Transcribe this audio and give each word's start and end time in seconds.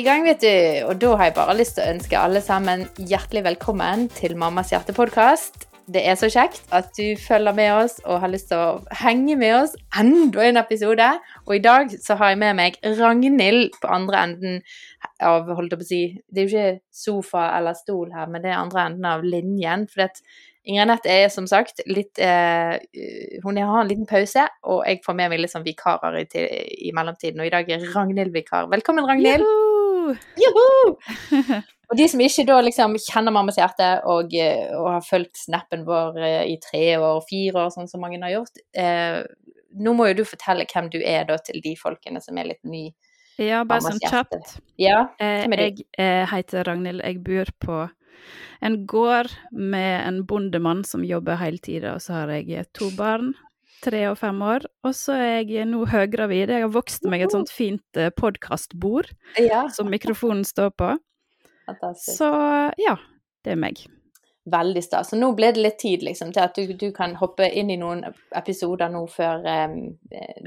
i 0.00 0.04
gang, 0.04 0.24
vet 0.24 0.40
du. 0.40 0.86
Og 0.88 1.00
da 1.00 1.16
har 1.18 1.28
jeg 1.28 1.36
bare 1.36 1.56
lyst 1.58 1.76
til 1.76 1.84
å 1.84 1.92
ønske 1.92 2.16
alle 2.16 2.40
sammen 2.44 2.86
hjertelig 2.96 3.42
velkommen 3.50 4.06
til 4.16 4.32
Mammas 4.38 4.72
hjerte-podkast. 4.72 5.66
Det 5.90 6.00
er 6.06 6.14
så 6.16 6.28
kjekt 6.30 6.62
at 6.76 6.92
du 6.96 7.18
følger 7.18 7.52
med 7.56 7.72
oss 7.74 7.96
og 8.06 8.20
har 8.22 8.30
lyst 8.30 8.48
til 8.52 8.60
å 8.62 8.96
henge 9.00 9.34
med 9.36 9.56
oss 9.58 9.74
enda 9.98 10.46
en 10.46 10.60
episode. 10.60 11.08
Og 11.48 11.56
i 11.56 11.62
dag 11.64 11.92
så 12.00 12.16
har 12.16 12.32
jeg 12.32 12.40
med 12.40 12.56
meg 12.60 12.78
Ragnhild 12.86 13.76
på 13.82 13.90
andre 13.92 14.22
enden 14.28 14.60
av 15.26 15.50
holdt 15.58 15.74
jeg 15.74 15.80
på 15.82 15.84
å 15.84 15.90
si, 15.90 16.02
Det 16.30 16.44
er 16.44 16.46
jo 16.46 16.54
ikke 16.54 17.02
sofa 17.02 17.50
eller 17.58 17.76
stol 17.76 18.14
her, 18.14 18.30
men 18.30 18.44
det 18.44 18.54
er 18.54 18.60
andre 18.60 18.86
enden 18.86 19.08
av 19.10 19.26
linjen. 19.26 19.88
For 19.90 20.06
det 20.06 20.22
Ingrid 20.64 20.84
Anette 20.86 21.12
er 21.12 21.28
som 21.32 21.48
sagt 21.48 21.80
litt 21.88 22.20
eh, 22.20 22.76
Hun 23.42 23.58
har 23.58 23.80
en 23.82 23.90
liten 23.90 24.08
pause, 24.08 24.46
og 24.64 24.84
jeg 24.86 25.02
får 25.04 25.18
med 25.18 25.32
meg 25.34 25.42
litt 25.42 25.52
sånn 25.52 25.66
vikarer 25.66 26.22
i, 26.22 26.46
i 26.88 26.94
mellomtiden. 26.96 27.42
Og 27.42 27.50
i 27.50 27.52
dag 27.52 27.68
er 27.68 27.90
Ragnhild 27.92 28.32
vikar. 28.36 28.70
Velkommen, 28.72 29.08
Ragnhild! 29.08 29.44
Juhu! 29.44 29.69
Juhu! 30.40 30.96
Og 31.90 31.98
de 31.98 32.06
som 32.06 32.20
ikke 32.22 32.46
da 32.46 32.60
liksom 32.62 32.94
kjenner 33.02 33.34
mammas 33.34 33.58
hjerte 33.58 33.86
og, 34.08 34.34
eh, 34.38 34.70
og 34.78 34.86
har 34.92 35.02
fulgt 35.02 35.40
snappen 35.40 35.82
vår 35.88 36.20
eh, 36.22 36.42
i 36.52 36.56
tre 36.62 36.84
år, 37.00 37.18
fire 37.26 37.64
år, 37.64 37.72
sånn 37.74 37.90
som 37.90 38.04
mange 38.04 38.20
har 38.22 38.36
gjort, 38.36 38.60
eh, 38.78 39.22
nå 39.80 39.94
må 39.98 40.06
jo 40.10 40.20
du 40.20 40.24
fortelle 40.28 40.68
hvem 40.70 40.90
du 40.92 41.00
er 41.02 41.26
da 41.26 41.38
til 41.42 41.58
de 41.64 41.74
folkene 41.78 42.22
som 42.22 42.38
er 42.38 42.52
litt 42.52 42.62
ny. 42.62 42.88
Ja, 43.40 43.64
bare 43.64 43.82
sånn 43.88 44.02
kjapt. 44.02 44.58
Ja, 44.78 45.08
Eh, 45.18 45.46
jeg 45.98 46.28
heter 46.30 46.68
Ragnhild. 46.68 47.02
Jeg 47.02 47.22
bor 47.24 47.50
på 47.64 47.80
en 48.62 48.82
gård 48.86 49.32
med 49.50 49.94
en 50.04 50.24
bondemann 50.28 50.84
som 50.84 51.06
jobber 51.06 51.40
hele 51.40 51.58
tida, 51.58 51.94
og 51.96 52.04
så 52.04 52.20
har 52.20 52.34
jeg 52.36 52.68
to 52.76 52.90
barn. 52.98 53.32
Tre 53.84 54.00
og 54.10 54.18
fem 54.20 54.42
år. 54.44 54.66
Og 54.84 54.92
så 54.96 55.14
er 55.16 55.44
jeg 55.48 55.66
nå 55.70 55.84
høygravid. 55.88 56.50
Jeg 56.52 56.66
har 56.66 56.72
vokst 56.74 57.06
meg 57.08 57.22
et 57.24 57.32
sånt 57.32 57.52
fint 57.52 57.96
eh, 58.00 58.10
podkastbord 58.12 59.08
Ja, 59.40 59.66
som 59.72 59.88
mikrofonen 59.92 60.44
står 60.44 60.70
på. 60.76 60.90
fantastisk. 61.66 62.18
Så 62.18 62.28
ja, 62.82 62.96
det 63.44 63.54
er 63.54 63.60
meg. 63.62 63.80
Veldig 64.50 64.82
stas. 64.82 65.10
Så 65.12 65.16
nå 65.20 65.28
ble 65.36 65.50
det 65.54 65.60
litt 65.62 65.78
tid 65.78 66.02
liksom, 66.02 66.32
til 66.34 66.42
at 66.42 66.56
du, 66.56 66.72
du 66.74 66.88
kan 66.96 67.12
hoppe 67.20 67.46
inn 67.54 67.70
i 67.70 67.76
noen 67.78 68.00
episoder 68.36 68.88
nå 68.90 69.04
før 69.12 69.44
um, 69.44 69.74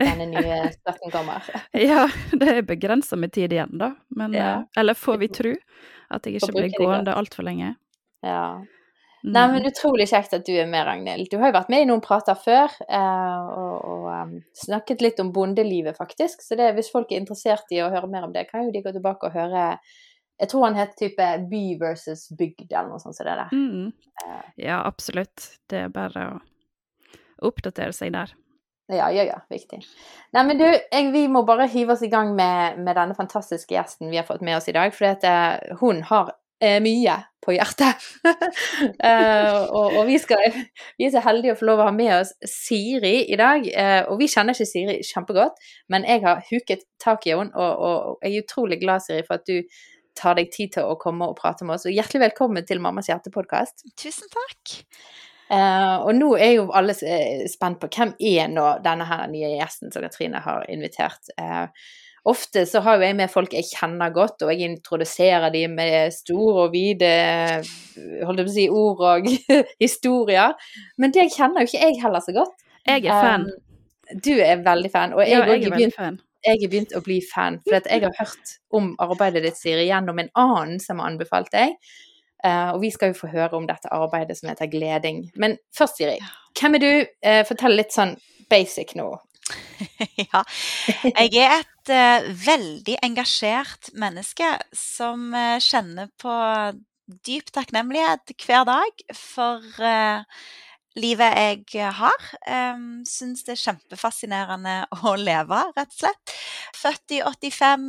denne 0.01 0.25
nye 0.33 0.57
støtten 0.77 1.13
kommer. 1.13 1.45
Ja, 1.89 2.07
det 2.33 2.49
er 2.57 2.61
begrensa 2.67 3.15
med 3.17 3.31
tid 3.37 3.53
igjen, 3.53 3.77
da. 3.79 3.93
Men 4.17 4.33
Ja. 4.37 4.49
eh, 4.59 4.81
Eller 4.81 4.93
får 4.97 5.17
vi 5.23 5.27
tro 5.39 5.53
at 6.13 6.25
jeg 6.29 6.41
ikke 6.41 6.51
blir 6.57 6.73
gående 6.77 7.13
altfor 7.17 7.45
lenge. 7.47 7.75
Ja. 8.25 8.61
Mm. 9.23 9.31
Nei, 9.31 9.43
men 9.53 9.67
utrolig 9.69 10.09
kjekt 10.11 10.33
at 10.35 10.43
du 10.43 10.51
er 10.51 10.67
med, 10.67 10.83
Ragnhild. 10.83 11.29
Du 11.31 11.37
har 11.39 11.53
jo 11.53 11.55
vært 11.55 11.69
med 11.71 11.85
i 11.85 11.87
noen 11.87 12.01
prater 12.03 12.35
før, 12.35 12.73
eh, 12.83 13.53
og, 13.55 13.75
og 13.87 14.07
em, 14.11 14.33
snakket 14.59 15.03
litt 15.05 15.21
om 15.23 15.31
bondelivet, 15.31 15.95
faktisk. 15.95 16.43
Så 16.43 16.57
det, 16.59 16.73
hvis 16.75 16.91
folk 16.91 17.11
er 17.11 17.21
interessert 17.21 17.71
i 17.71 17.79
å 17.79 17.91
høre 17.93 18.09
mer 18.11 18.27
om 18.27 18.33
det, 18.35 18.49
kan 18.49 18.67
jo 18.67 18.73
de 18.75 18.83
gå 18.83 18.91
tilbake 18.91 19.29
og 19.29 19.37
høre 19.37 19.69
Jeg 20.41 20.49
tror 20.49 20.65
han 20.65 20.75
het 20.75 20.95
type 20.99 21.25
by 21.47 21.63
versus 21.79 22.25
bygd, 22.35 22.65
eller 22.71 22.89
noe 22.89 22.99
sånt 22.99 23.15
som 23.15 23.27
det 23.29 23.37
der. 23.39 23.51
Mm. 23.53 23.91
Eh. 24.25 24.45
Ja, 24.65 24.81
absolutt. 24.83 25.53
Det 25.71 25.85
er 25.85 25.93
bare 25.93 26.25
å 26.33 26.39
oppdatere 27.47 27.93
seg 27.95 28.11
der. 28.17 28.33
Ja, 28.91 29.07
ja, 29.11 29.23
ja, 29.23 29.39
viktig. 29.49 29.79
Nei, 30.35 30.43
men 30.43 30.59
du, 30.59 30.65
jeg, 30.67 31.11
vi 31.13 31.27
må 31.31 31.45
bare 31.47 31.69
hive 31.71 31.95
oss 31.95 32.03
i 32.03 32.11
gang 32.11 32.33
med, 32.35 32.81
med 32.83 32.97
denne 32.99 33.15
fantastiske 33.15 33.71
gjesten 33.71 34.11
vi 34.11 34.19
har 34.19 34.27
fått 34.27 34.43
med 34.43 34.57
oss 34.57 34.67
i 34.67 34.75
dag, 34.75 34.91
for 34.95 35.07
eh, 35.13 35.77
hun 35.79 36.03
har 36.09 36.33
eh, 36.33 36.39
mye 36.83 37.19
på 37.43 37.53
hjertet. 37.55 38.03
uh, 38.23 39.63
og, 39.77 39.97
og 39.99 40.03
vi, 40.07 40.17
skal, 40.21 40.43
vi 40.99 41.07
er 41.07 41.13
så 41.13 41.23
heldige 41.25 41.55
å 41.55 41.59
få 41.59 41.67
lov 41.69 41.83
å 41.83 41.87
ha 41.89 41.95
med 41.95 42.13
oss 42.15 42.33
Siri 42.49 43.15
i 43.27 43.39
dag. 43.39 43.65
Uh, 43.67 44.01
og 44.13 44.21
vi 44.21 44.29
kjenner 44.31 44.55
ikke 44.55 44.69
Siri 44.69 44.99
kjempegodt, 45.07 45.59
men 45.93 46.07
jeg 46.07 46.23
har 46.25 46.43
huket 46.49 46.85
tak 47.03 47.27
i 47.27 47.35
henne, 47.35 47.51
og, 47.53 47.83
og 47.83 48.23
jeg 48.25 48.37
er 48.37 48.45
utrolig 48.45 48.79
glad, 48.83 49.03
Siri, 49.05 49.25
for 49.27 49.41
at 49.41 49.49
du 49.49 49.59
tar 50.17 50.37
deg 50.37 50.51
tid 50.53 50.75
til 50.75 50.87
å 50.87 50.97
komme 51.01 51.27
og 51.29 51.37
prate 51.39 51.65
med 51.65 51.77
oss. 51.77 51.87
Og 51.89 51.95
hjertelig 51.95 52.27
velkommen 52.27 52.65
til 52.69 52.81
Mammas 52.83 53.09
hjerte-podkast. 53.09 53.87
Tusen 53.99 54.29
takk. 54.33 54.77
Uh, 55.53 55.99
og 56.07 56.13
nå 56.15 56.29
er 56.39 56.53
jo 56.55 56.69
alle 56.73 56.95
eh, 57.05 57.43
spent 57.51 57.77
på 57.81 57.89
hvem 57.91 58.13
er 58.25 58.47
nå 58.49 58.63
denne 58.81 59.05
her 59.05 59.27
nye 59.29 59.51
gjesten 59.57 59.91
som 59.93 60.05
Katrine 60.05 60.41
har 60.41 60.65
invitert. 60.71 61.33
Eh, 61.37 61.65
ofte 62.29 62.63
så 62.69 62.79
har 62.83 62.97
jo 62.97 63.07
jeg 63.07 63.17
med 63.19 63.31
folk 63.31 63.53
jeg 63.55 63.67
kjenner 63.67 64.13
godt, 64.15 64.45
og 64.45 64.51
jeg 64.53 64.71
introduserer 64.71 65.51
dem 65.53 65.75
med 65.77 66.13
store 66.15 66.67
og 66.67 66.75
vide 66.75 67.09
holdt 68.23 68.41
jeg 68.41 68.47
på 68.47 68.51
å 68.51 68.55
si, 68.55 68.67
ord 68.71 69.03
og 69.09 69.29
historier. 69.83 70.53
Men 70.97 71.15
det 71.15 71.29
kjenner 71.35 71.63
jo 71.63 71.71
ikke 71.71 71.83
jeg 71.83 71.99
heller 72.03 72.23
så 72.23 72.35
godt. 72.35 72.63
Jeg 72.87 73.05
er 73.07 73.25
fan. 73.25 73.47
Um, 73.47 74.19
du 74.23 74.33
er 74.35 74.63
veldig 74.63 74.91
fan, 74.91 75.15
og 75.15 75.23
jeg, 75.23 75.35
ja, 75.35 75.43
jeg 75.47 75.67
er 75.67 75.75
begynt, 75.75 75.97
fan. 75.97 76.17
jeg 76.43 76.59
er 76.59 76.71
begynt 76.71 76.95
å 76.95 77.03
bli 77.03 77.19
fan. 77.25 77.59
For 77.67 77.79
jeg 77.79 78.03
har 78.03 78.17
hørt 78.19 78.55
om 78.75 78.91
arbeidet 79.03 79.45
ditt, 79.45 79.59
Siri, 79.59 79.87
gjennom 79.87 80.19
en 80.19 80.31
annen 80.39 80.81
som 80.83 80.99
har 80.99 81.13
anbefalt 81.13 81.51
deg. 81.55 81.75
Uh, 82.43 82.73
og 82.75 82.81
vi 82.83 82.89
skal 82.91 83.13
jo 83.13 83.21
få 83.21 83.29
høre 83.31 83.55
om 83.55 83.67
dette 83.69 83.91
arbeidet 83.95 84.35
som 84.35 84.49
heter 84.51 84.67
Gleding. 84.71 85.23
Men 85.39 85.55
først, 85.75 85.99
Siri, 85.99 86.17
hvem 86.59 86.75
er 86.79 86.83
du? 86.83 86.91
Uh, 87.23 87.43
fortell 87.47 87.79
litt 87.79 87.95
sånn 87.95 88.17
basic 88.51 88.97
nå. 88.99 89.07
ja. 90.31 90.43
Jeg 90.87 91.43
er 91.43 91.55
et 91.59 91.93
uh, 91.93 92.27
veldig 92.45 92.97
engasjert 93.03 93.91
menneske 93.99 94.47
som 94.77 95.31
uh, 95.35 95.59
kjenner 95.63 96.11
på 96.21 96.33
dyp 97.27 97.51
takknemlighet 97.53 98.35
hver 98.45 98.63
dag 98.69 99.03
for 99.17 99.65
uh, 99.83 100.23
livet 100.99 101.73
jeg 101.73 101.91
har. 101.97 102.27
Um, 102.47 103.03
Syns 103.07 103.43
det 103.45 103.55
er 103.55 103.61
kjempefascinerende 103.63 104.75
å 105.03 105.15
leve, 105.19 105.59
rett 105.75 105.93
og 105.95 105.99
slett. 105.99 106.35
Født 106.77 107.15
i 107.17 107.21
85, 107.25 107.87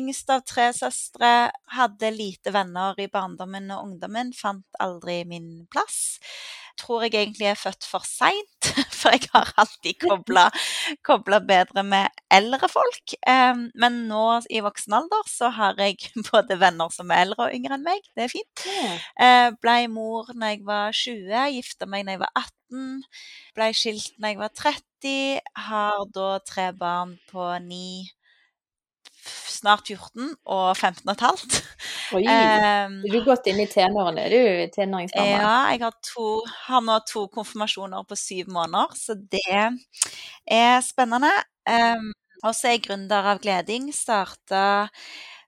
yngst 0.00 0.32
av 0.32 0.44
tre 0.48 0.70
søstre. 0.76 1.32
Hadde 1.76 2.12
lite 2.14 2.54
venner 2.54 2.98
i 3.00 3.10
barndommen 3.12 3.70
og 3.74 3.90
ungdommen, 3.90 4.32
fant 4.36 4.80
aldri 4.82 5.20
min 5.28 5.66
plass. 5.72 6.18
Tror 6.78 7.04
jeg 7.04 7.14
egentlig 7.16 7.48
er 7.50 7.58
født 7.58 7.86
for 7.88 8.04
seint, 8.06 8.68
for 8.98 9.14
jeg 9.14 9.26
har 9.32 9.50
alltid 9.58 9.98
kobla 11.06 11.40
bedre 11.48 11.82
med 11.86 12.20
eldre 12.34 12.68
folk. 12.70 13.14
Um, 13.26 13.64
men 13.78 14.02
nå 14.10 14.24
i 14.54 14.62
voksen 14.64 14.94
alder 14.98 15.30
så 15.30 15.50
har 15.54 15.78
jeg 15.82 15.98
både 16.30 16.58
venner 16.60 16.92
som 16.94 17.10
er 17.10 17.26
eldre 17.26 17.48
og 17.48 17.56
yngre 17.56 17.78
enn 17.78 17.86
meg. 17.86 18.04
Det 18.14 18.26
er 18.26 18.32
fint. 18.32 18.66
Eh, 19.20 19.48
Blei 19.62 19.80
mor 19.92 20.30
når 20.34 20.54
jeg 20.54 20.64
var 20.68 20.94
20, 20.94 21.42
gifta 21.56 21.88
meg 21.90 22.06
når 22.06 22.16
jeg 22.18 22.24
var 22.24 22.44
18. 22.44 22.92
Blei 23.56 23.70
skilt 23.76 24.12
når 24.18 24.34
jeg 24.34 24.42
var 24.44 24.54
30. 24.62 25.16
Har 25.68 26.06
da 26.14 26.28
tre 26.46 26.70
barn 26.76 27.16
på 27.30 27.50
9, 27.64 27.82
snart 29.28 29.88
14 29.90 30.34
og 30.46 30.66
15 30.76 31.02
og 31.04 31.12
et 31.14 31.24
halvt. 31.26 31.58
Oi, 32.16 32.22
Um, 32.28 32.98
er 33.04 33.14
du 33.14 33.50
inn 33.50 33.62
i 33.62 33.66
tenårene? 33.68 34.24
Er 34.26 34.32
du 34.32 34.74
tenåringsmamma? 34.74 35.28
ja, 35.28 35.54
jeg 35.72 35.82
har, 35.82 35.96
to, 36.04 36.28
har 36.68 36.84
nå 36.84 36.98
to 37.08 37.26
konfirmasjoner 37.34 38.06
på 38.08 38.18
syv 38.18 38.52
måneder, 38.54 38.94
så 38.96 39.16
det 39.18 39.42
er 39.48 40.80
spennende. 40.86 41.32
Um, 41.68 42.12
og 42.44 42.54
så 42.54 42.70
er 42.70 42.76
jeg 42.76 42.84
gründer 42.86 43.32
av 43.32 43.42
Gleding. 43.42 43.90
Starta, 43.94 44.88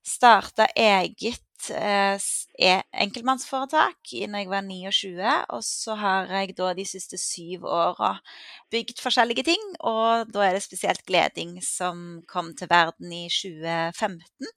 starta 0.07 0.67
eget 0.75 1.45
eh, 1.71 2.15
s- 2.17 2.47
e- 2.59 2.83
enkeltmannsforetak 3.05 4.13
når 4.31 4.39
jeg 4.43 4.49
var 4.49 4.63
29, 4.67 5.35
og 5.57 5.63
så 5.67 5.97
har 6.01 6.31
jeg 6.33 6.55
da 6.57 6.71
de 6.79 6.85
siste 6.89 7.19
syv 7.21 7.67
åra 7.69 8.15
bygd 8.73 9.03
forskjellige 9.03 9.45
ting, 9.51 9.67
og 9.85 10.31
da 10.33 10.47
er 10.47 10.57
det 10.57 10.63
spesielt 10.65 11.05
Gleding 11.09 11.59
som 11.63 12.23
kom 12.31 12.53
til 12.57 12.71
verden 12.71 13.13
i 13.13 13.27
2015. 13.29 14.49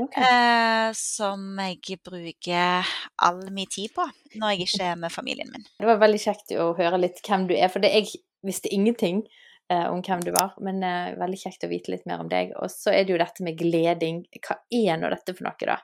Okay. 0.00 0.22
Eh, 0.22 0.92
som 0.96 1.58
jeg 1.58 1.98
bruker 2.06 2.86
all 3.26 3.42
min 3.50 3.66
tid 3.68 3.90
på 3.96 4.06
når 4.38 4.54
jeg 4.54 4.68
ikke 4.68 4.86
er 4.92 4.96
med 5.02 5.12
familien 5.12 5.50
min. 5.52 5.66
Det 5.78 5.88
var 5.88 5.98
veldig 6.00 6.22
kjekt 6.22 6.54
å 6.56 6.70
høre 6.78 7.00
litt 7.02 7.20
hvem 7.26 7.48
du 7.50 7.56
er, 7.58 7.68
for 7.68 7.82
det, 7.82 7.90
jeg 7.92 8.22
visste 8.46 8.70
ingenting 8.72 9.24
eh, 9.70 9.86
om 9.90 10.00
hvem 10.06 10.22
du 10.24 10.30
var, 10.32 10.54
men 10.62 10.78
uh, 10.86 11.10
veldig 11.20 11.40
kjekt 11.42 11.66
å 11.66 11.70
vite 11.70 11.92
litt 11.92 12.06
mer 12.08 12.22
om 12.22 12.30
deg. 12.30 12.54
Og 12.62 12.70
så 12.72 12.94
er 12.94 13.04
det 13.04 13.12
jo 13.14 13.20
dette 13.20 13.44
med 13.44 13.58
gleding. 13.58 14.22
Hva 14.46 14.56
er 14.70 14.96
nå 15.02 15.10
dette 15.12 15.34
for 15.36 15.46
noe, 15.50 15.66
da? 15.68 15.76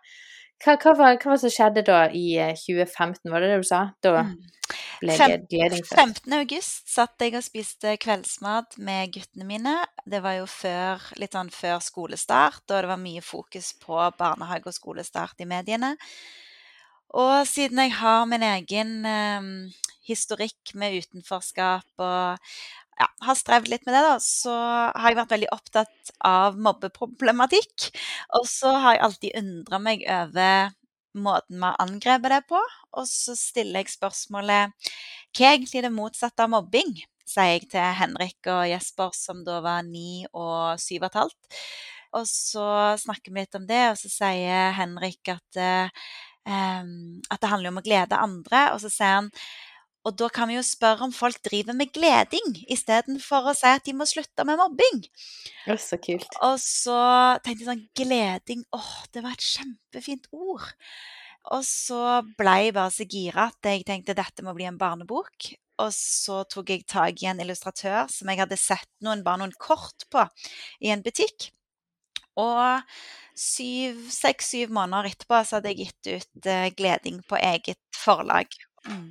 Hva, 0.64 0.74
hva, 0.80 0.92
var, 0.96 1.16
hva 1.20 1.30
var 1.30 1.36
det 1.36 1.42
som 1.44 1.52
skjedde 1.52 1.82
da 1.86 1.98
i 2.16 2.26
eh, 2.40 2.54
2015, 2.56 3.30
var 3.32 3.40
det 3.44 3.50
det 3.52 3.58
du 3.64 3.66
sa? 3.68 3.82
Da 4.02 4.22
Mm. 4.22 4.36
ble 5.00 5.16
Fem- 5.16 5.42
gleding 5.50 5.84
først. 5.84 5.94
15. 6.00 6.32
august 6.40 6.88
satt 6.90 7.20
jeg 7.22 7.34
og 7.38 7.44
spiste 7.44 7.92
kveldsmat 8.02 8.78
med 8.82 9.12
guttene 9.14 9.44
mine. 9.46 9.74
Det 10.08 10.22
var 10.24 10.38
jo 10.40 10.46
før, 10.50 11.04
litt 11.20 11.36
sånn 11.36 11.52
før 11.54 11.78
skolestart, 11.84 12.64
og 12.70 12.80
det 12.82 12.88
var 12.90 12.96
mye 12.98 13.22
fokus 13.22 13.74
på 13.78 14.00
barnehage 14.18 14.66
og 14.66 14.74
skolestart 14.74 15.38
i 15.44 15.46
mediene. 15.46 15.92
Og 17.14 17.46
siden 17.46 17.78
jeg 17.84 17.92
har 18.00 18.24
min 18.26 18.42
egen 18.42 18.96
eh, 19.06 19.46
historikk 20.08 20.74
med 20.74 20.96
utenforskap 21.04 22.02
og 22.02 22.38
ja, 23.00 23.08
har 23.26 23.38
strevd 23.38 23.70
litt 23.72 23.86
med 23.86 23.96
det, 23.96 24.02
da, 24.06 24.16
så 24.22 24.54
har 24.54 25.10
jeg 25.10 25.18
vært 25.20 25.34
veldig 25.36 25.50
opptatt 25.54 26.14
av 26.24 26.56
mobbeproblematikk. 26.68 27.90
Og 28.38 28.48
så 28.50 28.72
har 28.72 28.96
jeg 28.96 29.04
alltid 29.08 29.40
undra 29.42 29.82
meg 29.82 30.06
over 30.10 30.72
måten 31.16 31.56
vi 31.56 31.64
har 31.64 31.82
angrepet 31.82 32.32
det 32.34 32.42
på. 32.48 32.60
Og 32.96 33.08
så 33.08 33.36
stiller 33.38 33.82
jeg 33.84 33.96
spørsmålet 33.96 34.92
hva 35.36 35.44
er 35.44 35.58
egentlig 35.58 35.84
det 35.84 35.92
motsatte 35.92 36.44
av 36.44 36.52
mobbing? 36.52 36.96
sier 37.26 37.56
jeg 37.56 37.66
til 37.72 37.94
Henrik 37.98 38.48
og 38.52 38.68
Jesper, 38.70 39.10
som 39.16 39.42
da 39.46 39.58
var 39.64 39.82
ni 39.86 40.24
og 40.30 40.78
syv 40.78 41.02
og 41.02 41.08
et 41.08 41.20
halvt. 41.20 41.60
Og 42.16 42.28
så 42.30 42.66
snakker 43.02 43.34
vi 43.34 43.42
litt 43.42 43.58
om 43.58 43.66
det, 43.68 43.82
og 43.90 43.98
så 44.00 44.10
sier 44.12 44.76
Henrik 44.76 45.32
at, 45.34 45.58
eh, 45.58 46.04
em, 46.46 47.20
at 47.30 47.40
det 47.42 47.50
handler 47.50 47.74
om 47.74 47.80
å 47.82 47.84
glede 47.84 48.22
andre. 48.22 48.62
Og 48.74 48.80
så 48.80 48.90
sier 48.92 49.16
han 49.18 49.30
og 50.06 50.14
da 50.14 50.28
kan 50.30 50.46
vi 50.46 50.54
jo 50.54 50.62
spørre 50.62 51.08
om 51.08 51.12
folk 51.14 51.40
driver 51.42 51.74
med 51.74 51.90
gleding, 51.94 52.54
istedenfor 52.70 53.50
å 53.50 53.54
si 53.58 53.66
at 53.66 53.84
de 53.88 53.94
må 53.96 54.06
slutte 54.06 54.44
med 54.46 54.60
mobbing. 54.60 55.02
Å, 55.66 55.74
så 55.82 55.98
kult. 55.98 56.28
Og 56.46 56.56
så 56.62 56.98
tenkte 57.42 57.64
jeg 57.64 57.70
sånn 57.72 57.84
Gleding, 57.98 58.62
åh, 58.76 58.92
det 59.10 59.24
var 59.24 59.34
et 59.34 59.46
kjempefint 59.46 60.28
ord. 60.30 60.68
Og 61.56 61.62
så 61.66 62.20
ble 62.38 62.54
jeg 62.64 62.74
bare 62.76 62.94
så 62.94 63.06
gira 63.06 63.48
at 63.50 63.70
jeg 63.70 63.86
tenkte 63.86 64.16
dette 64.18 64.46
må 64.46 64.54
bli 64.54 64.68
en 64.70 64.78
barnebok. 64.78 65.50
Og 65.82 65.90
så 65.92 66.40
tok 66.48 66.70
jeg 66.72 66.86
tak 66.88 67.20
i 67.22 67.28
en 67.30 67.42
illustratør 67.42 68.06
som 68.10 68.30
jeg 68.30 68.40
hadde 68.40 68.58
sett 68.60 68.88
noen, 69.04 69.26
bare 69.26 69.42
noen 69.42 69.54
kort 69.60 70.06
på 70.12 70.22
i 70.86 70.94
en 70.94 71.02
butikk. 71.04 71.50
Og 72.40 72.96
seks-syv 73.36 74.72
måneder 74.72 75.10
etterpå 75.10 75.42
så 75.44 75.58
hadde 75.58 75.72
jeg 75.72 75.86
gitt 75.90 76.10
ut 76.14 76.48
uh, 76.48 76.68
Gleding 76.78 77.20
på 77.28 77.38
eget 77.40 77.80
forlag. 77.96 78.54
Mm. 78.86 79.10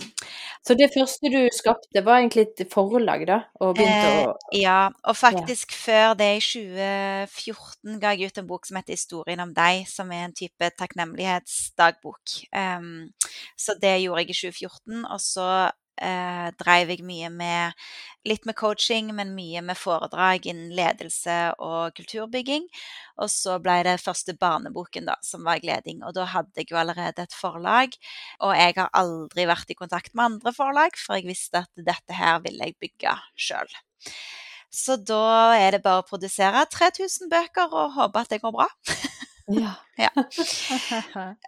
Så 0.66 0.74
det 0.74 0.88
første 0.90 1.30
du 1.30 1.42
skapte, 1.54 2.02
var 2.06 2.18
egentlig 2.18 2.48
et 2.48 2.64
forlag, 2.72 3.28
da? 3.30 3.40
Og 3.62 3.76
begynte 3.78 4.08
Eh, 4.10 4.24
å 4.26 4.34
ja, 4.58 4.90
og 5.06 5.18
faktisk 5.18 5.76
før 5.78 6.16
det, 6.18 6.30
i 6.40 6.42
2014, 6.42 8.00
ga 8.02 8.16
jeg 8.16 8.32
ut 8.32 8.42
en 8.42 8.48
bok 8.50 8.66
som 8.66 8.80
heter 8.80 8.96
'Historien 8.98 9.44
om 9.46 9.54
deg', 9.54 9.86
som 9.88 10.12
er 10.12 10.26
en 10.26 10.34
type 10.34 10.72
takknemlighetsdagbok. 10.80 12.38
Um, 12.50 13.14
så 13.58 13.78
det 13.82 14.02
gjorde 14.02 14.26
jeg 14.26 14.30
i 14.30 14.40
2014, 14.42 15.06
og 15.06 15.22
så 15.22 15.72
eh, 16.02 16.48
dreiv 16.60 16.92
jeg 16.94 17.06
mye 17.06 17.30
med 17.34 17.86
litt 18.26 18.46
med 18.46 18.58
coaching, 18.58 19.12
men 19.16 19.36
mye 19.38 19.62
med 19.66 19.78
foredrag 19.78 20.48
innen 20.50 20.74
ledelse 20.76 21.38
og 21.64 21.96
kulturbygging. 21.98 22.68
Og 23.22 23.32
så 23.32 23.58
ble 23.64 23.80
det 23.88 23.98
første 24.04 24.36
barneboken, 24.40 25.08
da, 25.10 25.16
som 25.24 25.46
var 25.48 25.62
'Gleding'. 25.64 26.04
Og 26.08 26.16
da 26.18 26.26
hadde 26.26 26.52
jeg 26.58 26.72
jo 26.72 26.80
allerede 26.82 27.24
et 27.24 27.34
forlag. 27.34 27.96
Og 28.42 28.56
jeg 28.58 28.74
har 28.78 28.90
aldri 28.94 29.46
vært 29.46 29.72
i 29.72 29.80
kontakt 29.80 30.16
med 30.16 30.26
andre 30.26 30.54
forlag, 30.54 30.98
for 30.98 31.16
jeg 31.16 31.30
visste 31.30 31.64
at 31.64 31.72
dette 31.76 32.14
her 32.14 32.40
ville 32.44 32.66
jeg 32.66 32.80
bygge 32.82 33.18
sjøl. 33.38 33.72
Så 34.76 34.98
da 35.00 35.56
er 35.56 35.72
det 35.72 35.84
bare 35.86 36.04
å 36.04 36.08
produsere 36.08 36.66
3000 36.68 37.30
bøker 37.32 37.72
og 37.72 37.94
håpe 37.96 38.20
at 38.26 38.34
det 38.34 38.42
går 38.44 38.52
bra. 38.52 38.68
Ja. 39.96 40.10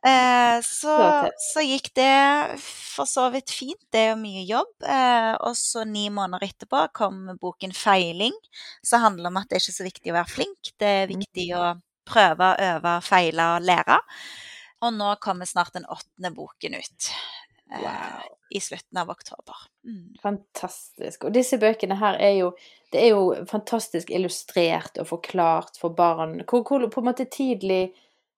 Eh, 0.05 0.61
så, 0.63 0.94
Så 0.97 1.31
så 1.53 1.63
gikk 1.65 1.89
det 1.97 2.59
for 2.61 3.09
så 3.09 3.25
vidt 3.33 3.51
fint. 3.51 3.81
Det 3.91 4.03
er 4.05 4.11
jo 4.13 4.19
mye 4.21 4.44
jobb. 4.47 4.71
Eh, 4.85 5.33
og 5.44 5.57
så 5.57 5.83
ni 5.88 6.07
måneder 6.13 6.47
etterpå 6.47 6.85
kom 6.95 7.25
boken 7.41 7.73
'Feiling', 7.75 8.38
som 8.85 9.01
handler 9.03 9.31
om 9.31 9.41
at 9.41 9.49
det 9.49 9.57
er 9.57 9.65
ikke 9.65 9.79
så 9.79 9.88
viktig 9.89 10.13
å 10.13 10.17
være 10.19 10.31
flink. 10.31 10.71
Det 10.79 10.94
er 11.01 11.11
viktig 11.11 11.47
å 11.57 11.65
prøve, 12.07 12.53
øve, 12.69 12.94
feile 13.03 13.49
og 13.57 13.65
lære. 13.67 14.00
Og 14.85 14.93
nå 14.93 15.15
kommer 15.19 15.50
snart 15.50 15.73
den 15.73 15.89
åttende 15.89 16.31
boken 16.38 16.77
ut. 16.77 17.09
Eh, 17.71 17.83
Wow. 17.83 18.33
I 18.49 18.59
slutten 18.63 18.97
av 18.97 19.09
oktober. 19.09 19.55
Mm. 19.83 20.15
Fantastisk. 20.21 21.25
Og 21.27 21.33
disse 21.35 21.57
bøkene 21.59 21.97
her 21.99 22.15
er 22.15 22.37
jo 22.39 22.51
Det 22.91 23.01
er 23.03 23.09
jo 23.11 23.45
fantastisk 23.49 24.09
illustrert 24.15 24.95
og 24.97 25.09
forklart 25.09 25.75
for 25.75 25.91
barn. 25.91 26.41
Hvor, 26.47 26.63
hvor 26.63 26.87
på 26.87 27.01
en 27.01 27.09
måte 27.09 27.25
tidlig 27.25 27.91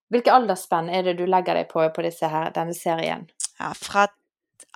Hvilke 0.10 0.34
aldersspenn 0.34 0.90
er 0.90 1.04
det 1.06 1.20
du 1.20 1.28
legger 1.30 1.54
deg 1.54 1.68
på 1.70 1.84
på 1.94 2.02
disse 2.02 2.26
her, 2.26 2.50
denne 2.50 2.74
serien? 2.74 3.28
Ja, 3.60 3.74
fra 3.78 4.08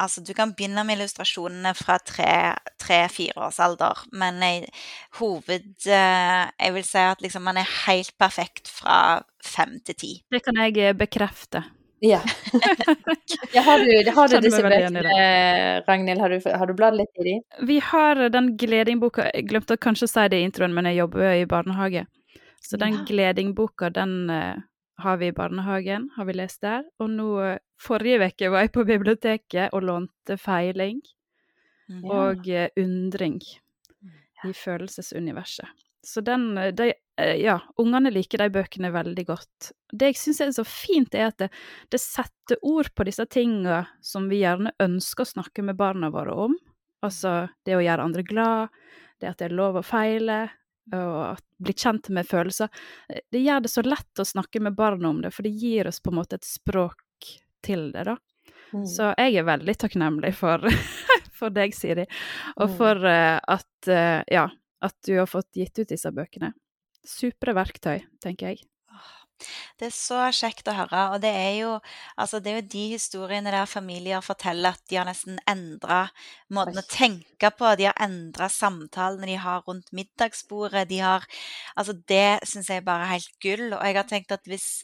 Altså, 0.01 0.23
du 0.25 0.33
kan 0.33 0.53
begynne 0.57 0.81
med 0.87 0.97
illustrasjonene 0.97 1.73
fra 1.77 1.99
tre-fire 2.01 3.43
års 3.45 3.59
alder, 3.61 3.99
men 4.11 4.41
jeg, 4.41 4.71
hoved 5.19 5.85
eh, 5.85 6.49
Jeg 6.49 6.73
vil 6.73 6.87
si 6.87 7.03
at 7.03 7.21
liksom 7.21 7.45
man 7.45 7.59
er 7.61 7.75
helt 7.85 8.13
perfekt 8.17 8.71
fra 8.73 9.21
fem 9.45 9.77
til 9.85 9.95
ti. 9.95 10.11
Det 10.33 10.41
kan 10.45 10.57
jeg 10.57 10.97
bekrefte. 10.97 11.63
Ja. 12.03 12.19
ja 13.53 13.61
har 13.63 13.79
du, 13.79 14.11
har 14.11 14.27
du 14.27 14.35
disse 14.43 14.59
bøkene, 14.59 15.03
Ragnhild? 15.87 16.19
Har 16.19 16.33
du, 16.33 16.49
har 16.51 16.67
du 16.67 16.73
bladd 16.75 16.97
litt 16.99 17.21
i 17.21 17.27
dem? 17.29 17.45
Vi 17.69 17.77
har 17.79 18.19
den 18.33 18.49
Gledingboka 18.59 19.29
Jeg 19.29 19.47
glemte 19.47 19.77
å 19.77 19.81
kanskje 19.87 20.09
si 20.11 20.25
det 20.33 20.41
i 20.41 20.47
introen, 20.49 20.75
men 20.75 20.89
jeg 20.91 20.99
jobber 20.99 21.31
i 21.31 21.45
barnehage. 21.47 22.05
Så 22.63 22.79
den 22.79 22.97
Ja. 22.99 23.05
Gledingboka, 23.07 23.89
den 23.95 24.29
eh, 24.29 24.59
har 24.99 25.17
vi 25.17 25.31
i 25.31 25.35
barnehagen, 25.35 26.09
har 26.17 26.27
vi 26.27 26.35
lest 26.35 26.61
der. 26.61 26.83
Og 26.99 27.09
nå 27.09 27.29
eh, 27.43 27.57
Forrige 27.79 28.29
uke 28.31 28.51
var 28.51 28.67
jeg 28.67 28.71
på 28.75 28.85
biblioteket 28.87 29.73
og 29.73 29.83
lånte 29.87 30.37
Feiling 30.39 31.01
Mm. 31.89 32.03
Ja. 32.05 32.11
og 32.15 32.47
eh, 32.47 32.69
Undring 32.79 33.41
i 34.47 34.53
følelsesuniverset. 34.55 35.67
Så 36.03 36.21
den 36.25 36.57
eh, 36.57 36.71
de, 36.75 36.93
eh, 37.19 37.35
Ja, 37.43 37.59
ungene 37.79 38.11
liker 38.11 38.41
de 38.43 38.49
bøkene 38.53 38.91
veldig 38.93 39.25
godt. 39.29 39.71
Det 39.91 40.11
jeg 40.13 40.19
syns 40.19 40.41
er 40.41 40.51
så 40.55 40.65
fint, 40.67 41.13
er 41.15 41.29
at 41.31 41.37
det, 41.39 41.49
det 41.93 42.01
setter 42.01 42.59
ord 42.61 42.89
på 42.95 43.05
disse 43.07 43.25
tinga 43.31 43.83
som 44.01 44.27
vi 44.31 44.41
gjerne 44.43 44.73
ønsker 44.83 45.23
å 45.23 45.31
snakke 45.35 45.63
med 45.63 45.77
barna 45.79 46.09
våre 46.13 46.33
om. 46.49 46.57
Altså 47.03 47.47
det 47.67 47.75
å 47.77 47.83
gjøre 47.83 48.03
andre 48.03 48.23
glad, 48.23 48.69
det 49.19 49.29
at 49.29 49.39
det 49.39 49.49
er 49.51 49.55
lov 49.55 49.79
å 49.79 49.85
feile, 49.85 50.41
og 50.91 51.39
bli 51.63 51.73
kjent 51.79 52.09
med 52.11 52.27
følelser. 52.27 52.67
Eh, 53.07 53.21
Det 53.31 53.39
gjør 53.39 53.61
det 53.63 53.71
så 53.71 53.83
lett 53.87 54.19
å 54.19 54.25
snakke 54.27 54.59
med 54.59 54.75
barna 54.75 55.09
om 55.09 55.21
det, 55.23 55.31
for 55.31 55.43
det 55.47 55.53
gir 55.55 55.87
oss 55.87 56.01
på 56.03 56.11
en 56.11 56.17
måte 56.19 56.35
et 56.35 56.43
språk 56.47 56.99
til 57.63 57.91
det, 57.93 58.03
da. 58.09 58.17
Mm. 58.73 58.83
Så 58.89 59.13
jeg 59.15 59.37
er 59.37 59.45
veldig 59.47 59.75
takknemlig 59.79 60.33
for, 60.35 60.59
for 61.39 61.53
deg, 61.55 61.71
Siri, 61.77 62.03
og 62.57 62.67
Mm. 62.67 62.75
for 62.75 63.05
uh, 63.05 63.39
at, 63.47 63.87
uh, 63.87 64.23
ja, 64.27 64.47
at 64.83 64.95
du 65.07 65.15
har 65.17 65.29
fått 65.29 65.51
gitt 65.59 65.79
ut 65.79 65.89
disse 65.89 66.11
bøkene. 66.13 66.53
Supre 67.07 67.55
verktøy, 67.55 68.05
tenker 68.23 68.53
jeg. 68.53 68.63
Det 69.79 69.87
er 69.89 69.93
så 69.95 70.19
kjekt 70.35 70.69
å 70.69 70.75
høre. 70.77 70.99
Og 71.15 71.21
det 71.23 71.31
er 71.35 71.55
jo, 71.57 71.71
altså 72.21 72.39
det 72.43 72.51
er 72.51 72.59
jo 72.61 72.67
de 72.73 72.83
historiene 72.93 73.51
der 73.51 73.67
familier 73.69 74.23
forteller 74.23 74.77
at 74.77 74.83
de 74.89 74.99
har 74.99 75.07
nesten 75.09 75.39
endra 75.49 76.05
måten 76.53 76.79
å 76.79 76.85
tenke 76.87 77.49
på. 77.57 77.71
De 77.79 77.89
har 77.89 77.97
endra 78.03 78.47
samtalene 78.53 79.27
de 79.33 79.37
har 79.43 79.65
rundt 79.67 79.91
middagsbordet. 79.95 80.85
De 80.91 81.01
har 81.03 81.27
Altså, 81.75 81.95
det 82.07 82.45
syns 82.47 82.69
jeg 82.69 82.85
bare 82.85 83.07
er 83.07 83.15
helt 83.17 83.33
gull. 83.43 83.65
Og 83.73 83.83
jeg 83.83 83.97
har 83.97 84.07
tenkt 84.09 84.31
at 84.35 84.45
hvis 84.47 84.83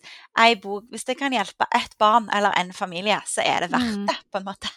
bok 0.63 0.89
Hvis 0.89 1.05
det 1.05 1.17
kan 1.19 1.33
hjelpe 1.35 1.67
ett 1.75 1.95
barn 2.00 2.29
eller 2.33 2.51
en 2.57 2.74
familie, 2.74 3.21
så 3.27 3.45
er 3.45 3.62
det 3.62 3.71
verdt 3.71 3.95
Mm. 4.00 4.07
det, 4.07 4.17
på 4.31 4.38
en 4.39 4.45
måte. 4.45 4.69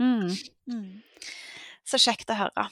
Mm. 0.00 0.30
Mm. 0.68 1.02
Så 1.84 1.98
kjekt 1.98 2.30
å 2.30 2.36
høre. 2.36 2.68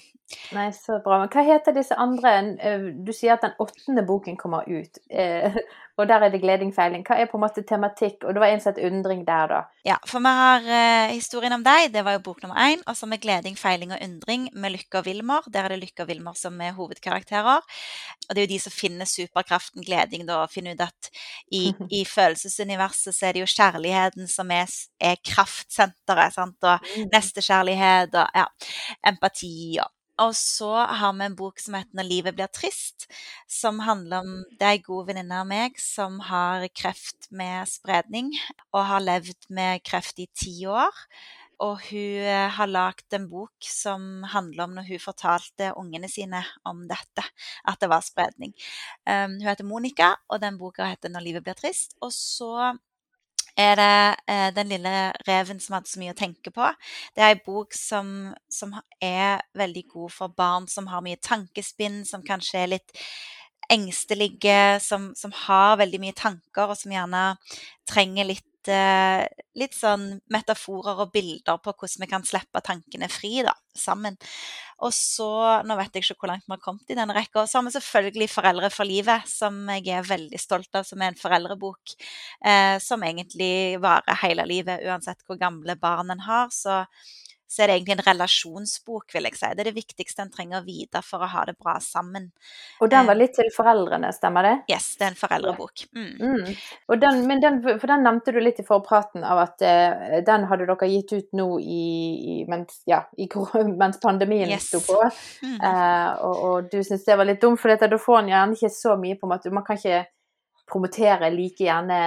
Nei, 0.53 0.69
så 0.77 0.99
bra. 1.05 1.23
Men 1.23 1.31
hva 1.33 1.43
heter 1.47 1.73
disse 1.73 1.97
andre 1.97 2.33
eh, 2.61 2.83
Du 3.05 3.15
sier 3.17 3.39
at 3.39 3.45
den 3.47 3.55
åttende 3.65 4.05
boken 4.05 4.37
kommer 4.37 4.67
ut, 4.69 5.01
eh, 5.09 5.57
og 5.99 6.09
der 6.11 6.27
er 6.27 6.33
det 6.33 6.43
gleding, 6.43 6.71
feiling. 6.77 7.03
Hva 7.07 7.17
er 7.17 7.31
på 7.31 7.39
en 7.39 7.45
måte 7.47 7.65
tematikk? 7.67 8.27
Og 8.27 8.37
det 8.37 8.43
var 8.43 8.53
en 8.53 8.61
som 8.63 8.75
het 8.75 8.85
undring 8.85 9.25
der, 9.27 9.49
da. 9.51 9.63
Ja, 9.89 9.97
for 10.07 10.23
vi 10.23 10.35
har 10.39 10.69
uh, 10.69 11.15
historien 11.15 11.57
om 11.57 11.65
deg, 11.65 11.89
det 11.95 12.05
var 12.07 12.15
jo 12.19 12.23
bok 12.29 12.45
nummer 12.45 12.61
én. 12.61 12.85
Og 12.87 12.95
så 12.99 13.09
med 13.09 13.23
Gleding, 13.25 13.57
feiling 13.59 13.97
og 13.97 14.05
undring 14.05 14.47
med 14.53 14.77
Lykke 14.77 15.01
og 15.01 15.09
Wilmer. 15.09 15.49
Der 15.51 15.67
er 15.67 15.75
det 15.75 15.81
Lykke 15.83 16.05
og 16.05 16.13
Wilmer 16.13 16.39
som 16.39 16.61
er 16.63 16.77
hovedkarakterer. 16.77 17.67
Og 18.29 18.31
det 18.31 18.43
er 18.45 18.47
jo 18.47 18.53
de 18.53 18.61
som 18.63 18.77
finner 18.77 19.09
superkraften 19.09 19.83
gleding, 19.87 20.29
da, 20.29 20.43
og 20.45 20.53
finner 20.53 20.77
ut 20.77 20.87
at 20.87 21.11
i, 21.51 21.73
i 21.99 22.05
følelsesuniverset 22.07 23.17
så 23.17 23.31
er 23.31 23.35
det 23.35 23.47
jo 23.47 23.53
kjærligheten 23.57 24.31
som 24.31 24.55
er, 24.55 24.71
er 25.01 25.19
kraftsenteret. 25.25 26.37
sant, 26.37 26.63
og 26.63 27.09
nestekjærlighet 27.15 28.15
og 28.15 28.37
ja, 28.37 28.47
empati. 29.09 29.79
Og, 29.83 29.95
og 30.19 30.35
så 30.35 30.71
har 31.01 31.15
vi 31.15 31.27
en 31.27 31.37
bok 31.39 31.61
som 31.63 31.75
heter 31.79 31.95
'Når 31.95 32.09
livet 32.09 32.35
blir 32.35 32.51
trist', 32.51 33.07
som 33.49 33.79
handler 33.79 34.19
om 34.19 34.45
Det 34.51 34.63
er 34.63 34.77
ei 34.77 34.83
god 34.83 35.07
venninne 35.07 35.41
av 35.41 35.47
meg 35.47 35.79
som 35.79 36.21
har 36.21 36.69
kreft 36.69 37.31
med 37.31 37.69
spredning, 37.69 38.33
og 38.73 38.87
har 38.87 39.01
levd 39.01 39.51
med 39.51 39.83
kreft 39.85 40.19
i 40.19 40.27
ti 40.35 40.67
år. 40.67 40.95
Og 41.61 41.81
hun 41.91 42.23
eh, 42.23 42.49
har 42.51 42.67
lagd 42.67 43.15
en 43.15 43.29
bok 43.29 43.55
som 43.61 44.23
handler 44.23 44.65
om 44.65 44.75
når 44.77 44.87
hun 44.89 44.99
fortalte 45.03 45.73
ungene 45.77 46.09
sine 46.09 46.45
om 46.65 46.87
dette, 46.87 47.25
at 47.67 47.81
det 47.81 47.89
var 47.91 48.01
spredning. 48.01 48.55
Um, 49.07 49.39
hun 49.43 49.49
heter 49.49 49.65
Monica, 49.65 50.15
og 50.29 50.41
den 50.41 50.59
boka 50.59 50.87
heter 50.87 51.09
'Når 51.09 51.21
livet 51.21 51.45
blir 51.45 51.55
trist'. 51.55 51.97
Og 52.01 52.13
så 52.13 52.79
er 53.59 53.75
det 53.79 53.95
eh, 54.31 54.49
Den 54.55 54.71
lille 54.73 54.95
reven 55.27 55.61
som 55.61 55.79
hadde 55.79 55.91
så 55.91 56.01
mye 56.01 56.15
å 56.15 56.19
tenke 56.19 56.53
på. 56.55 56.69
Det 57.15 57.25
er 57.25 57.35
ei 57.35 57.41
bok 57.45 57.75
som, 57.77 58.31
som 58.53 58.77
er 59.03 59.43
veldig 59.59 59.85
god 59.93 60.15
for 60.15 60.35
barn 60.37 60.69
som 60.71 60.89
har 60.93 61.05
mye 61.05 61.21
tankespinn, 61.23 62.05
som 62.09 62.25
kanskje 62.27 62.63
er 62.63 62.73
litt 62.77 62.95
engstelige, 63.69 64.79
som, 64.81 65.11
som 65.19 65.33
har 65.45 65.77
veldig 65.81 66.01
mye 66.01 66.17
tanker, 66.17 66.71
og 66.71 66.79
som 66.79 66.93
gjerne 66.95 67.25
trenger 67.89 68.31
litt 68.31 68.48
litt 69.59 69.75
sånn 69.77 70.11
metaforer 70.33 71.05
og 71.05 71.13
bilder 71.15 71.61
på 71.63 71.73
hvordan 71.73 72.05
vi 72.05 72.09
kan 72.11 72.27
slippe 72.27 72.63
tankene 72.65 73.09
fri 73.13 73.43
da, 73.47 73.55
sammen. 73.77 74.19
Og 74.87 74.93
så, 74.95 75.29
nå 75.67 75.77
vet 75.79 75.97
jeg 75.97 76.05
ikke 76.07 76.23
hvor 76.23 76.33
langt 76.33 76.47
vi 76.47 76.55
har 76.55 76.63
kommet 76.63 76.93
i 76.93 76.99
denne 76.99 77.17
rekka, 77.17 77.47
så 77.47 77.59
har 77.59 77.67
vi 77.67 77.75
selvfølgelig 77.75 78.29
'Foreldre 78.31 78.71
for 78.71 78.87
livet', 78.87 79.27
som 79.27 79.59
jeg 79.75 79.89
er 79.91 80.07
veldig 80.07 80.41
stolt 80.41 80.71
av, 80.79 80.87
som 80.87 81.03
er 81.03 81.13
en 81.13 81.23
foreldrebok 81.23 81.97
eh, 82.45 82.79
som 82.79 83.03
egentlig 83.03 83.81
varer 83.83 84.23
hele 84.23 84.47
livet, 84.47 84.85
uansett 84.87 85.25
hvor 85.27 85.41
gamle 85.41 85.75
barn 85.77 86.15
en 86.15 86.23
har. 86.29 86.53
Så, 86.55 86.85
så 87.49 87.63
er 87.63 87.71
det 87.71 87.77
egentlig 87.79 87.95
en 87.97 88.05
relasjonsbok, 88.05 89.07
vil 89.15 89.25
jeg 89.25 89.39
si. 89.39 89.49
Det 89.57 89.63
er 89.63 89.69
det 89.71 89.77
viktigste 89.79 90.25
en 90.27 90.33
trenger 90.33 90.61
å 90.61 90.67
vite 90.67 91.01
for 91.01 91.25
å 91.25 91.29
ha 91.33 91.47
det 91.49 91.55
bra 91.57 91.79
sammen. 91.81 92.27
Og 92.85 92.91
den 92.93 93.09
var 93.09 93.17
litt 93.17 93.33
til 93.39 93.49
foreldrene, 93.55 94.11
stemmer 94.13 94.45
det? 94.45 94.55
Yes, 94.75 94.91
det 95.01 95.07
er 95.07 95.15
en 95.15 95.17
foreldrebok. 95.17 95.87
Mm. 95.97 96.11
Mm. 96.21 96.99
Den, 97.01 97.23
men 97.31 97.41
den, 97.41 97.57
for 97.65 97.89
den 97.89 98.05
nevnte 98.05 98.35
du 98.37 98.41
litt 98.45 98.61
i 98.61 98.67
forpraten 98.69 99.25
av 99.25 99.41
at 99.47 99.65
uh, 99.65 100.19
den 100.27 100.45
hadde 100.51 100.69
dere 100.69 100.91
gitt 100.93 101.15
ut 101.17 101.41
nå 101.41 101.49
i, 101.65 101.87
i 102.35 102.37
mens, 102.53 102.83
ja, 102.91 103.01
i, 103.17 103.31
mens 103.83 103.97
pandemien 104.05 104.53
Yes. 104.53 104.69
sto 104.69 104.83
på. 104.85 105.01
Mm. 105.41 105.57
Uh, 105.65 106.13
og, 106.29 106.45
og 106.51 106.69
du 106.69 106.83
syns 106.85 107.09
det 107.09 107.17
var 107.17 107.31
litt 107.31 107.41
dumt, 107.41 107.61
for 107.63 107.73
dette, 107.73 107.89
da 107.89 108.01
får 108.01 108.21
en 108.21 108.33
gjerne 108.35 108.61
ikke 108.61 108.75
så 108.77 109.01
mye 109.01 109.17
på 109.17 109.25
en 109.25 109.33
måte 109.33 109.53
Man 109.55 109.65
kan 109.65 109.81
ikke 109.81 110.05
promotere 110.69 111.31
like 111.33 111.65
gjerne 111.65 111.99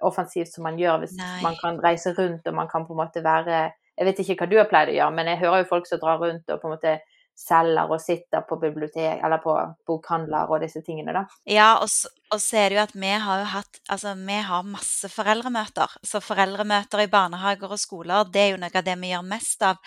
offensivt 0.00 0.48
som 0.48 0.64
man 0.64 0.78
gjør 0.80 1.02
hvis 1.02 1.18
Nei. 1.18 1.42
man 1.44 1.58
kan 1.60 1.76
reise 1.84 2.14
rundt 2.16 2.46
og 2.48 2.56
man 2.56 2.70
kan 2.70 2.86
på 2.88 2.94
en 2.96 3.02
måte 3.02 3.20
være 3.24 3.66
Jeg 3.98 4.08
vet 4.08 4.20
ikke 4.22 4.36
hva 4.40 4.50
du 4.50 4.58
har 4.58 4.68
pleid 4.70 4.92
å 4.92 4.96
gjøre, 4.96 5.16
men 5.16 5.32
jeg 5.32 5.42
hører 5.42 5.62
jo 5.62 5.72
folk 5.72 5.88
som 5.88 6.00
drar 6.02 6.20
rundt 6.22 6.48
og 6.48 6.60
på 6.62 6.68
en 6.68 6.74
måte 6.76 6.94
selger 7.38 7.90
og 7.90 8.00
sitter 8.00 8.44
på 8.48 8.58
bibliotek 8.60 9.22
eller 9.24 9.40
på 9.42 9.54
bokhandler 9.88 10.50
og 10.52 10.60
disse 10.64 10.82
tingene, 10.84 11.14
da. 11.16 11.24
Ja, 11.48 11.68
og 11.80 11.88
så, 11.92 12.10
og 12.32 12.40
så 12.40 12.62
er 12.62 12.72
det 12.72 12.78
jo 12.78 12.82
at 12.86 12.94
vi 12.96 13.12
har 13.26 13.42
jo 13.42 13.48
hatt 13.52 13.80
Altså, 13.92 14.14
vi 14.16 14.38
har 14.46 14.64
masse 14.64 15.08
foreldremøter. 15.12 15.90
Så 16.06 16.20
foreldremøter 16.24 17.02
i 17.02 17.10
barnehager 17.12 17.74
og 17.74 17.80
skoler, 17.80 18.24
det 18.32 18.40
er 18.40 18.50
jo 18.54 18.60
noe 18.62 18.72
av 18.72 18.86
det 18.86 18.94
vi 19.02 19.10
gjør 19.10 19.26
mest 19.26 19.64
av. 19.66 19.80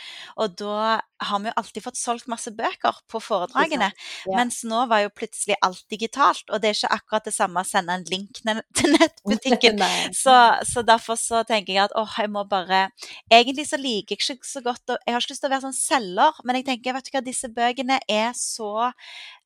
Og 0.43 0.53
da 0.59 0.99
har 1.25 1.41
vi 1.41 1.49
jo 1.49 1.53
alltid 1.57 1.85
fått 1.85 1.97
solgt 1.97 2.27
masse 2.29 2.51
bøker 2.53 2.99
på 3.09 3.21
foredragene. 3.23 3.87
Ja. 4.27 4.35
Mens 4.37 4.59
nå 4.67 4.83
var 4.91 5.05
jo 5.05 5.13
plutselig 5.15 5.57
alt 5.65 5.81
digitalt, 5.89 6.43
og 6.51 6.61
det 6.61 6.69
er 6.69 6.77
ikke 6.77 6.93
akkurat 6.99 7.29
det 7.29 7.33
samme 7.33 7.63
å 7.63 7.67
sende 7.67 7.95
en 7.95 8.05
link 8.11 8.41
til 8.77 8.93
nettbutikken. 8.93 9.81
Så, 10.25 10.35
så 10.67 10.81
derfor 10.85 11.17
så 11.19 11.41
tenker 11.47 11.73
jeg 11.73 11.83
at 11.85 11.95
åh, 11.97 12.11
jeg 12.19 12.29
må 12.31 12.43
bare 12.49 12.89
Egentlig 13.31 13.65
så 13.67 13.77
liker 13.79 14.15
jeg 14.15 14.37
ikke 14.37 14.47
så 14.47 14.61
godt 14.63 14.93
Jeg 14.93 15.13
har 15.13 15.21
ikke 15.21 15.33
lyst 15.33 15.43
til 15.43 15.49
å 15.49 15.53
være 15.53 15.65
sånn 15.65 15.77
selger, 15.77 16.39
men 16.45 16.59
jeg 16.59 16.67
tenker 16.69 16.95
vet 16.95 17.07
du 17.07 17.11
hva, 17.15 17.23
disse 17.25 17.49
bøkene 17.53 17.99
er 18.11 18.31
så 18.37 18.87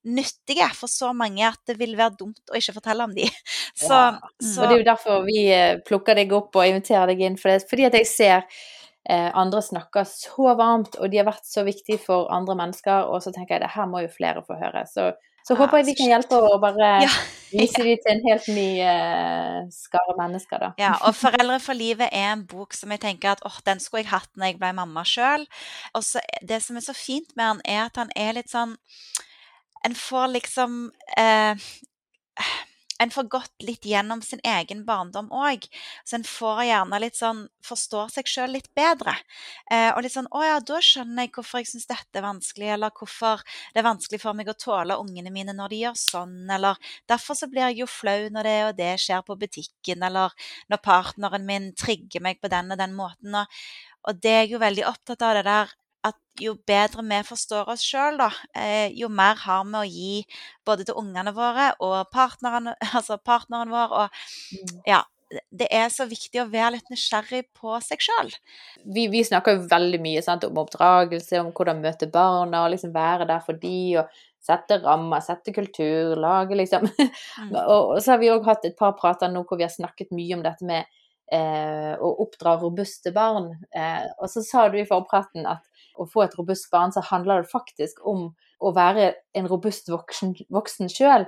nyttige 0.06 0.68
for 0.77 0.88
så 0.88 1.12
mange 1.13 1.44
at 1.48 1.60
det 1.68 1.75
vil 1.79 1.96
være 2.00 2.15
dumt 2.20 2.51
å 2.51 2.58
ikke 2.60 2.77
fortelle 2.77 3.03
om 3.03 3.15
de. 3.15 3.27
Så, 3.79 3.94
Ja. 3.94 4.20
så 4.41 4.63
Og 4.63 4.68
det 4.70 4.75
er 4.75 4.82
jo 4.82 4.89
derfor 4.91 5.24
vi 5.27 5.39
eh, 5.53 5.77
plukker 5.88 6.15
deg 6.15 6.32
opp 6.36 6.56
og 6.56 6.68
inviterer 6.68 7.08
deg 7.12 7.22
inn, 7.27 7.38
for 7.39 7.51
det, 7.51 7.63
fordi 7.70 7.86
at 7.88 7.96
jeg 8.00 8.08
ser 8.08 8.36
eh, 9.10 9.29
andre 9.34 9.62
snakker 9.63 10.03
så 10.08 10.53
varmt, 10.60 10.96
og 11.00 11.10
de 11.12 11.18
har 11.22 11.27
vært 11.29 11.48
så 11.48 11.63
viktige 11.68 12.00
for 12.03 12.27
andre 12.34 12.56
mennesker, 12.60 13.08
og 13.12 13.24
så 13.24 13.32
tenker 13.36 13.56
jeg 13.58 13.63
det 13.68 13.74
her 13.75 13.88
må 13.91 14.01
jo 14.03 14.12
flere 14.12 14.44
få 14.46 14.58
høre. 14.60 14.84
Så, 14.89 15.12
så 15.48 15.56
Ja, 15.56 15.60
håper 15.62 15.79
jeg 15.79 15.88
vi 15.91 15.96
kan 16.01 16.12
hjelpe 16.15 16.41
å 16.44 16.60
bare 16.62 16.89
Ja, 17.08 17.13
vise 17.53 17.84
de 17.88 17.96
til 18.03 18.12
en 18.13 18.24
helt 18.27 18.48
ny 18.51 18.68
eh, 18.84 19.62
skare 19.74 20.18
mennesker, 20.20 20.60
da. 20.65 20.72
Ja, 20.82 20.94
og 21.08 21.15
'Foreldre 21.15 21.60
for 21.63 21.74
livet' 21.79 22.12
er 22.12 22.34
en 22.34 22.46
bok 22.48 22.75
som 22.77 22.91
jeg 22.91 23.00
tenker 23.06 23.32
at 23.38 23.46
åh, 23.48 23.60
den 23.65 23.79
skulle 23.79 24.03
jeg 24.03 24.12
hatt 24.12 24.29
når 24.36 24.51
jeg 24.53 24.60
ble 24.60 24.74
mamma 24.75 25.03
sjøl. 25.08 25.48
Og 25.96 26.03
så 26.03 26.20
det 26.44 26.62
som 26.63 26.75
er 26.77 26.86
så 26.86 26.94
fint 26.98 27.32
med 27.36 27.46
han, 27.46 27.62
er 27.65 27.86
at 27.88 27.98
han 27.98 28.12
er 28.15 28.34
litt 28.41 28.51
sånn 28.51 28.75
En 29.86 29.95
får 29.95 30.27
liksom 30.27 30.91
eh, 31.17 31.69
En 33.01 33.12
får 33.12 33.24
gått 33.31 33.63
litt 33.63 33.86
gjennom 33.88 34.19
sin 34.21 34.41
egen 34.43 34.81
barndom 34.86 35.29
òg. 35.31 35.63
Så 36.03 36.17
en 36.17 36.25
får 36.27 36.65
gjerne 36.67 37.00
litt 37.00 37.15
sånn 37.15 37.45
Forstår 37.63 38.09
seg 38.12 38.27
sjøl 38.27 38.51
litt 38.57 38.67
bedre. 38.75 39.13
Eh, 39.71 39.88
og 39.93 40.01
litt 40.03 40.15
sånn 40.17 40.27
Å 40.36 40.43
ja, 40.43 40.57
da 40.59 40.81
skjønner 40.83 41.24
jeg 41.24 41.31
hvorfor 41.38 41.63
jeg 41.63 41.69
syns 41.71 41.88
dette 41.88 42.19
er 42.19 42.25
vanskelig, 42.27 42.74
eller 42.75 42.91
hvorfor 42.91 43.43
det 43.71 43.79
er 43.79 43.88
vanskelig 43.88 44.19
for 44.24 44.36
meg 44.36 44.51
å 44.51 44.57
tåle 44.59 45.00
ungene 45.00 45.31
mine 45.31 45.55
når 45.55 45.71
de 45.71 45.81
gjør 45.86 46.00
sånn, 46.01 46.38
eller 46.51 46.91
derfor 47.07 47.39
så 47.39 47.48
blir 47.51 47.69
jeg 47.69 47.83
jo 47.86 47.88
flau 47.91 48.27
når 48.36 48.50
det 48.50 48.57
og 48.67 48.77
det 48.79 48.93
skjer 49.05 49.24
på 49.27 49.38
butikken, 49.39 50.03
eller 50.09 50.36
når 50.71 50.83
partneren 50.83 51.48
min 51.48 51.71
trigger 51.79 52.25
meg 52.25 52.41
på 52.43 52.51
den 52.51 52.75
og 52.75 52.81
den 52.81 52.98
måten. 53.00 53.36
Og, 53.43 53.62
og 54.09 54.24
det 54.24 54.33
er 54.33 54.41
jeg 54.43 54.57
jo 54.57 54.65
veldig 54.65 54.89
opptatt 54.91 55.24
av, 55.24 55.39
det 55.39 55.48
der 55.48 55.77
at 56.08 56.18
jo 56.39 56.56
bedre 56.68 57.03
vi 57.03 57.20
forstår 57.27 57.72
oss 57.74 57.84
sjøl, 57.84 58.22
eh, 58.56 58.88
jo 58.96 59.10
mer 59.12 59.39
har 59.44 59.65
vi 59.68 59.79
å 59.79 59.86
gi 59.88 60.13
både 60.68 60.88
til 60.88 61.00
ungene 61.00 61.34
våre 61.36 61.74
og 61.84 62.12
partneren, 62.13 62.72
altså 62.98 63.20
partneren 63.20 63.74
vår. 63.74 63.96
Og 64.03 64.86
ja, 64.88 65.03
det 65.51 65.68
er 65.75 65.91
så 65.94 66.08
viktig 66.10 66.41
å 66.41 66.48
være 66.50 66.77
litt 66.77 66.89
nysgjerrig 66.89 67.44
på 67.58 67.75
seg 67.86 68.01
sjøl. 68.01 68.32
Vi, 68.86 69.06
vi 69.12 69.22
snakker 69.25 69.58
jo 69.58 69.68
veldig 69.70 70.00
mye 70.01 70.24
sant, 70.25 70.48
om 70.48 70.63
oppdragelse, 70.63 71.44
om 71.44 71.51
hvordan 71.53 71.84
møte 71.84 72.10
barna, 72.10 72.63
og 72.63 72.74
liksom 72.74 72.96
være 72.96 73.27
der 73.29 73.44
for 73.46 73.60
de, 73.60 74.00
og 74.01 74.24
sette 74.50 74.79
rammer, 74.82 75.22
sette 75.22 75.53
kultur, 75.53 76.15
lage 76.20 76.58
liksom 76.58 76.88
Mm. 77.39 77.53
og, 77.56 77.94
og 77.96 78.00
så 78.03 78.13
har 78.13 78.20
vi 78.20 78.29
òg 78.34 78.44
hatt 78.44 78.65
et 78.68 78.75
par 78.77 78.91
prater 79.00 79.29
nå 79.32 79.46
hvor 79.48 79.58
vi 79.60 79.63
har 79.63 79.72
snakket 79.72 80.10
mye 80.12 80.36
om 80.36 80.41
dette 80.44 80.65
med 80.68 80.88
eh, 81.32 81.94
å 81.96 82.10
oppdra 82.24 82.58
robuste 82.60 83.13
barn. 83.15 83.53
Eh, 83.72 84.06
og 84.20 84.27
så 84.32 84.44
sa 84.46 84.65
du 84.70 84.75
i 84.82 84.88
forpraten 84.88 85.48
at 85.50 85.63
å 85.98 86.08
få 86.10 86.25
et 86.25 86.36
robust 86.39 86.69
barn, 86.74 86.93
så 86.96 87.03
handler 87.10 87.43
det 87.43 87.51
faktisk 87.51 88.03
om 88.08 88.29
å 88.60 88.74
være 88.75 89.13
en 89.38 89.48
robust 89.50 89.89
voksen, 89.91 90.36
voksen 90.53 90.91
sjøl. 90.91 91.25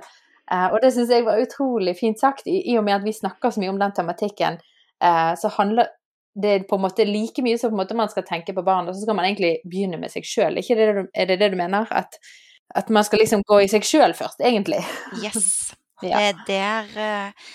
Eh, 0.52 0.68
og 0.68 0.78
det 0.82 0.92
syns 0.94 1.12
jeg 1.12 1.26
var 1.26 1.40
utrolig 1.42 1.96
fint 1.98 2.20
sagt, 2.20 2.46
i, 2.50 2.76
og 2.78 2.86
med 2.86 3.00
at 3.00 3.06
vi 3.06 3.16
snakker 3.16 3.54
så 3.54 3.62
mye 3.62 3.72
om 3.72 3.80
den 3.80 3.96
tematikken. 3.96 4.60
Eh, 5.02 5.32
så 5.40 5.52
handler 5.56 5.92
det 6.42 6.62
på 6.68 6.78
en 6.78 6.84
måte 6.86 7.04
like 7.04 7.44
mye 7.44 7.58
som 7.60 7.76
man 7.76 8.08
skal 8.08 8.24
tenke 8.28 8.54
på 8.56 8.64
barn, 8.64 8.88
og 8.88 8.96
så 8.96 9.04
skal 9.04 9.18
man 9.18 9.28
egentlig 9.28 9.58
begynne 9.68 10.00
med 10.00 10.12
seg 10.12 10.26
sjøl. 10.28 10.56
Er 10.58 11.28
det 11.28 11.38
det 11.40 11.52
du 11.52 11.58
mener? 11.60 11.88
At, 11.90 12.16
at 12.74 12.88
man 12.90 13.04
skal 13.04 13.20
liksom 13.20 13.44
gå 13.48 13.60
i 13.64 13.68
seg 13.70 13.84
sjøl 13.84 14.16
først, 14.16 14.40
egentlig? 14.40 14.82
Yes. 15.22 15.52
Ja. 16.02 16.18
Det 16.18 16.56
er 16.58 16.88
der 16.88 16.96
eh, 16.98 17.50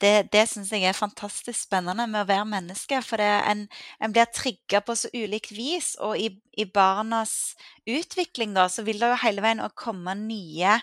det, 0.00 0.30
det 0.32 0.46
syns 0.48 0.72
jeg 0.72 0.86
er 0.88 0.96
fantastisk 0.96 1.58
spennende 1.58 2.06
med 2.10 2.22
å 2.24 2.28
være 2.28 2.48
menneske. 2.48 3.00
For 3.04 3.22
en, 3.22 3.66
en 4.00 4.14
blir 4.14 4.28
trigga 4.34 4.82
på 4.84 4.96
så 4.98 5.10
ulikt 5.14 5.52
vis. 5.56 5.92
Og 6.02 6.18
i, 6.18 6.30
i 6.58 6.66
barnas 6.66 7.54
utvikling 7.88 8.56
da, 8.56 8.68
så 8.72 8.84
vil 8.86 9.00
det 9.02 9.12
jo 9.12 9.22
hele 9.24 9.44
veien 9.44 9.64
komme 9.78 10.16
nye 10.18 10.78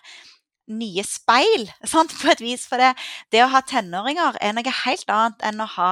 nye 0.67 1.03
speil, 1.07 1.67
sant, 1.93 2.13
på 2.21 2.31
et 2.31 2.43
vis. 2.43 2.65
For 2.69 2.81
det, 2.81 2.93
det 3.33 3.43
å 3.43 3.51
ha 3.51 3.61
tenåringer 3.65 4.39
er 4.43 4.55
noe 4.55 4.75
helt 4.83 5.13
annet 5.13 5.45
enn 5.49 5.63
å 5.63 5.69
ha 5.77 5.91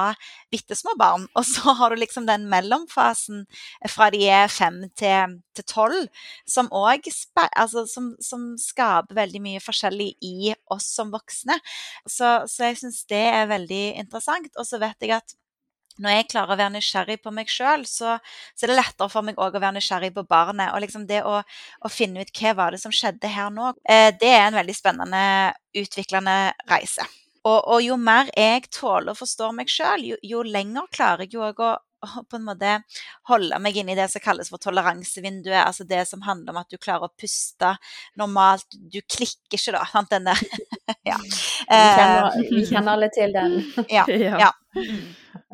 bitte 0.52 0.78
små 0.78 0.96
barn. 1.00 1.26
Og 1.38 1.46
så 1.48 1.76
har 1.78 1.92
du 1.92 2.00
liksom 2.00 2.28
den 2.28 2.48
mellomfasen 2.52 3.44
fra 3.92 4.10
de 4.14 4.24
er 4.28 4.52
fem 4.52 4.84
til 4.98 5.38
tolv, 5.66 6.06
som 6.48 6.68
òg 6.74 7.08
altså, 7.46 7.86
som 7.88 8.46
skaper 8.60 9.16
veldig 9.16 9.42
mye 9.44 9.62
forskjellig 9.64 10.12
i 10.24 10.52
oss 10.72 10.90
som 10.98 11.12
voksne. 11.14 11.58
Så, 12.04 12.38
så 12.50 12.70
jeg 12.70 12.80
syns 12.82 13.02
det 13.10 13.24
er 13.32 13.50
veldig 13.50 13.84
interessant. 14.02 14.52
Og 14.56 14.68
så 14.68 14.80
vet 14.82 15.02
jeg 15.02 15.16
at 15.16 15.36
når 16.02 16.16
jeg 16.16 16.28
klarer 16.32 16.54
å 16.54 16.60
være 16.60 16.74
nysgjerrig 16.76 17.18
på 17.24 17.32
meg 17.34 17.50
sjøl, 17.50 17.86
så, 17.88 18.16
så 18.54 18.66
er 18.66 18.72
det 18.72 18.78
lettere 18.80 19.12
for 19.12 19.26
meg 19.26 19.38
òg 19.40 19.56
å 19.56 19.62
være 19.62 19.78
nysgjerrig 19.78 20.12
på 20.16 20.26
barnet. 20.28 20.72
Og 20.74 20.82
liksom 20.84 21.06
det 21.08 21.22
å, 21.24 21.38
å, 21.40 21.92
finne 21.92 22.24
ut 22.24 22.32
hva 22.40 22.56
var 22.58 22.74
det 22.74 22.82
som 22.82 22.94
skjedde 22.94 23.30
her 23.32 23.52
nå, 23.54 23.72
eh, 23.88 24.10
det 24.20 24.32
er 24.34 24.48
en 24.48 24.60
veldig 24.60 24.76
spennende, 24.76 25.22
utviklende 25.76 26.36
reise. 26.70 27.06
Og, 27.46 27.58
og 27.62 27.82
jo 27.84 27.96
mer 28.00 28.30
jeg 28.34 28.66
tåler 28.74 29.12
og 29.12 29.20
forstår 29.20 29.52
meg 29.54 29.70
sjøl, 29.70 30.06
jo, 30.12 30.22
jo, 30.26 30.42
lenger 30.42 30.88
klarer 30.92 31.26
jeg 31.26 31.36
jo 31.36 31.44
òg 31.46 31.60
å, 31.62 31.74
å 31.78 32.22
på 32.26 32.38
en 32.40 32.46
måte 32.48 32.72
holde 33.30 33.60
meg 33.62 33.78
inn 33.78 33.92
i 33.92 33.96
det 33.98 34.08
som 34.10 34.22
kalles 34.24 34.50
for 34.50 34.62
toleransevinduet. 34.62 35.62
Altså 35.62 35.86
det 35.88 36.02
som 36.10 36.24
handler 36.26 36.52
om 36.52 36.62
at 36.64 36.72
du 36.72 36.76
klarer 36.76 37.06
å 37.06 37.14
puste 37.14 37.76
normalt. 38.18 38.66
Du 38.74 38.98
klikker 38.98 39.60
ikke, 39.60 39.76
da. 39.78 39.84
Sant? 39.92 40.10
Den 40.10 40.26
der 40.26 40.42
Ja. 41.12 41.20
Vi 41.22 41.76
kjenner, 41.76 42.42
vi 42.50 42.66
kjenner 42.66 42.96
alle 42.96 43.12
til 43.14 43.36
den. 43.36 43.62
Ja. 43.92 44.08
Ja. 44.42 44.50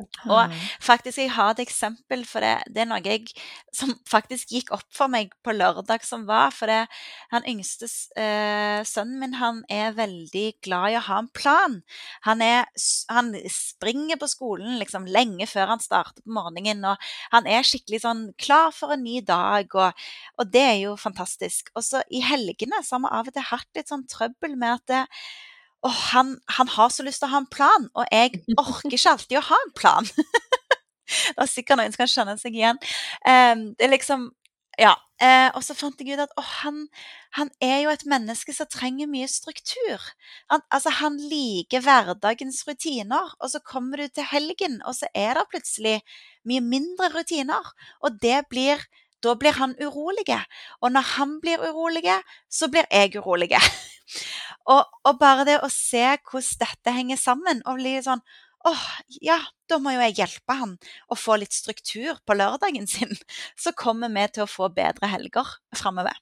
Og 0.01 0.53
faktisk, 0.81 1.19
jeg 1.21 1.33
har 1.35 1.51
et 1.53 1.61
eksempel 1.67 2.23
for 2.25 2.41
det. 2.41 2.55
Det 2.73 2.81
er 2.81 2.89
noe 2.89 3.03
jeg, 3.05 3.29
som 3.77 3.93
faktisk 4.09 4.55
gikk 4.55 4.73
opp 4.73 4.87
for 4.95 5.13
meg 5.13 5.35
på 5.45 5.53
lørdag 5.53 6.07
som 6.07 6.25
var. 6.29 6.55
For 6.57 6.71
det, 6.71 6.87
han 7.33 7.45
yngste 7.49 7.91
eh, 8.17 8.81
sønnen 8.89 9.21
min 9.21 9.37
han 9.37 9.61
er 9.73 9.93
veldig 9.99 10.47
glad 10.65 10.95
i 10.95 10.97
å 10.97 11.05
ha 11.11 11.21
en 11.21 11.29
plan. 11.37 11.77
Han, 12.25 12.45
er, 12.45 12.65
han 13.13 13.35
springer 13.53 14.21
på 14.21 14.31
skolen 14.33 14.81
liksom 14.81 15.11
lenge 15.13 15.49
før 15.51 15.75
han 15.75 15.85
starter 15.85 16.25
på 16.25 16.37
morgenen. 16.41 16.85
Og 16.89 17.13
han 17.37 17.49
er 17.51 17.69
skikkelig 17.69 18.05
sånn 18.07 18.27
klar 18.41 18.73
for 18.73 18.97
en 18.97 19.05
ny 19.05 19.21
dag, 19.29 19.69
og, 19.77 20.05
og 20.41 20.53
det 20.57 20.67
er 20.71 20.79
jo 20.87 20.97
fantastisk. 21.01 21.69
Og 21.77 21.85
så 21.85 22.01
i 22.09 22.25
helgene 22.25 22.81
så 22.81 22.97
har 22.97 23.05
vi 23.05 23.17
av 23.21 23.33
og 23.33 23.37
til 23.37 23.51
hatt 23.53 23.69
litt 23.77 23.93
sånn 23.93 24.09
trøbbel 24.09 24.57
med 24.57 24.81
at 24.81 24.89
det, 24.89 25.07
og 25.83 25.95
han, 26.13 26.37
han, 26.57 26.69
har 26.69 26.93
så 26.95 27.05
lyst 27.07 27.23
til 27.23 27.29
å 27.31 27.35
ha 27.35 27.43
en 27.43 27.51
plan, 27.51 27.89
og 27.99 28.07
jeg 28.15 28.43
orker 28.61 28.95
ikke 28.95 29.15
alltid 29.17 29.41
å 29.41 29.47
ha 29.49 29.59
en 29.65 29.73
plan. 29.79 30.11
det 31.35 31.43
er 31.43 31.51
sikkert 31.51 31.81
noen 31.81 31.95
som 31.95 32.05
kan 32.05 32.13
skjønne 32.13 32.37
seg 32.41 32.59
igjen. 32.59 32.79
Um, 33.27 33.73
det 33.79 33.89
er 33.89 33.97
liksom 33.97 34.31
Ja. 34.81 34.95
Uh, 35.23 35.53
og 35.55 35.63
så 35.63 35.77
fant 35.79 36.01
jeg 36.01 36.17
ut 36.17 36.23
at 36.25 36.33
oh, 36.41 36.47
han, 36.65 36.79
han, 37.37 37.51
er 37.63 37.85
jo 37.85 37.91
et 37.93 38.01
menneske 38.11 38.51
som 38.57 38.67
trenger 38.67 39.07
mye 39.07 39.29
struktur. 39.31 40.03
Han, 40.51 40.65
altså, 40.75 40.91
han 40.99 41.19
liker 41.31 41.85
hverdagens 41.85 42.65
rutiner, 42.67 43.35
og 43.39 43.53
så 43.53 43.61
kommer 43.63 44.03
du 44.03 44.09
til 44.09 44.27
helgen, 44.27 44.81
og 44.83 44.97
så 44.99 45.07
er 45.15 45.39
det 45.39 45.45
plutselig 45.53 45.95
mye 46.49 46.65
mindre 46.65 47.13
rutiner. 47.15 47.71
Og 48.03 48.19
det 48.25 48.41
blir 48.51 48.83
da 49.23 49.35
blir 49.39 49.57
han 49.59 49.75
urolig. 49.81 50.27
Og 50.83 50.93
når 50.95 51.09
han 51.17 51.37
blir 51.43 51.63
urolig, 51.63 52.05
så 52.51 52.69
blir 52.73 52.89
jeg 52.91 53.17
urolig. 53.17 53.53
og, 54.73 54.87
og, 55.05 55.13
bare 55.21 55.47
det 55.49 55.59
å 55.63 55.71
se 55.73 56.05
hvordan 56.17 56.65
dette 56.65 56.97
henger 56.97 57.21
sammen, 57.21 57.63
og 57.67 57.81
bli 57.81 57.99
sånn 58.05 58.25
åh, 58.69 58.83
ja, 59.23 59.41
da 59.67 59.79
må 59.83 59.91
jo 59.95 60.03
jeg 60.05 60.21
hjelpe 60.21 60.55
han 60.55 60.77
å 61.11 61.19
få 61.19 61.35
litt 61.41 61.55
struktur 61.55 62.19
på 62.27 62.37
lørdagen 62.39 62.87
sin. 62.87 63.15
Så 63.63 63.75
kommer 63.79 64.13
vi 64.13 64.27
til 64.31 64.47
å 64.47 64.51
få 64.51 64.71
bedre 64.75 65.11
helger 65.11 65.57
framover. 65.77 66.19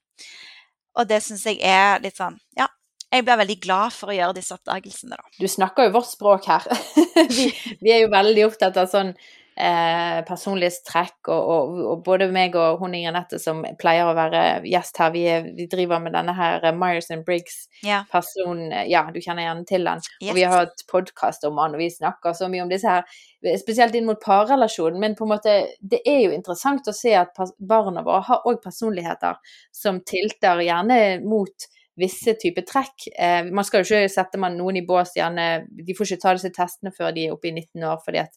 Og 0.99 1.09
det 1.09 1.21
syns 1.25 1.47
jeg 1.47 1.61
er 1.63 2.01
litt 2.03 2.19
sånn 2.19 2.35
Ja, 2.59 2.67
jeg 3.11 3.25
blir 3.27 3.39
veldig 3.41 3.59
glad 3.63 3.95
for 3.95 4.11
å 4.11 4.17
gjøre 4.17 4.37
disse 4.39 4.55
oppdagelsene, 4.57 5.19
da. 5.19 5.29
Du 5.39 5.49
snakker 5.51 5.89
jo 5.89 5.95
vårt 5.99 6.11
språk 6.11 6.49
her. 6.51 6.67
vi, 7.37 7.51
vi, 7.81 7.93
er 7.93 8.05
jo 8.05 8.11
veldig 8.13 8.47
opptatt 8.47 8.79
av 8.81 8.91
sånn 8.91 9.15
eh, 9.61 10.21
personlighetstrekk, 10.29 11.29
og, 11.29 11.51
og, 11.53 11.81
og, 11.93 12.03
både 12.07 12.31
meg 12.33 12.57
og 12.59 12.81
hun 12.81 12.95
Ingrid 12.97 13.15
Nette 13.17 13.41
som 13.43 13.63
pleier 13.81 14.09
å 14.09 14.15
være 14.17 14.43
gjest 14.69 15.01
her, 15.03 15.13
vi, 15.15 15.25
vi 15.57 15.67
driver 15.71 16.03
med 16.03 16.15
denne 16.17 16.35
her 16.37 16.65
eh, 16.65 16.77
Myers 16.77 17.11
and 17.15 17.27
Briggs-personen. 17.27 18.71
ja. 18.73 18.85
ja. 18.89 19.03
du 19.13 19.21
kjenner 19.21 19.47
gjerne 19.47 19.67
til 19.69 19.89
den. 19.89 20.05
Yes. 20.21 20.31
Og 20.31 20.39
vi 20.39 20.47
har 20.47 20.65
hatt 20.65 20.87
podkast 20.91 21.45
om 21.49 21.61
han, 21.63 21.77
og 21.77 21.83
vi 21.83 21.91
snakker 21.93 22.37
så 22.37 22.49
mye 22.53 22.65
om 22.65 22.73
disse 22.73 22.97
her, 22.99 23.21
spesielt 23.61 23.97
inn 23.97 24.09
mot 24.09 24.21
parrelasjonen, 24.21 25.01
men 25.01 25.17
på 25.19 25.27
en 25.27 25.35
måte, 25.35 25.59
det 25.81 26.03
er 26.09 26.25
jo 26.27 26.37
interessant 26.37 26.89
å 26.89 26.97
se 26.97 27.15
at 27.17 27.37
barna 27.59 28.05
våre 28.07 28.25
har 28.29 28.49
òg 28.49 28.63
personligheter 28.65 29.39
som 29.77 30.01
tilter 30.09 30.65
gjerne 30.65 31.21
mot 31.25 31.71
visse 32.01 32.35
typer 32.41 32.65
trekk. 32.67 33.09
Eh, 33.19 33.45
man 33.53 33.67
skal 33.67 33.83
jo 33.83 33.99
ikke 33.99 34.13
sette 34.13 34.41
man 34.41 34.57
noen 34.59 34.81
i 34.81 34.85
bås, 34.87 35.15
gjerne 35.17 35.67
De 35.69 35.97
får 35.97 36.13
ikke 36.13 36.23
ta 36.23 36.35
disse 36.37 36.53
testene 36.55 36.93
før 36.97 37.15
de 37.17 37.27
er 37.27 37.35
oppe 37.35 37.51
i 37.51 37.55
19 37.55 37.87
år, 37.87 38.01
fordi 38.05 38.23
at 38.23 38.37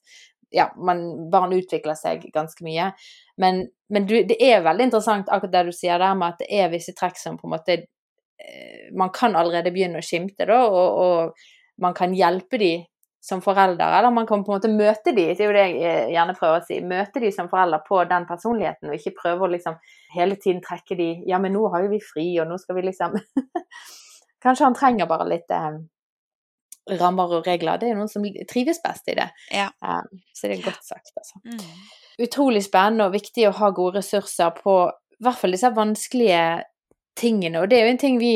ja, 0.54 0.70
man, 0.78 1.04
barn 1.34 1.56
utvikler 1.58 1.98
seg 1.98 2.28
ganske 2.34 2.66
mye. 2.66 2.92
Men, 3.42 3.66
men 3.90 4.06
du, 4.10 4.20
det 4.30 4.38
er 4.38 4.64
veldig 4.66 4.90
interessant 4.90 5.32
akkurat 5.34 5.56
det 5.58 5.66
du 5.72 5.76
sier 5.76 6.02
der 6.02 6.16
med 6.18 6.36
at 6.36 6.44
det 6.44 6.50
er 6.62 6.72
visse 6.74 6.94
trekk 6.98 7.18
som 7.20 7.40
på 7.40 7.50
en 7.50 7.56
måte 7.56 7.78
eh, 7.82 8.90
Man 8.94 9.10
kan 9.16 9.36
allerede 9.36 9.74
begynne 9.74 10.02
å 10.02 10.06
skimte, 10.06 10.46
da, 10.50 10.64
og, 10.70 11.04
og 11.04 11.82
man 11.82 11.96
kan 11.98 12.14
hjelpe 12.14 12.60
de 12.62 12.74
som 13.24 13.40
forelder, 13.42 13.88
eller 13.98 14.12
man 14.12 14.28
kan 14.28 14.42
på 14.44 14.52
en 14.52 14.58
måte 14.58 14.70
møte 14.70 15.14
de, 15.16 15.30
det 15.32 15.40
er 15.40 15.48
jo 15.48 15.56
det 15.56 15.62
jeg 15.64 15.76
eh, 15.88 16.10
gjerne 16.12 16.36
prøver 16.36 16.60
å 16.60 16.66
si, 16.68 16.80
møte 16.84 17.22
de 17.24 17.30
som 17.32 17.48
forelder 17.48 17.80
på 17.88 18.02
den 18.10 18.26
personligheten, 18.28 18.90
og 18.92 18.98
ikke 18.98 19.16
prøve 19.22 19.48
å 19.48 19.52
liksom 19.54 19.78
hele 20.14 20.36
tiden 20.36 20.60
trekke 20.66 20.98
de 21.00 21.08
Ja, 21.30 21.40
men 21.40 21.56
nå 21.56 21.64
har 21.72 21.86
jo 21.86 21.94
vi 21.94 22.02
fri, 22.04 22.28
og 22.44 22.52
nå 22.52 22.60
skal 22.60 22.78
vi 22.78 22.88
liksom 22.90 23.16
Kanskje 24.44 24.68
han 24.68 24.76
trenger 24.76 25.08
bare 25.08 25.30
litt 25.32 25.56
eh, 25.56 25.80
rammer 27.00 27.38
og 27.38 27.48
regler. 27.48 27.80
Det 27.80 27.88
er 27.88 27.94
jo 27.94 28.02
noen 28.02 28.12
som 28.12 28.26
trives 28.50 28.82
best 28.84 29.08
i 29.12 29.18
det. 29.18 29.30
Ja. 29.54 29.70
Um, 29.80 30.24
så 30.36 30.50
det 30.50 30.58
er 30.58 30.66
godt 30.66 30.86
sagt, 30.86 31.14
altså. 31.18 31.40
Mm. 31.46 31.62
Utrolig 32.24 32.64
spennende 32.66 33.08
og 33.08 33.16
viktig 33.16 33.48
å 33.50 33.56
ha 33.58 33.72
gode 33.74 34.02
ressurser 34.02 34.52
på 34.58 34.76
i 34.90 35.24
hvert 35.24 35.40
fall 35.40 35.56
disse 35.56 35.72
vanskelige 35.74 36.44
tingene. 37.18 37.62
Og 37.62 37.70
det 37.72 37.80
er 37.80 37.88
jo 37.88 37.94
en 37.94 38.02
ting 38.02 38.20
vi 38.22 38.34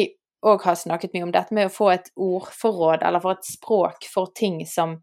òg 0.47 0.63
har 0.63 0.77
snakket 0.79 1.15
mye 1.15 1.25
om, 1.27 1.33
dette 1.33 1.55
med 1.55 1.67
å 1.67 1.73
få 1.73 1.89
et 1.91 2.09
ordforråd, 2.13 3.03
eller 3.03 3.23
få 3.23 3.33
et 3.35 3.49
språk 3.49 4.07
for 4.07 4.31
ting 4.37 4.61
som 4.69 4.95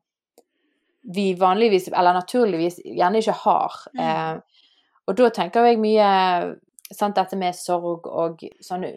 vi 1.15 1.33
vanligvis, 1.37 1.91
eller 1.93 2.17
naturligvis, 2.17 2.79
gjerne 2.87 3.21
ikke 3.21 3.37
har. 3.43 3.81
Mm. 3.93 4.05
Eh, 4.05 4.61
og 5.05 5.19
da 5.19 5.29
tenker 5.37 5.67
jeg 5.69 5.83
mye 5.83 6.07
sant, 6.95 7.17
dette 7.17 7.37
med 7.37 7.57
sorg 7.57 8.07
og 8.09 8.45
sånne 8.65 8.95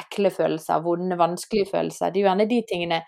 ekle 0.00 0.32
følelser, 0.34 0.82
vonde, 0.82 1.18
vanskelige 1.20 1.70
følelser. 1.70 2.10
Det 2.10 2.20
er 2.20 2.24
jo 2.24 2.30
gjerne 2.30 2.50
de 2.50 2.60
tingene 2.68 3.00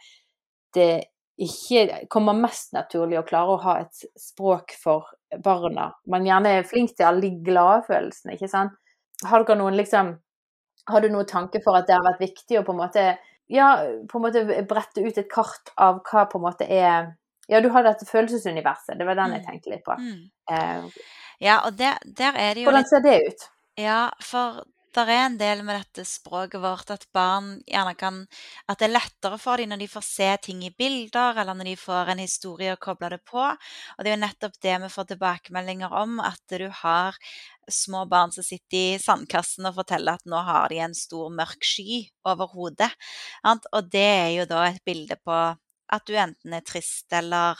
det 0.76 0.90
ikke 1.36 2.06
kommer 2.12 2.36
mest 2.36 2.72
naturlig 2.72 3.18
å 3.20 3.26
klare 3.26 3.54
å 3.54 3.62
ha 3.64 3.74
et 3.82 4.06
språk 4.20 4.72
for 4.80 5.10
barna. 5.44 5.90
Man 6.08 6.24
gjerne 6.24 6.54
er 6.58 6.68
flink 6.68 6.94
til 6.96 7.08
alle 7.08 7.26
de 7.26 7.44
glade 7.44 7.82
følelsene, 7.88 8.36
ikke 8.36 8.50
sant. 8.50 8.76
Har 9.26 9.44
dere 9.44 9.58
noen 9.60 9.76
liksom 9.78 10.16
Har 10.86 11.02
du 11.02 11.08
noen 11.10 11.26
tanke 11.26 11.58
for 11.64 11.74
at 11.74 11.88
det 11.88 11.96
har 11.96 12.04
vært 12.04 12.20
viktig 12.20 12.60
å 12.60 12.62
på 12.62 12.74
en 12.74 12.78
måte 12.78 13.04
ja, 13.48 13.68
på 14.10 14.18
en 14.18 14.22
måte 14.22 14.42
brette 14.68 15.02
ut 15.02 15.18
et 15.18 15.28
kart 15.30 15.72
av 15.76 16.02
hva 16.06 16.26
på 16.30 16.38
en 16.38 16.44
måte 16.44 16.66
er 16.66 17.14
Ja, 17.48 17.60
du 17.62 17.68
har 17.70 17.84
dette 17.86 18.06
følelsesuniverset, 18.08 18.96
det 18.98 19.06
var 19.06 19.18
den 19.18 19.36
jeg 19.36 19.44
mm. 19.44 19.46
tenkte 19.46 19.70
litt 19.70 19.84
på. 19.86 19.94
Mm. 20.02 20.22
Eh, 20.50 21.02
ja, 21.46 21.60
og 21.68 21.76
der, 21.78 22.00
der, 22.18 22.34
er 22.34 22.54
det 22.54 22.64
jo 22.64 22.66
Hvordan 22.66 22.88
ser 22.90 23.04
det 23.04 23.16
ut? 23.22 23.44
Ja, 23.78 24.00
for 24.18 24.64
det 25.04 25.12
er 25.12 25.26
en 25.26 25.36
del 25.36 25.60
med 25.66 25.76
dette 25.76 26.06
språket 26.08 26.62
vårt 26.62 26.90
at 26.94 27.04
barn 27.12 27.56
gjerne 27.68 27.92
kan 27.98 28.22
At 28.70 28.78
det 28.80 28.86
er 28.88 28.94
lettere 28.94 29.38
for 29.38 29.60
dem 29.60 29.68
når 29.72 29.82
de 29.82 29.88
får 29.92 30.04
se 30.06 30.28
ting 30.46 30.62
i 30.64 30.72
bilder, 30.72 31.36
eller 31.36 31.54
når 31.54 31.70
de 31.70 31.76
får 31.76 32.12
en 32.12 32.22
historie 32.22 32.72
å 32.72 32.80
koble 32.80 33.10
det 33.12 33.20
på. 33.28 33.42
Og 33.42 34.00
det 34.00 34.12
er 34.12 34.16
jo 34.16 34.22
nettopp 34.22 34.56
det 34.62 34.78
vi 34.86 34.92
får 34.94 35.10
tilbakemeldinger 35.12 35.92
om, 36.00 36.16
at 36.20 36.56
du 36.56 36.68
har 36.82 37.18
små 37.68 38.04
barn 38.06 38.32
som 38.32 38.46
sitter 38.46 38.94
i 38.94 39.02
sandkassen 39.02 39.66
og 39.68 39.76
forteller 39.80 40.16
at 40.16 40.26
nå 40.30 40.40
har 40.48 40.70
de 40.70 40.80
en 40.84 40.94
stor, 40.94 41.28
mørk 41.34 41.66
sky 41.66 42.06
over 42.24 42.50
hodet. 42.54 42.92
Og 43.44 43.92
det 43.92 44.06
er 44.06 44.32
jo 44.38 44.48
da 44.50 44.66
et 44.70 44.82
bilde 44.86 45.18
på 45.22 45.40
at 45.92 46.06
du 46.08 46.14
enten 46.18 46.54
er 46.56 46.64
trist 46.66 47.12
eller 47.14 47.58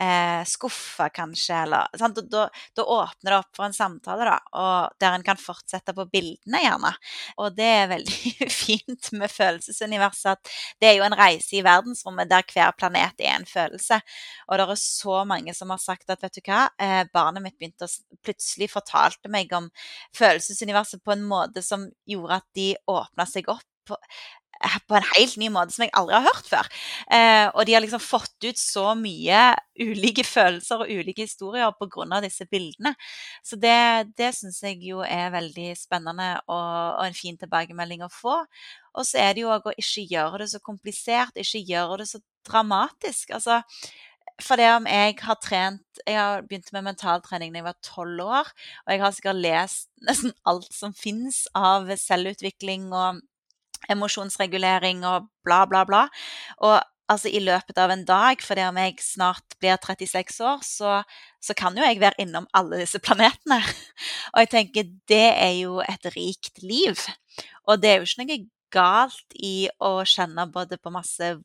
eh, 0.00 0.42
skuffa, 0.48 1.08
kanskje. 1.14 1.62
Eller, 1.64 1.88
da, 2.30 2.44
da, 2.76 2.84
åpner 2.84 3.32
det 3.32 3.38
opp 3.38 3.50
for 3.56 3.68
en 3.68 3.76
samtale, 3.76 4.26
da, 4.28 4.66
der 5.00 5.16
en 5.16 5.26
kan 5.26 5.40
fortsette 5.40 5.94
på 5.96 6.06
bildene, 6.12 6.62
gjerne. 6.64 6.92
Og 7.42 7.56
det 7.56 7.68
er 7.82 7.92
veldig 7.92 8.48
fint 8.64 9.12
med 9.18 9.32
følelsesuniverset 9.32 10.32
at 10.34 10.52
det 10.82 10.90
er 10.90 10.98
jo 10.98 11.06
en 11.06 11.18
reise 11.18 11.58
i 11.58 11.64
verdensrommet 11.66 12.30
der 12.30 12.46
hver 12.48 12.74
planet 12.78 13.22
er 13.22 13.36
en 13.36 13.48
følelse. 13.48 14.00
Og 14.48 14.58
det 14.58 14.68
er 14.68 14.82
så 14.82 15.22
mange 15.28 15.54
som 15.56 15.74
har 15.74 15.82
sagt 15.82 16.10
at 16.10 16.22
vet 16.24 16.38
du 16.38 16.42
hva, 16.44 16.66
eh, 16.82 17.02
barnet 17.14 17.44
mitt 17.44 17.58
begynte 17.58 17.88
å 17.88 18.18
plutselig 18.24 18.70
fortalte 18.72 19.30
meg 19.32 19.52
om 19.56 19.70
følelsesuniverset 20.16 21.04
på 21.04 21.14
en 21.14 21.26
måte 21.28 21.62
som 21.64 21.88
gjorde 22.08 22.40
at 22.42 22.48
de 22.58 22.72
åpna 22.90 23.26
seg 23.28 23.50
opp 23.52 23.64
på 24.88 24.96
en 24.98 25.06
helt 25.14 25.36
ny 25.38 25.48
måte 25.54 25.74
som 25.74 25.84
jeg 25.84 25.92
aldri 25.96 26.16
har 26.16 26.26
hørt 26.26 26.48
før. 26.50 26.70
Eh, 27.14 27.46
og 27.52 27.66
de 27.66 27.74
har 27.76 27.84
liksom 27.84 28.02
fått 28.02 28.48
ut 28.48 28.58
så 28.58 28.92
mye 28.98 29.42
ulike 29.78 30.24
følelser 30.36 30.82
og 30.82 30.90
ulike 30.90 31.26
historier 31.26 31.70
pga. 31.78 32.20
disse 32.24 32.46
bildene. 32.50 32.94
Så 33.44 33.56
det, 33.56 34.10
det 34.18 34.32
syns 34.34 34.60
jeg 34.62 34.82
jo 34.82 35.04
er 35.06 35.30
veldig 35.34 35.70
spennende 35.78 36.34
og, 36.46 36.98
og, 36.98 37.06
en 37.06 37.16
fin 37.16 37.38
tilbakemelding 37.38 38.02
å 38.02 38.12
få. 38.12 38.40
Og 38.98 39.06
så 39.06 39.22
er 39.22 39.34
det 39.34 39.44
jo 39.44 39.54
òg 39.54 39.70
å 39.70 39.78
ikke 39.78 40.08
gjøre 40.10 40.42
det 40.42 40.50
så 40.52 40.60
komplisert, 40.64 41.36
ikke 41.38 41.64
gjøre 41.68 42.02
det 42.02 42.10
så 42.10 42.22
dramatisk. 42.48 43.30
Altså, 43.36 43.62
for 44.42 44.60
det 44.60 44.68
om 44.70 44.86
jeg 44.86 45.16
har 45.24 45.38
trent 45.42 46.02
Jeg 46.06 46.14
har 46.14 46.44
begynt 46.46 46.70
med 46.72 46.84
mentaltrening 46.86 47.50
da 47.52 47.58
jeg 47.58 47.66
var 47.66 47.78
tolv 47.82 48.22
år, 48.22 48.52
og 48.86 48.92
jeg 48.92 49.02
har 49.02 49.14
sikkert 49.14 49.42
lest 49.42 49.88
nesten 50.06 50.34
alt 50.46 50.70
som 50.74 50.94
fins 50.94 51.46
av 51.58 51.90
selvutvikling 51.98 52.92
og 52.94 53.18
emosjonsregulering 53.90 55.04
og 55.08 55.28
bla, 55.46 55.64
bla, 55.70 55.84
bla. 55.88 56.06
Og 56.64 56.78
altså 57.08 57.30
i 57.32 57.40
løpet 57.42 57.78
av 57.80 57.92
en 57.92 58.04
dag, 58.08 58.42
fordi 58.44 58.66
om 58.68 58.78
jeg 58.82 58.98
snart 59.02 59.56
blir 59.60 59.78
36 59.80 60.40
år, 60.44 60.62
så, 60.66 60.98
så, 61.40 61.56
kan 61.56 61.76
jo 61.76 61.84
jeg 61.84 62.00
være 62.02 62.20
innom 62.24 62.48
alle 62.56 62.82
disse 62.82 63.00
planetene. 63.00 63.60
Og 64.34 64.44
jeg 64.44 64.52
tenker 64.52 64.92
det 65.08 65.26
er 65.32 65.54
jo 65.62 65.80
et 65.84 66.08
rikt 66.14 66.62
liv. 66.62 67.00
Og 67.66 67.80
det 67.80 67.90
er 67.90 68.00
jo 68.00 68.08
ikke 68.08 68.24
noe 68.24 68.40
galt 68.72 69.38
i 69.40 69.68
å 69.80 70.02
kjenne 70.04 70.44
både 70.52 70.76
på 70.76 70.92
masse 70.92 71.38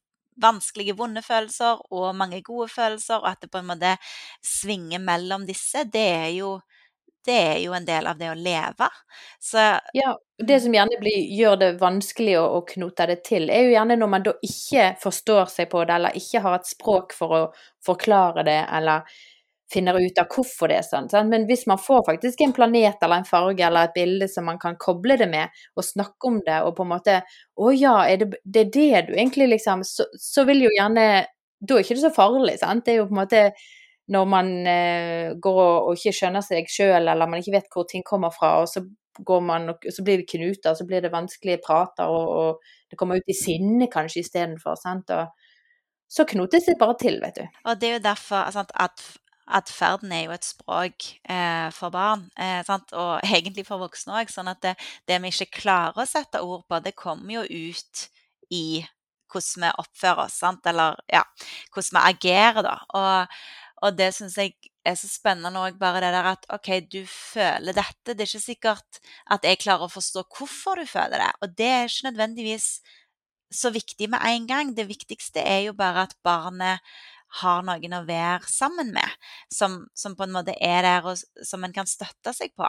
vanskelige, 0.43 0.95
vonde 0.97 1.21
følelser 1.21 1.81
og 1.93 2.15
mange 2.17 2.41
gode 2.45 2.67
følelser, 2.73 3.21
og 3.21 3.29
at 3.29 3.43
det 3.43 3.51
på 3.53 3.61
en 3.61 3.69
måte 3.69 3.95
svinger 4.43 5.01
mellom 5.03 5.45
disse. 5.47 5.85
Det 5.93 6.07
er 6.09 6.31
jo 6.39 6.57
det 7.25 7.39
er 7.39 7.59
jo 7.63 7.73
en 7.75 7.85
del 7.87 8.07
av 8.07 8.17
det 8.19 8.29
å 8.31 8.37
leve. 8.37 8.89
Så 9.39 9.63
Ja, 9.95 10.13
det 10.37 10.59
som 10.63 10.73
gjerne 10.75 10.99
blir, 10.99 11.27
gjør 11.37 11.59
det 11.61 11.71
vanskelig 11.81 12.37
å, 12.39 12.45
å, 12.57 12.63
knote 12.67 13.07
det 13.07 13.21
til, 13.27 13.49
er 13.49 13.67
jo 13.67 13.75
gjerne 13.75 13.99
når 13.99 14.11
man 14.11 14.25
da 14.25 14.33
ikke 14.43 14.93
forstår 15.03 15.51
seg 15.51 15.69
på 15.71 15.83
det, 15.85 15.99
eller 15.99 16.17
ikke 16.19 16.41
har 16.43 16.57
et 16.59 16.67
språk 16.67 17.15
for 17.15 17.37
å 17.37 17.43
forklare 17.85 18.43
det, 18.47 18.59
eller 18.75 19.07
finner 19.73 19.97
ut 19.97 20.19
av 20.21 20.29
hvorfor 20.29 20.69
det 20.69 20.79
er 20.79 20.85
sånn. 20.85 21.09
Sant? 21.09 21.31
Men 21.31 21.47
hvis 21.49 21.65
man 21.69 21.81
får 21.81 22.03
faktisk 22.07 22.41
en 22.43 22.53
planet 22.55 23.01
eller 23.01 23.21
en 23.21 23.27
farge 23.27 23.65
eller 23.65 23.87
et 23.87 23.95
bilde 23.95 24.27
som 24.29 24.45
man 24.49 24.59
kan 24.61 24.77
koble 24.79 25.17
det 25.19 25.29
med, 25.31 25.53
og 25.77 25.87
snakke 25.87 26.29
om 26.29 26.41
det, 26.45 26.59
og 26.61 26.75
på 26.77 26.85
en 26.85 26.93
måte 26.93 27.21
Å 27.55 27.71
ja, 27.73 27.95
er 28.09 28.23
det, 28.23 28.41
det 28.43 28.65
er 28.65 28.73
det 28.73 29.05
du 29.07 29.15
egentlig 29.15 29.49
liksom 29.55 29.83
så, 29.87 30.05
så 30.19 30.45
vil 30.49 30.65
jo 30.65 30.73
gjerne 30.73 31.07
Da 31.63 31.77
er 31.77 31.85
ikke 31.85 31.95
det 31.95 32.05
så 32.05 32.13
farlig, 32.13 32.57
sant. 32.59 32.85
Det 32.85 32.93
er 32.93 33.01
jo 33.01 33.07
på 33.09 33.15
en 33.15 33.21
måte 33.23 33.43
når 34.11 34.25
man 34.27 34.51
eh, 34.67 35.31
går 35.39 35.61
og, 35.63 35.93
ikke 35.95 36.15
skjønner 36.17 36.43
seg 36.43 36.67
sjøl, 36.71 37.07
eller 37.07 37.29
man 37.29 37.39
ikke 37.39 37.55
vet 37.55 37.71
hvor 37.71 37.87
ting 37.89 38.03
kommer 38.03 38.33
fra, 38.35 38.57
og 38.63 38.67
så, 38.67 38.83
man, 39.45 39.69
og 39.71 39.87
så 39.87 40.03
blir 40.03 40.19
det 40.19 40.29
knuter, 40.31 40.75
så 40.75 40.85
blir 40.87 41.03
det 41.03 41.13
vanskelige 41.13 41.61
prater, 41.65 42.11
og, 42.11 42.29
og 42.29 42.91
det 42.91 42.99
kommer 42.99 43.21
ut 43.21 43.31
i 43.31 43.37
sinne 43.37 43.87
kanskje 43.91 44.25
istedenfor. 44.25 44.79
Så 46.13 46.25
knotes 46.29 46.67
det 46.69 46.77
bare 46.81 46.97
til, 46.99 47.21
vet 47.23 47.39
du. 47.39 47.59
Og 47.65 47.79
det 47.81 47.89
er 47.89 47.93
jo 47.97 48.07
derfor 48.09 48.51
sant, 48.53 48.73
at 48.75 49.05
atferden 49.47 50.11
er 50.11 50.27
jo 50.27 50.33
et 50.35 50.45
språk 50.45 51.07
eh, 51.29 51.69
for 51.75 51.93
barn, 51.93 52.27
eh, 52.39 52.63
og 52.93 53.23
egentlig 53.23 53.65
for 53.67 53.81
voksne 53.81 54.19
òg. 54.21 54.31
Sånn 54.31 54.51
at 54.51 54.61
det, 54.63 54.75
det, 55.09 55.19
vi 55.23 55.31
ikke 55.33 55.61
klarer 55.63 56.03
å 56.03 56.09
sette 56.09 56.43
ord 56.43 56.67
på, 56.67 56.79
det 56.83 56.95
kommer 56.99 57.39
jo 57.41 57.43
ut 57.43 58.05
i 58.53 58.83
hvordan 59.33 59.65
vi 59.65 59.73
oppfører 59.81 60.27
oss, 60.27 60.37
sant? 60.43 60.65
eller 60.69 60.99
ja, 61.09 61.23
hvordan 61.73 61.97
vi 61.97 62.03
agerer, 62.11 62.61
da. 62.65 62.75
Og 62.93 63.37
og 63.83 63.97
det 63.99 64.09
syns 64.15 64.37
jeg 64.39 64.55
er 64.87 64.95
så 64.99 65.09
spennende 65.11 65.59
òg, 65.59 65.77
bare 65.79 66.01
det 66.03 66.11
der 66.15 66.29
at 66.33 66.45
OK, 66.55 66.69
du 66.91 67.01
føler 67.07 67.75
dette. 67.75 68.13
Det 68.13 68.23
er 68.23 68.29
ikke 68.29 68.47
sikkert 68.47 68.99
at 69.31 69.47
jeg 69.47 69.59
klarer 69.63 69.87
å 69.87 69.91
forstå 69.91 70.25
hvorfor 70.31 70.79
du 70.79 70.87
føler 70.87 71.23
det. 71.23 71.31
Og 71.43 71.57
det 71.57 71.69
er 71.69 71.87
ikke 71.87 72.09
nødvendigvis 72.11 72.67
så 73.53 73.71
viktig 73.73 74.09
med 74.11 74.23
en 74.27 74.47
gang. 74.49 74.73
Det 74.75 74.87
viktigste 74.89 75.43
er 75.43 75.67
jo 75.67 75.75
bare 75.77 76.07
at 76.07 76.15
barnet 76.25 76.83
har 77.41 77.63
noen 77.65 77.95
å 77.97 78.03
være 78.07 78.49
sammen 78.49 78.91
med, 78.93 79.15
som, 79.53 79.79
som 79.97 80.17
på 80.17 80.27
en 80.27 80.35
måte 80.35 80.55
er 80.61 80.85
der, 80.85 81.07
og 81.09 81.45
som 81.47 81.63
en 81.65 81.73
kan 81.75 81.89
støtte 81.89 82.33
seg 82.35 82.53
på. 82.57 82.67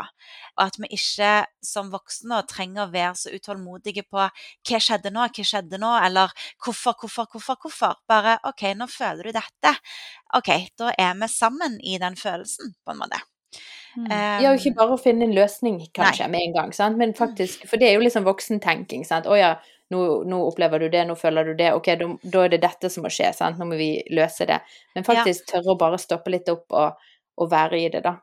Og 0.56 0.64
at 0.64 0.78
vi 0.80 0.90
ikke 0.96 1.32
som 1.64 1.90
voksne 1.92 2.40
trenger 2.50 2.86
å 2.86 2.92
være 2.94 3.14
så 3.20 3.34
utålmodige 3.34 4.06
på 4.08 4.22
hva 4.22 4.80
skjedde 4.80 5.12
nå, 5.14 5.28
hva 5.28 5.46
skjedde 5.50 5.80
nå, 5.82 5.92
eller 6.06 6.32
hvorfor, 6.64 6.96
hvorfor, 7.00 7.28
hvorfor, 7.34 7.60
hvorfor. 7.66 8.00
Bare 8.08 8.38
OK, 8.48 8.66
nå 8.78 8.88
føler 8.90 9.28
du 9.30 9.36
dette. 9.36 9.76
OK, 10.38 10.50
da 10.80 10.94
er 10.98 11.14
vi 11.20 11.30
sammen 11.30 11.78
i 11.84 11.98
den 12.00 12.18
følelsen, 12.18 12.74
på 12.84 12.94
en 12.94 13.04
måte. 13.04 13.20
Mm. 13.94 14.10
ja, 14.42 14.50
ikke 14.50 14.72
bare 14.74 14.96
å 14.96 14.98
finne 14.98 15.28
en 15.28 15.34
løsning, 15.36 15.76
kanskje, 15.94 16.26
Nei. 16.26 16.32
med 16.32 16.46
en 16.48 16.54
gang, 16.56 16.72
sant? 16.74 16.98
men 16.98 17.12
faktisk 17.14 17.62
For 17.70 17.78
det 17.78 17.86
er 17.86 17.94
jo 17.94 18.02
liksom 18.02 18.26
voksentenking, 18.26 19.04
sant. 19.06 19.28
Å 19.30 19.36
ja, 19.38 19.52
nå, 19.92 20.00
nå, 20.28 20.40
opplever 20.48 20.84
du 20.84 20.88
det, 20.92 21.04
nå 21.08 21.16
føler 21.18 21.50
du 21.50 21.56
det, 21.58 21.72
ok, 21.76 21.90
da, 22.00 22.44
er 22.44 22.54
det 22.54 22.62
dette 22.64 22.90
som 22.92 23.04
må 23.04 23.12
skje, 23.12 23.32
sant, 23.36 23.58
nå 23.60 23.68
må 23.68 23.78
vi 23.80 23.90
løse 24.14 24.46
det. 24.48 24.60
Men 24.96 25.06
faktisk 25.06 25.44
ja. 25.44 25.56
tørre 25.56 25.74
å 25.74 25.80
bare 25.80 26.00
stoppe 26.00 26.32
litt 26.32 26.48
opp 26.52 26.72
og, 26.72 27.10
og, 27.36 27.50
være 27.52 27.82
i 27.82 27.90
det, 27.92 28.04
da. 28.06 28.16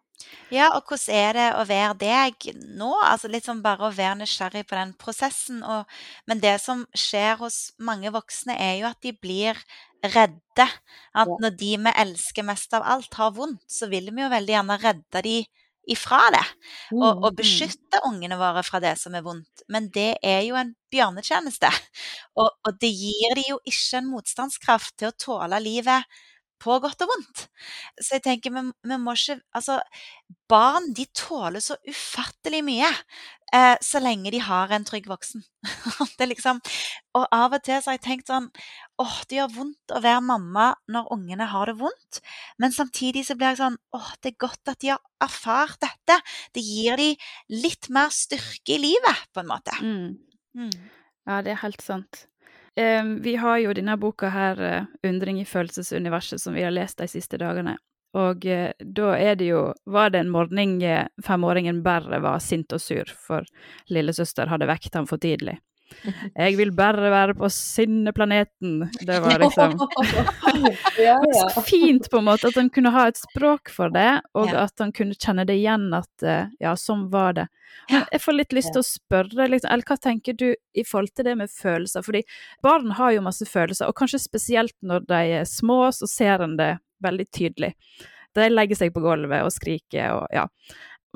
Ja, 0.53 0.67
og 0.75 0.85
hvordan 0.85 1.15
er 1.17 1.37
det 1.37 1.45
å 1.57 1.61
være 1.65 1.95
deg 1.97 2.49
nå? 2.77 2.91
Altså 3.07 3.29
litt 3.31 3.47
sånn 3.47 3.63
bare 3.63 3.87
å 3.87 3.95
være 3.95 4.19
nysgjerrig 4.19 4.67
på 4.69 4.77
den 4.77 4.91
prosessen. 5.01 5.63
Og, 5.65 5.89
men 6.29 6.43
det 6.43 6.59
som 6.61 6.83
skjer 6.93 7.39
hos 7.39 7.71
mange 7.81 8.11
voksne, 8.13 8.53
er 8.53 8.75
jo 8.83 8.89
at 8.91 8.99
de 9.01 9.15
blir 9.17 9.57
redde. 10.05 10.67
At 11.17 11.31
når 11.41 11.57
de 11.57 11.71
vi 11.87 11.95
elsker 12.03 12.45
mest 12.45 12.77
av 12.77 12.85
alt, 12.85 13.17
har 13.17 13.33
vondt, 13.33 13.63
så 13.65 13.89
vil 13.89 14.11
vi 14.13 14.21
jo 14.21 14.29
veldig 14.29 14.57
gjerne 14.57 14.79
redde 14.83 15.25
de 15.25 15.35
ifra 15.89 16.21
det. 16.33 16.43
Og, 16.93 17.07
og, 17.09 17.29
mm, 17.31 17.37
beskytte 17.39 18.01
ungene 18.07 18.37
våre 18.39 18.63
fra 18.65 18.81
det 18.83 18.95
som 19.01 19.15
er 19.17 19.25
vondt. 19.25 19.63
Men 19.71 19.89
det 19.93 20.15
er 20.23 20.41
jo 20.47 20.57
en 20.59 20.75
bjørnetjeneste. 20.93 21.71
Og, 22.41 22.47
og 22.67 22.77
det 22.79 22.89
gir 22.95 23.33
de 23.35 23.43
jo 23.49 23.57
ikke 23.67 23.99
en 23.99 24.07
motstandskraft 24.07 24.93
til 24.99 25.09
å 25.09 25.15
tåle 25.19 25.57
livet 25.59 26.07
på 26.61 26.77
godt 26.79 27.03
og 27.03 27.11
vondt. 27.11 27.45
Så 27.99 28.15
jeg 28.17 28.23
tenker, 28.25 28.53
vi, 28.55 28.63
vi 28.87 28.97
må 29.01 29.15
ikke 29.17 29.39
Altså, 29.57 29.79
barn 30.51 30.91
de 30.95 31.05
tåler 31.17 31.63
så 31.63 31.77
ufattelig 31.89 32.61
mye 32.67 32.89
eh, 33.55 33.75
så 33.83 34.01
lenge 34.01 34.31
de 34.33 34.39
har 34.43 34.71
en 34.73 34.85
trygg 34.87 35.07
voksen. 35.11 35.43
det 36.19 36.27
liksom, 36.31 36.61
og 37.17 37.27
av 37.35 37.57
og 37.57 37.63
til 37.65 37.81
så 37.81 37.91
har 37.91 37.99
jeg 37.99 38.05
tenkt 38.05 38.31
sånn 38.31 38.49
åh, 39.01 39.17
det 39.29 39.39
gjør 39.39 39.53
vondt 39.55 39.95
å 39.95 40.01
være 40.03 40.23
mamma 40.25 40.71
når 40.91 41.11
ungene 41.15 41.49
har 41.51 41.71
det 41.71 41.77
vondt. 41.81 42.21
Men 42.61 42.75
samtidig 42.75 43.25
så 43.27 43.37
blir 43.37 43.53
jeg 43.53 43.61
sånn 43.61 43.77
åh, 43.97 44.09
det 44.21 44.33
er 44.33 44.41
godt 44.47 44.73
at 44.73 44.81
de 44.83 44.93
har 44.93 45.03
erfart 45.23 45.79
dette. 45.83 46.19
Det 46.55 46.65
gir 46.65 46.99
de 47.01 47.11
litt 47.53 47.91
mer 47.93 48.11
styrke 48.15 48.77
i 48.77 48.81
livet, 48.81 49.27
på 49.33 49.43
en 49.43 49.51
måte. 49.51 49.77
Mm. 49.81 50.17
Mm. 50.57 50.75
Ja, 51.29 51.41
det 51.45 51.53
er 51.53 51.63
helt 51.63 51.83
sant. 51.85 52.25
Vi 52.75 53.33
har 53.35 53.57
jo 53.59 53.73
denne 53.75 53.97
boka 53.99 54.29
her, 54.31 54.61
eh, 54.63 54.85
'Undring 55.03 55.41
i 55.41 55.45
følelsesuniverset', 55.45 56.39
som 56.39 56.53
vi 56.53 56.63
har 56.63 56.71
lest 56.71 56.97
de 56.97 57.07
siste 57.07 57.37
dagene. 57.37 57.77
Og 58.17 58.45
eh, 58.45 58.71
da 58.83 59.13
er 59.15 59.37
det 59.39 59.51
jo 59.53 59.61
Var 59.87 60.11
det 60.11 60.25
en 60.25 60.31
morgen 60.33 60.81
eh, 60.83 61.07
femåringen 61.23 61.83
bare 61.83 62.19
var 62.23 62.39
sint 62.43 62.73
og 62.75 62.83
sur, 62.83 63.07
for 63.07 63.47
lillesøster 63.91 64.51
hadde 64.51 64.67
vekt 64.67 64.97
ham 64.99 65.07
for 65.07 65.21
tidlig. 65.21 65.59
Jeg 66.35 66.57
vil 66.57 66.71
bare 66.75 67.11
være 67.11 67.35
på 67.39 67.49
sinneplaneten. 67.51 68.85
Det 69.07 69.19
var 69.23 69.39
liksom 69.41 69.77
ja, 71.07 71.17
ja. 71.19 71.47
Fint, 71.67 72.09
på 72.11 72.19
en 72.21 72.27
måte, 72.27 72.51
at 72.51 72.59
han 72.59 72.69
kunne 72.73 72.93
ha 72.95 73.07
et 73.09 73.19
språk 73.19 73.71
for 73.73 73.93
det, 73.93 74.21
og 74.37 74.51
ja. 74.51 74.65
at 74.65 74.83
han 74.83 74.93
kunne 74.95 75.17
kjenne 75.17 75.45
det 75.47 75.57
igjen 75.59 75.89
at 75.95 76.27
eh, 76.27 76.51
ja, 76.63 76.75
sånn 76.79 77.07
var 77.13 77.35
det. 77.39 77.47
Men 77.91 78.05
jeg 78.11 78.23
får 78.23 78.37
litt 78.37 78.55
lyst 78.55 78.73
til 78.75 78.83
å 78.83 78.87
spørre, 78.87 79.47
liksom, 79.47 79.71
eller 79.71 79.87
hva 79.87 79.99
tenker 80.03 80.37
du 80.37 80.47
i 80.51 80.85
forhold 80.87 81.13
til 81.15 81.27
det 81.27 81.37
med 81.39 81.51
følelser? 81.51 82.03
Fordi 82.05 82.23
barn 82.63 82.95
har 82.99 83.15
jo 83.15 83.25
masse 83.25 83.47
følelser, 83.47 83.87
og 83.87 83.97
kanskje 83.99 84.23
spesielt 84.23 84.75
når 84.83 85.07
de 85.07 85.21
er 85.39 85.47
små, 85.49 85.83
så 85.95 86.09
ser 86.09 86.43
en 86.43 86.57
det 86.59 86.73
veldig 87.03 87.27
tydelig. 87.33 87.73
De 88.35 88.47
legger 88.49 88.79
seg 88.79 88.93
på 88.95 89.03
gulvet 89.03 89.43
og 89.43 89.53
skriker 89.53 90.21
og 90.21 90.35
ja. 90.35 90.47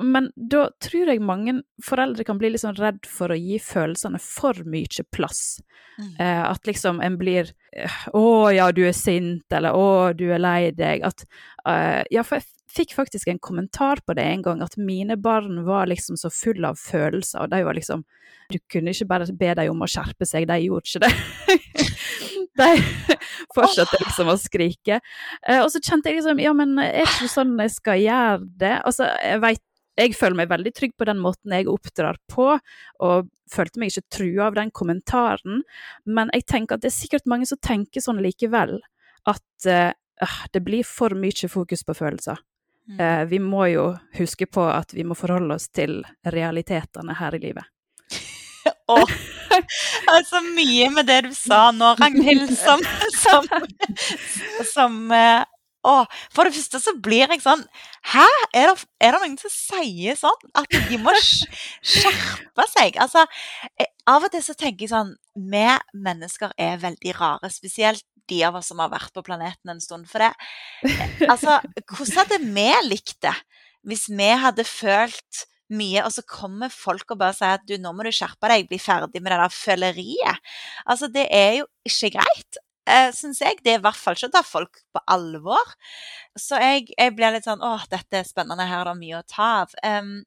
Men 0.02 0.28
da 0.36 0.66
tror 0.82 1.08
jeg 1.08 1.22
mange 1.24 1.54
foreldre 1.84 2.24
kan 2.28 2.36
bli 2.36 2.50
litt 2.52 2.60
sånn 2.60 2.76
redd 2.76 3.06
for 3.08 3.32
å 3.32 3.38
gi 3.38 3.56
følelsene 3.62 4.20
for 4.20 4.58
mye 4.68 5.06
plass. 5.14 5.62
Mm. 5.96 6.10
Eh, 6.20 6.42
at 6.50 6.68
liksom 6.68 7.00
en 7.00 7.16
blir 7.16 7.48
eh, 7.72 8.02
'Å 8.12 8.52
ja, 8.52 8.68
du 8.76 8.82
er 8.84 8.92
sint', 8.92 9.48
eller 9.48 9.72
'Å, 9.72 10.12
du 10.12 10.28
er 10.28 10.42
lei 10.42 10.70
deg'. 10.76 11.00
At, 11.06 11.24
eh, 11.64 12.04
ja, 12.12 12.22
for 12.22 12.36
jeg 12.36 12.44
fikk 12.76 12.92
faktisk 12.92 13.28
en 13.32 13.40
kommentar 13.40 14.04
på 14.04 14.14
det 14.14 14.26
en 14.28 14.42
gang, 14.42 14.62
at 14.62 14.76
mine 14.76 15.16
barn 15.16 15.64
var 15.64 15.86
liksom 15.88 16.20
så 16.20 16.28
fulle 16.28 16.68
av 16.68 16.76
følelser, 16.76 17.40
og 17.40 17.50
de 17.50 17.64
var 17.64 17.74
liksom 17.74 18.04
Du 18.52 18.60
kunne 18.70 18.92
ikke 18.92 19.08
bare 19.08 19.26
be 19.34 19.54
dem 19.58 19.72
om 19.72 19.80
å 19.82 19.88
skjerpe 19.90 20.26
seg, 20.26 20.46
de 20.46 20.60
gjorde 20.62 20.86
ikke 20.86 21.00
det. 21.02 21.14
de 22.58 23.16
fortsatte 23.56 24.00
liksom 24.02 24.32
å 24.32 24.38
skrike. 24.40 25.00
Eh, 25.46 25.62
og 25.62 25.70
så 25.72 25.82
kjente 25.82 26.10
jeg 26.10 26.20
liksom 26.20 26.42
Ja, 26.42 26.52
men 26.56 26.76
er 26.82 27.02
det 27.02 27.08
ikke 27.08 27.32
sånn 27.32 27.56
jeg 27.62 27.74
skal 27.76 28.02
gjøre 28.02 28.42
det? 28.60 28.74
Altså, 28.82 29.08
jeg 29.22 29.42
veit 29.44 29.64
jeg 29.96 30.16
føler 30.16 30.36
meg 30.42 30.50
veldig 30.50 30.72
trygg 30.76 30.92
på 30.98 31.06
den 31.08 31.20
måten 31.24 31.54
jeg 31.56 31.68
oppdrar 31.72 32.18
på, 32.28 32.50
og 33.04 33.30
følte 33.52 33.80
meg 33.80 33.92
ikke 33.92 34.16
trua 34.18 34.48
av 34.50 34.58
den 34.58 34.72
kommentaren. 34.74 35.62
Men 36.04 36.32
jeg 36.36 36.44
tenker 36.52 36.76
at 36.76 36.84
det 36.84 36.90
er 36.90 36.98
sikkert 36.98 37.30
mange 37.30 37.48
som 37.48 37.60
tenker 37.64 38.04
sånn 38.04 38.20
likevel, 38.24 38.76
at 39.26 39.68
uh, 39.70 39.94
det 40.52 40.62
blir 40.66 40.84
for 40.84 41.16
mye 41.16 41.48
fokus 41.48 41.84
på 41.86 41.96
følelser. 41.96 42.42
Mm. 42.86 43.00
Uh, 43.00 43.22
vi 43.32 43.40
må 43.42 43.64
jo 43.72 43.86
huske 44.18 44.46
på 44.46 44.66
at 44.68 44.92
vi 44.94 45.06
må 45.06 45.16
forholde 45.18 45.56
oss 45.56 45.70
til 45.72 46.02
realitetene 46.28 47.16
her 47.16 47.38
i 47.38 47.42
livet. 47.48 47.72
Å, 48.92 49.00
altså 50.14 50.42
mye 50.52 50.88
med 50.94 51.08
det 51.10 51.20
du 51.28 51.34
sa 51.36 51.68
nå, 51.74 51.94
Ragnhild, 52.00 52.52
som, 52.58 52.82
som, 53.16 53.46
som 54.72 54.98
uh, 55.12 55.44
å, 55.86 55.94
for 56.34 56.48
det 56.48 56.56
første 56.56 56.80
så 56.82 56.94
blir 57.02 57.30
jeg 57.30 57.42
sånn 57.44 57.62
Hæ? 58.10 58.26
Er 58.56 58.72
det, 58.72 58.86
er 59.02 59.14
det 59.14 59.20
noen 59.22 59.36
som 59.38 59.52
sier 59.52 60.18
sånn? 60.18 60.48
At 60.58 60.66
de 60.88 60.98
må 61.02 61.14
skjerpe 61.20 62.66
seg? 62.72 62.98
Altså, 63.02 63.22
jeg, 63.78 63.90
av 64.10 64.26
og 64.26 64.32
til 64.34 64.42
så 64.42 64.56
tenker 64.58 64.86
jeg 64.86 64.92
sånn 64.94 65.14
Vi 65.36 65.66
mennesker 66.06 66.54
er 66.58 66.80
veldig 66.82 67.14
rare. 67.18 67.50
Spesielt 67.54 68.04
de 68.26 68.40
av 68.46 68.58
oss 68.58 68.72
som 68.72 68.80
har 68.82 68.90
vært 68.90 69.12
på 69.14 69.22
planeten 69.26 69.70
en 69.70 69.82
stund. 69.82 70.08
For 70.10 70.24
det 70.24 70.32
Altså, 71.30 71.60
hvordan 71.86 72.16
hadde 72.18 72.40
vi 72.42 72.70
likt 72.88 73.20
det 73.26 73.36
hvis 73.86 74.08
vi 74.10 74.30
hadde 74.42 74.64
følt 74.66 75.44
mye, 75.74 76.04
og 76.06 76.12
så 76.14 76.22
kommer 76.28 76.70
folk 76.72 77.10
og 77.10 77.20
bare 77.22 77.34
sier 77.36 77.56
at 77.56 77.66
du, 77.66 77.74
nå 77.80 77.90
må 77.96 78.06
du 78.06 78.12
skjerpe 78.14 78.50
deg, 78.52 78.68
bli 78.70 78.78
ferdig 78.82 79.22
med 79.22 79.32
det 79.32 79.40
der 79.42 79.54
føleriet. 79.54 80.54
Altså, 80.86 81.10
det 81.12 81.26
er 81.34 81.60
jo 81.60 81.66
ikke 81.88 82.12
greit 82.18 82.60
eh, 82.86 83.10
syns 83.14 83.42
jeg. 83.42 83.58
Det 83.64 83.74
er 83.74 83.80
i 83.80 83.84
hvert 83.84 83.98
fall 83.98 84.16
ikke 84.16 84.30
å 84.30 84.36
ta 84.36 84.44
folk 84.46 84.80
på 84.94 85.02
alvor. 85.12 85.74
Så 86.38 86.60
jeg, 86.62 86.88
jeg 86.94 87.14
blir 87.16 87.34
litt 87.34 87.48
sånn 87.48 87.64
Å, 87.64 87.76
dette 87.90 88.20
er 88.20 88.28
spennende, 88.28 88.68
her 88.68 88.84
er 88.84 88.92
det 88.92 88.98
mye 89.00 89.20
å 89.20 89.26
ta 89.30 89.50
av. 89.64 89.74
Um, 89.82 90.20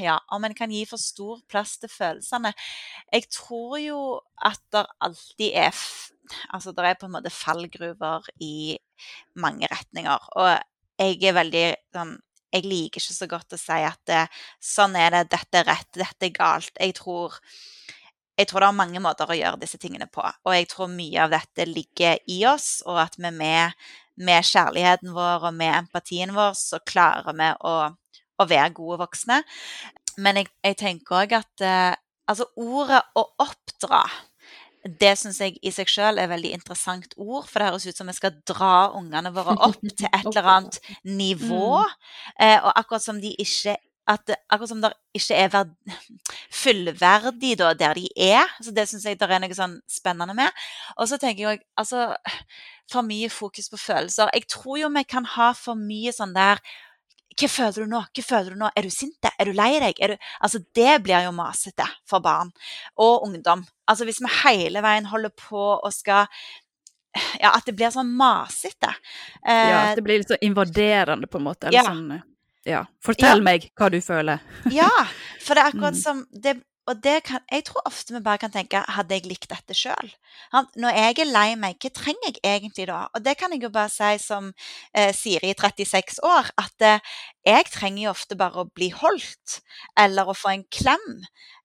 ja, 0.00 0.18
om 0.32 0.44
en 0.46 0.56
kan 0.56 0.72
gi 0.72 0.84
for 0.88 1.00
stor 1.00 1.40
plass 1.50 1.76
til 1.80 1.92
følelsene. 1.92 2.52
Jeg 3.12 3.28
tror 3.32 3.78
jo 3.82 4.00
at 4.44 4.62
det 4.74 4.86
alltid 5.08 5.62
er 5.66 5.86
Altså, 6.50 6.72
det 6.74 6.82
er 6.82 6.96
på 6.98 7.06
en 7.06 7.12
måte 7.14 7.30
fallgruver 7.30 8.24
i 8.42 8.74
mange 9.38 9.68
retninger. 9.70 10.24
Og 10.34 10.48
jeg 10.98 11.20
er 11.22 11.36
veldig 11.36 11.66
sånn 11.94 12.16
jeg 12.56 12.66
liker 12.66 13.02
ikke 13.02 13.16
så 13.16 13.28
godt 13.30 13.56
å 13.56 13.60
si 13.60 13.78
at 13.86 14.00
det, 14.08 14.26
sånn 14.62 14.96
er 14.98 15.12
det, 15.14 15.24
dette 15.36 15.60
er 15.60 15.68
rett, 15.68 15.90
dette 15.96 16.28
er 16.28 16.34
galt. 16.34 16.72
Jeg 16.80 16.96
tror 16.98 17.36
jeg 18.36 18.50
tror 18.50 18.60
det 18.60 18.68
er 18.68 18.76
mange 18.76 19.00
måter 19.00 19.30
å 19.32 19.36
gjøre 19.36 19.60
disse 19.62 19.78
tingene 19.80 20.08
på. 20.12 20.20
Og 20.20 20.52
jeg 20.52 20.66
tror 20.68 20.90
mye 20.92 21.22
av 21.24 21.32
dette 21.32 21.64
ligger 21.68 22.18
i 22.28 22.42
oss, 22.48 22.82
og 22.84 22.98
at 23.00 23.16
vi 23.16 23.30
med, 23.32 23.72
med 24.20 24.44
kjærligheten 24.44 25.14
vår 25.16 25.46
og 25.48 25.56
med 25.56 25.72
empatien 25.72 26.34
vår, 26.36 26.52
så 26.58 26.82
klarer 26.84 27.32
vi 27.32 27.48
å, 27.64 27.74
å 28.36 28.48
være 28.50 28.74
gode 28.76 29.00
voksne. 29.06 29.40
Men 30.20 30.42
jeg, 30.42 30.50
jeg 30.68 30.78
tenker 30.82 31.22
òg 31.22 31.32
at 31.38 31.64
eh, 31.64 31.94
altså 32.28 32.50
ordet 32.60 33.00
'å 33.16 33.24
oppdra' 33.46 34.04
det 35.00 35.14
syns 35.18 35.40
jeg 35.42 35.56
i 35.62 35.72
seg 35.74 35.90
sjøl 35.90 36.20
er 36.20 36.30
veldig 36.30 36.52
interessant 36.56 37.16
ord, 37.16 37.46
for 37.48 37.60
det 37.60 37.70
høres 37.70 37.88
ut 37.88 37.98
som 37.98 38.10
vi 38.10 38.16
skal 38.16 38.36
dra 38.48 38.92
ungene 38.98 39.32
våre 39.34 39.56
opp 39.68 39.82
til 39.98 40.08
et 40.10 40.30
eller 40.30 40.52
annet 40.52 40.80
nivå. 41.04 41.82
Mm. 41.82 42.46
Eh, 42.46 42.58
og 42.60 42.72
akkurat 42.74 43.04
som 43.04 43.20
de 43.22 43.34
ikke 43.42 43.76
at 44.06 44.30
akkurat 44.46 44.70
som 44.70 44.82
det 44.82 44.92
ikke 45.18 45.34
er 45.34 45.48
verd, 45.50 45.72
fullverdig 46.54 47.56
da, 47.58 47.72
der 47.74 47.98
de 47.98 48.06
er. 48.14 48.46
Så 48.62 48.70
det 48.74 48.86
syns 48.88 49.06
jeg 49.08 49.18
det 49.18 49.26
er 49.26 49.42
noe 49.42 49.58
sånn 49.58 49.80
spennende 49.90 50.36
med. 50.36 50.66
Og 50.96 51.10
så 51.10 51.18
tenker 51.18 51.50
jeg 51.50 51.64
altså, 51.78 52.12
For 52.86 53.02
mye 53.02 53.26
fokus 53.34 53.66
på 53.66 53.80
følelser. 53.82 54.30
Jeg 54.30 54.46
tror 54.46 54.76
jo 54.78 54.88
vi 54.94 55.02
kan 55.10 55.24
ha 55.26 55.48
for 55.58 55.74
mye 55.74 56.12
sånn 56.14 56.36
der 56.36 56.60
hva 57.36 57.48
føler 57.52 57.84
du 57.84 57.90
nå? 57.92 58.02
Hva 58.16 58.24
føler 58.24 58.54
du 58.54 58.60
nå? 58.60 58.70
Er 58.76 58.86
du 58.86 58.92
sint? 58.92 59.30
Er 59.36 59.48
du 59.48 59.56
lei 59.56 59.72
deg? 59.82 59.98
Du... 59.98 60.28
Altså, 60.40 60.62
det 60.76 61.00
blir 61.04 61.26
jo 61.26 61.32
masete 61.36 61.86
for 62.08 62.24
barn 62.24 62.52
og 63.02 63.26
ungdom. 63.26 63.66
Altså, 63.88 64.06
hvis 64.08 64.22
vi 64.24 64.30
hele 64.42 64.82
veien 64.84 65.08
holder 65.10 65.34
på 65.36 65.66
og 65.76 65.92
skal 65.94 66.30
Ja, 67.40 67.54
at 67.54 67.64
det 67.64 67.72
blir 67.76 67.92
sånn 67.92 68.10
masete. 68.16 68.90
Eh... 69.40 69.68
ja, 69.70 69.82
at 69.90 70.00
det 70.00 70.04
blir 70.04 70.20
litt 70.20 70.32
så 70.32 70.36
invaderende, 70.44 71.28
på 71.28 71.40
en 71.40 71.46
måte. 71.46 71.70
Eller 71.70 71.80
ja. 71.80 71.84
sånn 71.88 72.18
ja, 72.66 72.82
fortell 73.04 73.38
ja. 73.38 73.44
meg 73.46 73.68
hva 73.78 73.88
du 73.94 74.00
føler. 74.02 74.42
ja, 74.74 74.90
for 75.44 75.54
det 75.54 75.62
er 75.62 75.70
akkurat 75.70 75.96
mm. 75.98 76.00
som 76.02 76.24
det, 76.32 76.56
og 76.86 77.02
kan, 77.26 77.42
jeg 77.50 77.64
tror 77.66 77.82
ofte 77.88 78.14
vi 78.14 78.20
bare 78.22 78.38
kan 78.38 78.52
tenke 78.54 78.78
hadde 78.94 79.16
jeg 79.16 79.26
likt 79.26 79.48
dette 79.50 79.74
sjøl? 79.74 80.12
Når 80.78 80.94
jeg 80.94 81.18
er 81.24 81.30
lei 81.32 81.48
meg, 81.58 81.80
hva 81.82 81.90
trenger 81.90 82.28
jeg 82.28 82.42
egentlig 82.42 82.86
da? 82.86 83.00
Og 83.10 83.24
det 83.24 83.34
kan 83.40 83.50
jeg 83.54 83.64
jo 83.66 83.70
bare 83.74 83.90
si 83.90 84.12
som 84.22 84.52
eh, 84.94 85.10
Siri, 85.16 85.50
36 85.58 86.20
år, 86.22 86.52
at 86.62 86.86
eh, 86.86 87.16
jeg 87.46 87.66
trenger 87.74 88.04
jo 88.04 88.14
ofte 88.14 88.38
bare 88.38 88.62
å 88.62 88.70
bli 88.70 88.92
holdt, 88.94 89.58
eller 89.98 90.30
å 90.30 90.36
få 90.36 90.54
en 90.54 90.64
klem. 90.70 91.06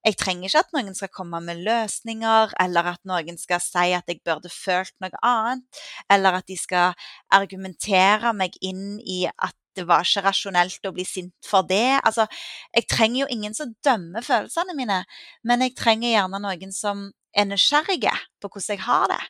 Jeg 0.02 0.18
trenger 0.18 0.50
ikke 0.50 0.66
at 0.66 0.74
noen 0.74 0.98
skal 0.98 1.14
komme 1.14 1.42
med 1.46 1.62
løsninger, 1.68 2.58
eller 2.66 2.94
at 2.96 3.02
noen 3.06 3.38
skal 3.38 3.62
si 3.62 3.92
at 3.94 4.10
jeg 4.10 4.24
burde 4.26 4.50
følt 4.50 4.96
noe 5.04 5.22
annet, 5.22 5.82
eller 6.10 6.42
at 6.42 6.50
de 6.50 6.58
skal 6.58 6.98
argumentere 7.30 8.34
meg 8.34 8.58
inn 8.66 8.98
i 9.06 9.28
at 9.30 9.58
det 9.78 9.86
var 9.88 10.06
ikke 10.06 10.26
rasjonelt 10.26 10.88
å 10.88 10.94
bli 10.96 11.06
sint 11.08 11.34
for 11.48 11.68
det. 11.68 12.00
Altså, 12.04 12.28
jeg 12.76 12.88
trenger 12.92 13.24
jo 13.24 13.32
ingen 13.34 13.56
som 13.58 13.74
dømmer 13.86 14.26
følelsene 14.26 14.76
mine, 14.78 15.02
men 15.48 15.66
jeg 15.66 15.76
trenger 15.80 16.12
gjerne 16.12 16.42
noen 16.44 16.76
som 16.76 17.10
er 17.32 17.48
nysgjerrige 17.48 18.14
på 18.44 18.50
hvordan 18.52 18.76
jeg 18.76 18.84
har 18.84 19.06
det. 19.12 19.22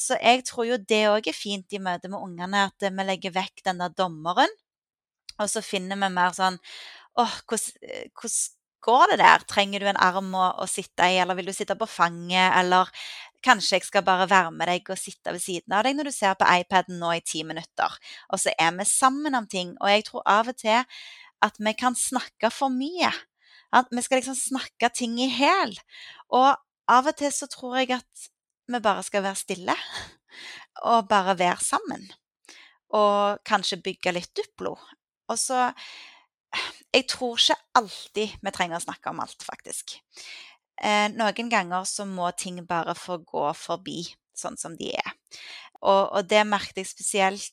Så 0.00 0.16
jeg 0.16 0.44
tror 0.48 0.68
jo 0.70 0.78
det 0.80 1.02
òg 1.12 1.28
er 1.28 1.36
fint 1.36 1.76
i 1.76 1.82
møte 1.82 2.08
med 2.12 2.22
ungene, 2.22 2.68
at 2.70 2.88
vi 2.88 3.08
legger 3.08 3.34
vekk 3.36 3.64
den 3.68 3.82
der 3.84 3.92
dommeren, 3.96 4.52
og 5.36 5.50
så 5.52 5.60
finner 5.60 6.00
vi 6.00 6.08
mer 6.14 6.32
sånn 6.32 6.56
åh, 7.20 7.34
hvordan, 7.48 8.12
hvordan 8.16 8.55
går 8.86 9.12
det 9.12 9.20
der? 9.20 9.44
Trenger 9.50 9.82
du 9.82 9.90
en 9.90 10.00
arm 10.02 10.32
å, 10.38 10.48
å, 10.62 10.66
sitte 10.70 11.08
i, 11.10 11.18
eller 11.22 11.38
vil 11.38 11.50
du 11.50 11.54
sitte 11.56 11.76
på 11.78 11.88
fanget, 11.90 12.54
eller 12.56 12.92
Kanskje 13.44 13.76
jeg 13.76 13.84
skal 13.86 14.02
bare 14.02 14.24
være 14.26 14.50
med 14.50 14.66
deg 14.66 14.88
og 14.90 14.98
sitte 14.98 15.30
ved 15.30 15.42
siden 15.44 15.74
av 15.76 15.84
deg 15.86 15.94
når 15.94 16.08
du 16.08 16.14
ser 16.16 16.32
på 16.38 16.48
iPaden 16.50 16.96
nå 16.98 17.12
i 17.14 17.22
ti 17.22 17.44
minutter. 17.46 17.92
Og 18.34 18.40
så 18.42 18.50
er 18.58 18.72
vi 18.74 18.86
sammen 18.88 19.36
om 19.38 19.46
ting. 19.46 19.74
Og 19.78 19.92
jeg 19.92 20.06
tror 20.08 20.24
av 20.26 20.50
og 20.50 20.56
til 20.58 20.80
at 21.46 21.60
vi 21.62 21.74
kan 21.78 21.94
snakke 21.94 22.50
for 22.50 22.74
mye. 22.74 23.12
At 23.76 23.92
vi 23.92 24.02
skal 24.02 24.18
liksom 24.18 24.38
snakke 24.40 24.90
ting 24.94 25.14
i 25.22 25.28
hæl. 25.30 25.76
Og 26.34 26.56
av 26.90 27.10
og 27.12 27.18
til 27.20 27.30
så 27.34 27.46
tror 27.52 27.78
jeg 27.82 27.92
at 28.00 28.28
vi 28.66 28.82
bare 28.82 29.04
skal 29.06 29.22
være 29.28 29.42
stille. 29.44 29.76
Og 30.90 31.06
bare 31.08 31.38
være 31.38 31.62
sammen. 31.64 32.02
Og 32.92 33.38
kanskje 33.46 33.78
bygge 33.84 34.12
litt 34.12 34.34
Duplo. 34.36 34.74
Og 35.30 35.38
så 35.40 35.70
Jeg 36.96 37.06
tror 37.10 37.36
ikke 37.36 37.58
alltid 37.76 38.36
vi 38.42 38.52
trenger 38.54 38.78
å 38.78 38.84
snakke 38.86 39.12
om 39.12 39.20
alt, 39.24 39.42
faktisk. 39.44 39.98
Eh, 40.76 41.08
noen 41.12 41.50
ganger 41.52 41.84
så 41.88 42.06
må 42.08 42.30
ting 42.36 42.60
bare 42.68 42.94
få 42.96 43.18
gå 43.24 43.44
forbi 43.56 44.02
sånn 44.36 44.56
som 44.60 44.76
de 44.76 44.92
er. 44.96 45.12
Og, 45.82 46.02
og 46.16 46.28
det 46.28 46.42
merket 46.48 46.82
jeg 46.82 46.90
spesielt 46.90 47.52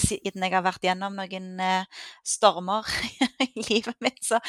siden 0.00 0.44
jeg 0.44 0.54
har 0.54 0.64
vært 0.64 0.84
gjennom 0.86 1.16
noen 1.18 1.48
eh, 1.62 2.04
stormer 2.26 2.86
i 3.46 3.64
livet 3.68 3.96
mitt. 4.02 4.22
Så 4.26 4.40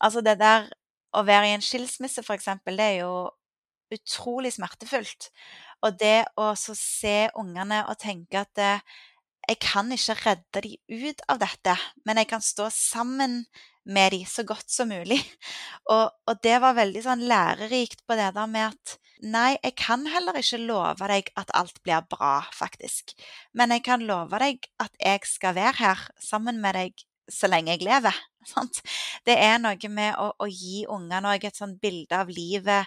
altså 0.00 0.24
det 0.24 0.38
der 0.40 0.68
å 1.16 1.24
være 1.26 1.50
i 1.50 1.54
en 1.56 1.64
skilsmisse, 1.64 2.22
for 2.26 2.36
eksempel, 2.36 2.78
det 2.78 2.86
er 2.86 2.98
jo 3.02 3.14
utrolig 3.94 4.52
smertefullt. 4.54 5.30
Og 5.86 5.96
det 5.98 6.28
å 6.38 6.52
så 6.58 6.76
se 6.78 7.30
ungene 7.40 7.82
og 7.88 7.98
tenke 8.00 8.44
at 8.44 8.52
det, 8.58 8.74
eh, 8.78 9.08
jeg 9.50 9.58
kan 9.64 9.90
ikke 9.90 10.14
redde 10.22 10.62
dem 10.62 11.04
ut 11.10 11.22
av 11.28 11.40
dette, 11.42 11.74
men 12.06 12.20
jeg 12.20 12.28
kan 12.30 12.42
stå 12.44 12.68
sammen 12.70 13.42
med 13.90 14.12
dem 14.14 14.26
så 14.28 14.44
godt 14.46 14.70
som 14.70 14.90
mulig. 14.92 15.18
Og, 15.90 16.06
og, 16.28 16.36
det 16.44 16.60
var 16.62 16.76
veldig 16.76 17.00
sånn 17.02 17.24
lærerikt 17.26 18.04
på 18.06 18.14
det 18.14 18.28
der 18.36 18.50
med 18.50 18.68
at 18.68 18.92
nei, 19.26 19.56
jeg 19.56 19.74
kan 19.80 20.04
heller 20.06 20.36
ikke 20.38 20.60
love 20.62 21.08
deg 21.10 21.32
at 21.40 21.50
alt 21.58 21.80
blir 21.82 22.04
bra, 22.12 22.44
faktisk. 22.54 23.16
Men 23.58 23.74
jeg 23.74 23.82
kan 23.88 24.04
love 24.06 24.38
deg 24.38 24.68
at 24.78 24.94
jeg 25.02 25.26
skal 25.26 25.56
være 25.56 25.80
her 25.80 26.04
sammen 26.22 26.60
med 26.62 26.78
deg 26.78 27.02
så 27.30 27.50
lenge 27.50 27.74
jeg 27.74 27.88
lever. 27.88 28.14
Sant? 28.52 28.78
Det 29.26 29.34
er 29.34 29.58
noe 29.58 29.90
med 29.90 30.14
å, 30.20 30.30
å 30.38 30.46
gi 30.46 30.84
ungene 30.86 31.34
et 31.40 31.58
sånt 31.58 31.80
bilde 31.82 32.22
av 32.22 32.30
livet 32.30 32.86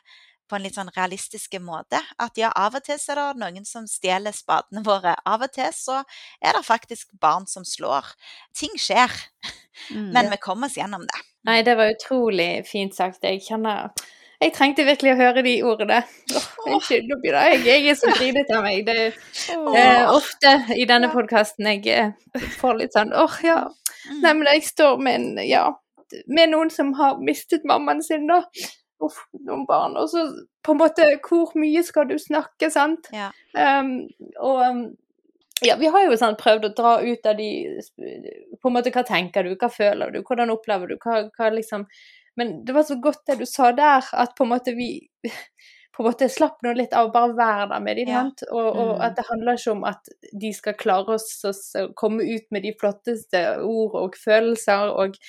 på 0.54 0.60
en 0.60 0.66
litt 0.68 0.78
sånn 0.78 0.92
realistiske 0.94 1.58
måte. 1.64 1.98
At 2.22 2.38
ja, 2.38 2.52
av 2.54 2.78
og 2.78 2.86
til 2.86 3.00
så 3.02 3.16
er 3.16 3.22
det 3.24 3.42
noen 3.42 3.66
som 3.66 3.90
stjeler 3.90 4.36
spadene 4.36 4.86
våre. 4.92 5.16
Av 5.26 5.42
og 5.42 5.54
til 5.56 5.74
så 5.74 6.04
er 6.38 6.54
det 6.54 6.66
faktisk 6.68 7.10
barn 7.22 7.50
som 7.50 7.66
slår. 7.66 8.14
Ting 8.56 8.78
skjer. 8.78 9.12
Mm, 9.90 10.12
Men 10.14 10.28
vi 10.30 10.38
kommer 10.38 10.70
oss 10.70 10.76
gjennom 10.78 11.02
det. 11.10 11.20
Nei, 11.50 11.56
det 11.66 11.74
var 11.80 11.90
utrolig 11.90 12.62
fint 12.70 12.94
sagt. 12.94 13.24
Jeg 13.26 13.40
kjenner 13.42 13.88
jeg 14.38 14.52
trengte 14.54 14.86
virkelig 14.86 15.16
å 15.16 15.18
høre 15.18 15.42
de 15.42 15.54
ordene. 15.66 15.98
Oh, 16.38 16.46
Unnskyld, 16.76 17.10
jeg, 17.26 17.64
jeg 17.66 17.88
er 17.90 17.98
så 17.98 18.12
grinete 18.14 18.54
av 18.54 18.68
meg. 18.68 18.86
Det 18.86 18.96
er 19.00 19.74
eh, 19.80 20.06
ofte 20.14 20.54
i 20.78 20.86
denne 20.90 21.10
podkasten 21.10 21.72
jeg 21.72 21.88
eh, 21.90 22.46
får 22.60 22.78
litt 22.84 22.94
sånn 22.94 23.16
åh, 23.18 23.26
oh, 23.26 23.42
ja. 23.42 23.58
Mm. 24.12 24.20
Nei, 24.20 24.36
men 24.38 24.52
jeg 24.52 24.68
står 24.70 25.02
med 25.02 25.18
en 25.18 25.44
Ja, 25.48 25.66
med 26.30 26.54
noen 26.54 26.70
som 26.74 26.94
har 27.02 27.18
mistet 27.24 27.66
mammaen 27.66 28.06
sin, 28.06 28.30
da 28.30 28.44
noen 29.44 29.66
barn. 29.70 29.98
Og 30.00 30.10
så 30.12 30.26
på 30.64 30.76
en 30.76 30.80
måte 30.80 31.08
Hvor 31.24 31.54
mye 31.60 31.84
skal 31.86 32.08
du 32.10 32.18
snakke, 32.22 32.70
sant? 32.74 33.10
Ja. 33.14 33.32
Um, 33.54 33.96
og 34.40 34.62
um, 34.64 34.84
ja, 35.64 35.76
vi 35.80 35.90
har 35.92 36.06
jo 36.06 36.18
sånn, 36.20 36.38
prøvd 36.40 36.68
å 36.68 36.74
dra 36.76 36.94
ut 37.04 37.30
av 37.30 37.38
de 37.40 37.50
På 38.62 38.72
en 38.72 38.78
måte, 38.78 38.94
hva 38.94 39.06
tenker 39.08 39.46
du, 39.46 39.56
hva 39.60 39.70
føler 39.72 40.14
du, 40.14 40.22
hvordan 40.26 40.54
opplever 40.54 40.92
du, 40.92 40.98
hva, 41.04 41.28
hva 41.38 41.52
liksom 41.54 41.86
Men 42.40 42.60
det 42.66 42.76
var 42.76 42.88
så 42.88 42.98
godt 43.02 43.26
det 43.30 43.40
du 43.44 43.46
sa 43.50 43.72
der, 43.76 44.04
at 44.12 44.36
på 44.38 44.48
en 44.48 44.54
måte 44.56 44.76
vi 44.78 44.96
på 45.94 46.02
en 46.02 46.08
måte 46.08 46.26
slapp 46.32 46.64
nå 46.66 46.72
litt 46.74 46.94
av 46.98 47.12
å 47.12 47.14
bare 47.14 47.36
være 47.38 47.66
der 47.70 47.82
med 47.86 48.00
dem. 48.00 48.10
Ja. 48.10 48.22
Og, 48.50 48.68
og 48.72 48.94
mm. 48.96 49.02
at 49.06 49.20
det 49.20 49.26
handler 49.28 49.60
ikke 49.60 49.74
om 49.76 49.84
at 49.86 50.10
de 50.42 50.50
skal 50.58 50.74
klare 50.80 51.18
oss 51.20 51.28
å 51.46 51.84
komme 51.94 52.26
ut 52.26 52.48
med 52.50 52.66
de 52.66 52.72
flotteste 52.80 53.44
ord 53.62 54.00
og 54.00 54.18
følelser 54.18 54.90
og 54.90 55.20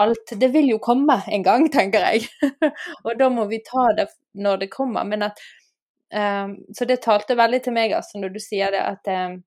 alt 0.00 0.32
Det 0.40 0.48
vil 0.54 0.70
jo 0.70 0.78
komme 0.82 1.18
en 1.28 1.42
gang, 1.46 1.68
tenker 1.76 2.06
jeg. 2.10 2.28
og 3.04 3.16
da 3.18 3.30
må 3.32 3.46
vi 3.50 3.62
ta 3.66 3.88
det 3.96 4.08
når 4.32 4.64
det 4.64 4.70
kommer. 4.72 5.04
Men 5.08 5.28
at 5.28 5.40
um, 6.14 6.56
Så 6.74 6.88
det 6.88 7.02
talte 7.04 7.38
veldig 7.38 7.62
til 7.64 7.76
meg, 7.76 7.94
altså, 7.96 8.20
når 8.22 8.36
du 8.36 8.40
sier 8.42 8.74
det, 8.74 8.82
at 8.82 9.32
um, 9.32 9.40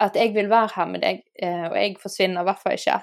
at 0.00 0.14
jeg 0.16 0.32
vil 0.32 0.46
være 0.48 0.70
her 0.78 0.86
med 0.88 1.02
deg, 1.04 1.18
uh, 1.44 1.66
og 1.68 1.74
jeg 1.76 1.96
forsvinner 2.00 2.40
i 2.40 2.48
hvert 2.48 2.62
fall 2.62 2.78
ikke. 2.78 3.00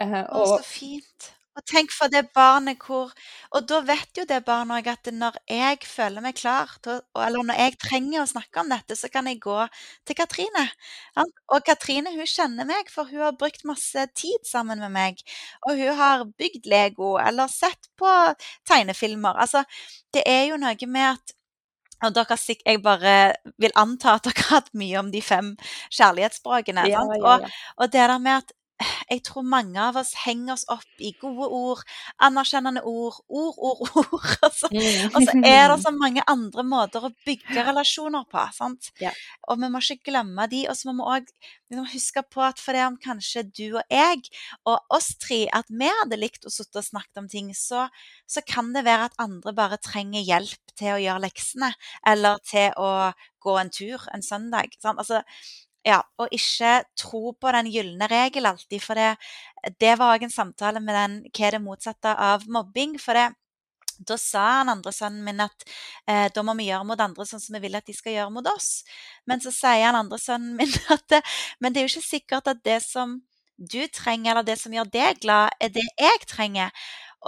Og, 0.00 0.40
Å, 0.40 0.46
så 0.56 0.64
fint. 0.66 1.28
Og 1.60 1.66
tenk 1.68 1.92
for 1.92 2.08
det 2.08 2.22
barnet 2.32 2.80
hvor 2.86 3.10
Og 3.56 3.66
da 3.68 3.80
vet 3.84 4.16
jo 4.16 4.24
det 4.28 4.38
barnet 4.46 4.80
òg 4.80 4.88
at 4.92 5.10
når 5.12 5.36
jeg 5.50 5.80
føler 5.84 6.24
meg 6.24 6.38
klar, 6.38 6.70
til, 6.84 7.00
eller 7.18 7.44
når 7.44 7.58
jeg 7.60 7.78
trenger 7.82 8.22
å 8.22 8.28
snakke 8.30 8.62
om 8.62 8.70
dette, 8.72 8.96
så 8.96 9.10
kan 9.12 9.28
jeg 9.28 9.40
gå 9.42 9.56
til 10.08 10.16
Katrine. 10.16 10.64
Og 11.50 11.64
Katrine 11.66 12.12
hun 12.14 12.30
kjenner 12.30 12.68
meg, 12.68 12.88
for 12.92 13.10
hun 13.10 13.26
har 13.26 13.36
brukt 13.36 13.66
masse 13.68 14.06
tid 14.16 14.46
sammen 14.46 14.80
med 14.80 14.94
meg. 14.94 15.20
Og 15.68 15.82
hun 15.82 15.98
har 15.98 16.24
bygd 16.38 16.70
Lego 16.70 17.16
eller 17.20 17.50
sett 17.52 17.90
på 17.98 18.14
tegnefilmer. 18.70 19.36
Altså, 19.42 19.64
det 20.14 20.24
er 20.30 20.46
jo 20.52 20.60
noe 20.62 20.88
med 20.88 21.10
at 21.16 21.36
og 22.00 22.14
dere, 22.16 22.36
jeg 22.64 22.80
bare 22.80 23.14
vil 23.60 23.74
anta 23.76 24.14
at 24.16 24.24
dere 24.24 24.46
har 24.46 24.62
hatt 24.62 24.70
mye 24.80 24.96
om 25.02 25.10
de 25.12 25.20
fem 25.20 25.50
kjærlighetsspråkene. 25.92 26.86
Ja, 26.88 27.02
ja, 27.04 27.18
ja. 27.18 27.34
Og, 27.34 27.58
og, 27.76 27.92
det 27.92 28.00
der 28.00 28.16
med 28.18 28.38
at 28.38 28.54
jeg 29.10 29.22
tror 29.26 29.46
mange 29.46 29.80
av 29.82 29.98
oss 30.00 30.12
henger 30.24 30.54
oss 30.54 30.64
opp 30.72 31.02
i 31.02 31.12
gode 31.20 31.48
ord, 31.54 31.82
anerkjennende 32.22 32.82
ord, 32.86 33.20
ord, 33.28 33.58
ord, 33.58 33.82
ord. 34.00 34.28
Altså. 34.46 34.70
Mm. 34.72 35.10
Og 35.14 35.26
så 35.26 35.36
er 35.38 35.64
det 35.72 35.78
så 35.86 35.92
mange 35.94 36.24
andre 36.30 36.64
måter 36.66 37.06
å 37.06 37.12
bygge 37.26 37.64
relasjoner 37.66 38.26
på. 38.30 38.44
sant? 38.56 38.90
Ja. 39.02 39.12
Og 39.48 39.60
vi 39.60 39.70
må 39.72 39.82
ikke 39.82 40.10
glemme 40.12 40.46
de, 40.50 40.64
og 40.70 40.78
så 40.78 40.90
må 40.90 40.96
vi 41.00 41.08
òg 41.16 41.32
liksom, 41.32 41.88
huske 41.94 42.24
på 42.32 42.44
at 42.46 42.60
for 42.62 42.76
det 42.76 42.86
om 42.86 42.98
kanskje 43.00 43.44
du 43.48 43.66
og 43.68 43.84
jeg 43.92 44.24
og 44.68 44.96
oss 44.96 45.12
tre 45.20 45.42
at 45.56 45.70
vi 45.70 45.90
hadde 46.00 46.20
likt 46.20 46.46
å 46.46 46.52
sitte 46.52 46.80
og 46.82 46.86
snakke 46.86 47.22
om 47.22 47.28
ting, 47.30 47.52
så, 47.56 47.86
så 48.28 48.44
kan 48.46 48.72
det 48.76 48.86
være 48.88 49.10
at 49.10 49.18
andre 49.22 49.54
bare 49.56 49.80
trenger 49.82 50.24
hjelp 50.24 50.76
til 50.78 50.94
å 50.94 51.02
gjøre 51.02 51.24
leksene, 51.26 51.72
eller 52.08 52.40
til 52.46 52.72
å 52.80 53.10
gå 53.40 53.56
en 53.60 53.72
tur 53.72 54.06
en 54.14 54.24
søndag. 54.24 54.72
Sant? 54.80 55.00
Altså, 55.00 55.22
ja, 55.86 56.00
og 56.20 56.32
ikke 56.34 56.72
tro 56.98 57.32
på 57.40 57.52
den 57.56 57.70
gylne 57.72 58.08
regel 58.10 58.48
alltid. 58.50 58.80
For 58.84 58.98
det, 58.98 59.14
det 59.80 59.94
var 59.98 60.16
òg 60.16 60.26
en 60.26 60.34
samtale 60.34 60.82
med 60.84 60.96
den 60.96 61.14
hva 61.30 61.46
er 61.48 61.56
det 61.56 61.62
motsatte 61.64 62.12
av 62.12 62.44
mobbing. 62.48 62.98
For 63.00 63.16
det, 63.16 63.30
da 64.08 64.16
sa 64.20 64.44
han 64.60 64.72
andre 64.72 64.92
sønnen 64.96 65.24
min 65.24 65.42
at 65.44 65.64
eh, 66.08 66.28
da 66.32 66.44
må 66.44 66.54
vi 66.58 66.68
gjøre 66.70 66.88
mot 66.88 67.00
andre 67.00 67.26
sånn 67.28 67.42
som 67.42 67.56
vi 67.56 67.64
vil 67.66 67.76
at 67.76 67.88
de 67.88 67.96
skal 67.96 68.16
gjøre 68.16 68.34
mot 68.36 68.52
oss. 68.52 68.70
Men 69.28 69.42
så 69.44 69.52
sier 69.54 69.86
han 69.88 69.98
andre 69.98 70.20
sønnen 70.20 70.56
min 70.60 70.72
at 70.96 71.20
men 71.60 71.72
det 71.72 71.82
er 71.82 71.88
jo 71.88 71.94
ikke 71.94 72.08
sikkert 72.08 72.52
at 72.52 72.64
det 72.64 72.80
som 72.84 73.20
du 73.60 73.82
trenger, 73.92 74.32
eller 74.32 74.46
det 74.46 74.56
som 74.56 74.72
gjør 74.72 74.88
deg 74.88 75.18
glad, 75.20 75.52
er 75.60 75.72
det 75.74 75.84
jeg 76.00 76.20
trenger. 76.28 76.72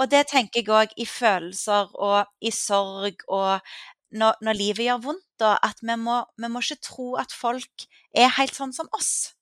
Og 0.01 0.09
det 0.09 0.23
tenker 0.31 0.63
jeg 0.63 0.73
òg 0.73 0.95
i 0.97 1.05
følelser 1.05 1.91
og 2.01 2.31
i 2.41 2.53
sorg 2.57 3.21
og 3.29 3.61
når, 4.13 4.41
når 4.45 4.59
livet 4.59 4.87
gjør 4.87 5.05
vondt, 5.07 5.29
da, 5.41 5.55
at 5.65 5.81
vi 5.83 5.97
må, 5.99 6.21
vi 6.39 6.51
må, 6.53 6.63
ikke 6.63 6.85
tro 6.85 7.09
at 7.21 7.35
folk 7.35 7.87
er 8.17 8.35
helt 8.39 8.57
sånn 8.57 8.75
som 8.77 8.91
oss. 8.97 9.33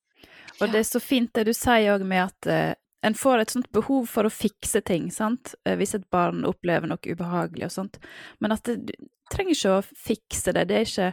Og 0.61 0.71
det 0.71 0.83
er 0.83 0.89
så 0.89 1.01
fint 1.03 1.33
det 1.37 1.47
du 1.49 1.55
sier 1.57 1.95
òg 1.95 2.05
med 2.07 2.27
at 2.29 2.51
uh, 2.51 2.73
en 3.07 3.17
får 3.17 3.43
et 3.43 3.55
sånt 3.55 3.71
behov 3.73 4.09
for 4.13 4.29
å 4.29 4.33
fikse 4.33 4.83
ting, 4.87 5.09
sant, 5.15 5.55
uh, 5.67 5.75
hvis 5.81 5.97
et 5.97 6.07
barn 6.13 6.45
opplever 6.49 6.91
noe 6.91 7.01
ubehagelig 7.01 7.71
og 7.71 7.77
sånt, 7.77 8.01
men 8.41 8.57
at 8.57 8.69
det, 8.69 8.79
du 8.91 9.11
trenger 9.31 9.57
ikke 9.57 9.77
å 9.79 9.87
fikse 10.09 10.55
det. 10.57 10.67
Det 10.69 10.77
er 10.77 10.89
ikke 10.89 11.11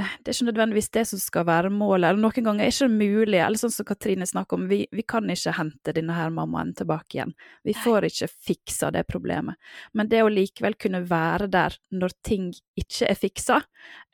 det 0.00 0.30
er 0.30 0.36
ikke 0.36 0.48
nødvendigvis 0.48 0.90
det 0.94 1.02
som 1.10 1.20
skal 1.22 1.46
være 1.48 1.70
målet, 1.74 2.10
eller 2.10 2.22
noen 2.22 2.46
ganger 2.46 2.64
er 2.64 2.70
det 2.70 2.76
ikke 2.76 2.88
mulig, 2.92 3.40
eller 3.40 3.60
sånn 3.60 3.72
som 3.74 3.86
Katrine 3.88 4.28
snakker 4.28 4.58
om, 4.58 4.68
vi, 4.70 4.82
vi 4.94 5.04
kan 5.08 5.30
ikke 5.30 5.54
hente 5.56 5.94
denne 5.96 6.16
her 6.16 6.32
mammaen 6.34 6.72
tilbake 6.78 7.18
igjen. 7.18 7.34
Vi 7.66 7.74
får 7.76 8.06
ikke 8.10 8.30
fiksa 8.50 8.92
det 8.94 9.06
problemet. 9.10 9.58
Men 9.96 10.10
det 10.12 10.22
å 10.24 10.30
likevel 10.32 10.76
kunne 10.80 11.02
være 11.08 11.50
der 11.52 11.76
når 11.94 12.16
ting 12.26 12.50
ikke 12.80 13.10
er 13.10 13.18
fiksa, 13.18 13.60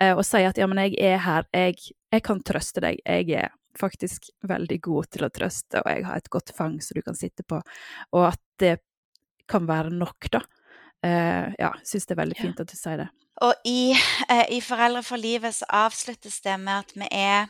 eh, 0.01 0.15
og 0.15 0.25
si 0.27 0.43
at 0.47 0.59
ja, 0.61 0.69
men 0.71 0.83
jeg 0.87 0.97
er 1.13 1.23
her, 1.27 1.49
jeg, 1.55 1.79
jeg 2.15 2.27
kan 2.27 2.43
trøste 2.47 2.85
deg, 2.85 3.01
jeg 3.05 3.31
er 3.45 3.55
faktisk 3.77 4.31
veldig 4.49 4.81
god 4.85 5.11
til 5.13 5.27
å 5.27 5.33
trøste, 5.33 5.83
og 5.83 5.91
jeg 5.93 6.07
har 6.09 6.21
et 6.21 6.33
godt 6.33 6.53
fang 6.57 6.79
som 6.85 6.97
du 6.97 7.05
kan 7.05 7.19
sitte 7.19 7.45
på, 7.45 7.61
og 8.17 8.29
at 8.31 8.43
det 8.63 8.79
kan 9.51 9.69
være 9.69 9.93
nok, 9.95 10.31
da. 10.33 10.43
Uh, 11.05 11.53
ja, 11.61 11.69
syns 11.87 12.09
det 12.09 12.17
er 12.17 12.23
veldig 12.25 12.39
fint 12.39 12.59
ja. 12.59 12.65
at 12.65 12.73
du 12.73 12.79
sier 12.79 13.03
det. 13.05 13.11
Og 13.45 13.55
i, 13.65 13.93
eh, 14.31 14.47
i 14.51 14.61
'Foreldre 14.61 15.03
for 15.03 15.17
livet' 15.17 15.55
så 15.55 15.65
avsluttes 15.69 16.41
det 16.41 16.61
med 16.61 16.73
at 16.73 16.93
vi 16.95 17.09
er 17.11 17.49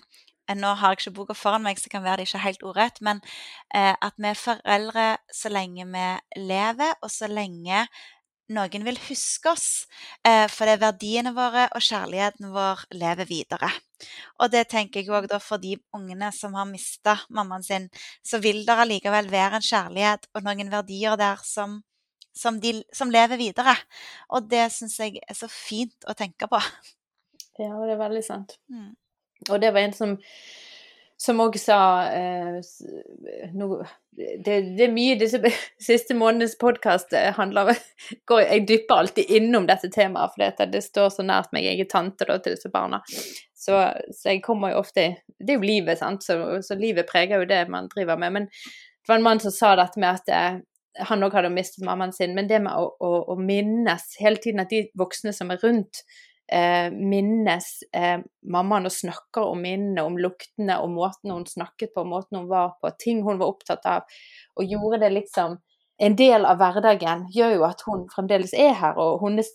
eh, 0.49 0.55
Nå 0.57 0.75
har 0.75 0.91
jeg 0.91 0.99
ikke 0.99 1.15
boka 1.15 1.35
foran 1.35 1.63
meg, 1.63 1.79
så 1.79 1.89
kan 1.91 2.03
være 2.03 2.17
det 2.17 2.29
ikke 2.29 2.39
helt 2.39 2.63
ordrett, 2.63 3.01
men 3.01 3.21
eh, 3.75 3.95
at 4.03 4.13
vi 4.19 4.29
er 4.29 4.35
foreldre 4.35 5.17
så 5.33 5.49
lenge 5.49 5.87
vi 5.87 6.07
lever, 6.37 6.95
og 7.03 7.11
så 7.11 7.27
lenge 7.27 7.87
noen 8.49 8.85
vil 8.87 8.99
huske 9.09 9.51
oss. 9.51 9.87
Eh, 10.27 10.47
for 10.51 10.67
det 10.67 10.77
er 10.77 10.85
verdiene 10.85 11.33
våre 11.35 11.67
og 11.75 11.83
kjærligheten 11.83 12.53
vår 12.55 12.87
lever 12.95 13.27
videre. 13.27 13.71
Og 14.39 14.53
det 14.53 14.69
tenker 14.71 15.03
jeg 15.03 15.11
òg 15.11 15.41
for 15.43 15.59
de 15.59 15.77
ungene 15.97 16.31
som 16.33 16.55
har 16.55 16.69
mista 16.71 17.19
mammaen 17.31 17.67
sin, 17.67 17.89
så 18.23 18.39
vil 18.39 18.65
det 18.67 18.79
allikevel 18.79 19.31
være 19.31 19.59
en 19.59 19.67
kjærlighet 19.67 20.31
og 20.35 20.47
noen 20.47 20.71
verdier 20.71 21.19
der 21.19 21.43
som 21.43 21.83
som, 22.37 22.61
de, 22.61 22.75
som 22.93 23.11
lever 23.13 23.41
videre. 23.41 23.75
Og 24.37 24.47
det 24.51 24.69
syns 24.75 24.99
jeg 25.01 25.21
er 25.25 25.39
så 25.39 25.49
fint 25.51 26.09
å 26.09 26.15
tenke 26.19 26.49
på. 26.51 26.61
Ja, 27.57 27.73
det 27.73 27.97
er 27.97 28.01
veldig 28.01 28.25
sant. 28.25 28.59
Mm. 28.69 28.95
Og 29.49 29.61
det 29.63 29.73
var 29.73 29.87
en 29.87 29.97
som 29.97 30.17
som 31.17 31.41
òg 31.41 31.57
sa 31.57 31.79
eh, 32.13 32.59
no, 33.57 33.79
det, 34.17 34.59
det, 34.77 34.85
er 34.85 34.93
mye 34.93 35.17
disse 35.21 35.41
siste 35.89 36.17
månedenes 36.17 36.59
podkast 36.61 37.15
eh, 37.17 37.31
handler 37.37 37.73
går, 38.29 38.43
Jeg 38.45 38.67
dypper 38.69 39.03
alltid 39.03 39.33
innom 39.39 39.69
dette 39.69 39.91
temaet, 39.93 40.35
for 40.35 40.45
det, 40.45 40.69
det 40.75 40.85
står 40.85 41.11
så 41.15 41.25
nært 41.27 41.55
meg. 41.57 41.65
Jeg 41.65 41.87
er 41.87 41.91
tante 41.93 42.29
da, 42.29 42.39
til 42.43 42.57
disse 42.57 42.71
barna. 42.73 43.01
Så, 43.57 43.81
så, 44.13 44.29
jeg 44.29 44.45
kommer 44.45 44.75
jo 44.75 44.83
ofte 44.85 45.09
Det 45.41 45.55
er 45.55 45.57
jo 45.57 45.67
livet, 45.67 45.99
sant. 46.03 46.25
Så, 46.27 46.37
så, 46.63 46.77
livet 46.79 47.09
preger 47.09 47.41
jo 47.41 47.49
det 47.49 47.65
man 47.73 47.89
driver 47.93 48.21
med. 48.21 48.37
Men 48.37 48.51
det 48.53 49.09
var 49.09 49.21
en 49.21 49.27
mann 49.27 49.41
som 49.41 49.55
sa 49.55 49.73
dette 49.81 50.01
med 50.03 50.21
at 50.21 50.33
eh, 50.37 50.61
han 51.09 51.27
òg 51.27 51.37
hadde 51.37 51.53
mistet 51.55 51.85
mammaen 51.87 52.15
sin, 52.15 52.35
men 52.37 52.49
det 52.49 52.63
med 52.65 52.73
å, 52.73 52.89
å, 53.01 53.11
å, 53.33 53.37
minnes 53.41 54.07
hele 54.21 54.41
tiden 54.43 54.63
at 54.65 54.73
de 54.73 54.87
voksne 54.99 55.35
som 55.37 55.53
er 55.53 55.61
rundt, 55.63 56.03
eh, 56.53 56.89
minnes 56.95 57.69
eh, 57.97 58.19
mammaen 58.47 58.89
og 58.89 58.95
snakker 58.95 59.53
om 59.53 59.63
minnene, 59.67 60.05
om 60.07 60.19
luktene, 60.21 60.79
og 60.81 60.93
måten 60.95 61.35
hun 61.35 61.47
snakket 61.49 61.95
på, 61.95 62.07
måten 62.09 62.41
hun 62.41 62.51
var 62.51 62.77
på, 62.81 62.93
ting 63.03 63.23
hun 63.27 63.41
var 63.43 63.53
opptatt 63.55 63.89
av, 63.91 64.21
og 64.57 64.77
gjorde 64.77 65.03
det 65.05 65.15
liksom 65.19 65.59
en 65.99 66.17
del 66.17 66.45
av 66.45 66.59
hverdagen 66.61 67.25
gjør 67.33 67.55
jo 67.55 67.63
at 67.65 67.83
hun 67.87 68.03
fremdeles 68.13 68.53
er 68.53 68.75
her, 68.77 68.99
og 69.01 69.23
hennes 69.23 69.49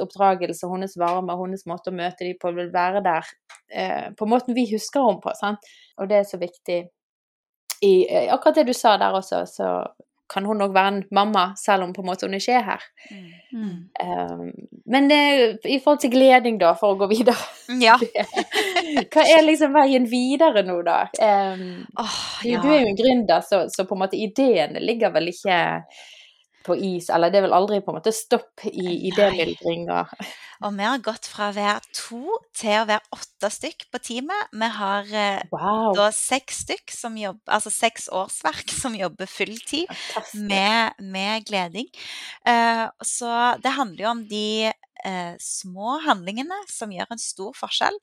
oppdragelse, 0.00 0.68
hennes 0.70 0.96
varme, 1.00 1.36
hennes 1.36 1.66
måte 1.68 1.92
å 1.92 1.96
møte 1.96 2.24
dem 2.24 2.38
på, 2.40 2.52
vil 2.56 2.70
være 2.72 3.02
der 3.04 3.28
eh, 3.68 4.06
på 4.16 4.28
måten 4.30 4.56
vi 4.56 4.64
husker 4.70 5.04
henne 5.04 5.20
på. 5.20 5.34
Sant? 5.36 5.68
Og 6.00 6.08
det 6.08 6.22
er 6.22 6.28
så 6.28 6.40
viktig 6.40 6.78
i 7.84 7.92
eh, 8.08 8.32
akkurat 8.32 8.62
det 8.62 8.68
du 8.70 8.76
sa 8.76 8.96
der 9.00 9.16
også, 9.18 9.44
så 9.50 9.74
kan 10.30 10.46
hun 10.48 10.62
òg 10.64 10.72
være 10.74 10.90
en 10.92 11.00
mamma, 11.14 11.44
selv 11.60 11.84
om 11.84 11.92
på 11.92 12.02
en 12.02 12.08
måte 12.08 12.26
hun 12.26 12.36
ikke 12.36 12.56
er 12.56 12.64
her. 12.66 12.84
Mm. 13.52 13.74
Um, 14.04 14.46
men 14.90 15.10
uh, 15.12 15.56
i 15.68 15.78
forhold 15.84 16.00
til 16.02 16.12
gleding, 16.14 16.58
da, 16.60 16.72
for 16.78 16.94
å 16.94 16.98
gå 16.98 17.08
videre 17.12 17.36
ja. 17.82 17.94
Hva 19.12 19.22
er 19.22 19.44
liksom 19.44 19.76
veien 19.76 20.08
videre 20.10 20.64
nå, 20.66 20.80
da? 20.86 21.04
Um, 21.20 21.84
oh, 22.00 22.18
ja. 22.42 22.58
du, 22.62 22.66
du, 22.66 22.72
er 22.72 22.82
jo 22.82 22.90
en 22.90 22.98
gründer, 22.98 23.44
så, 23.46 23.64
så, 23.72 23.86
på 23.88 23.96
en 23.96 24.04
måte 24.06 24.20
ideene 24.20 24.82
ligger 24.82 25.14
vel 25.14 25.30
ikke 25.32 25.60
på 26.64 26.76
is, 26.76 27.10
eller 27.12 27.32
det 27.32 27.44
vel 27.44 27.54
aldri 27.56 27.80
på 27.84 27.92
en 27.92 27.98
måte 27.98 28.14
stopp 28.14 28.64
i 28.70 29.10
idémyldring 29.10 29.88
og 29.92 30.12
Og 30.64 30.72
vi 30.78 30.84
har 30.86 31.02
gått 31.04 31.26
fra 31.28 31.50
å 31.50 31.54
være 31.56 31.82
to 31.92 32.38
til 32.56 32.78
å 32.78 32.86
være 32.88 33.12
åtte 33.12 33.50
stykk 33.52 33.86
på 33.92 34.00
teamet. 34.06 34.52
Vi 34.54 34.68
har 34.76 35.10
eh, 35.10 35.42
wow. 35.52 35.90
da 35.98 36.06
seks 36.14 36.62
stykk 36.64 36.94
som 36.94 37.18
jobber, 37.20 37.42
altså 37.56 37.72
seks 37.74 38.08
årsverk 38.14 38.72
som 38.80 38.96
jobber 38.96 39.28
fulltid 39.28 39.90
med, 40.40 40.96
med, 41.02 41.44
gleding. 41.48 41.90
Uh, 42.48 42.86
så 43.04 43.58
det 43.60 43.74
handler 43.76 44.06
jo 44.06 44.10
om 44.14 44.24
de 44.30 44.46
uh, 45.06 45.34
små 45.40 46.00
handlingene 46.06 46.58
som 46.70 46.92
gjør 46.92 47.14
en 47.14 47.22
stor 47.22 47.54
forskjell. 47.58 48.00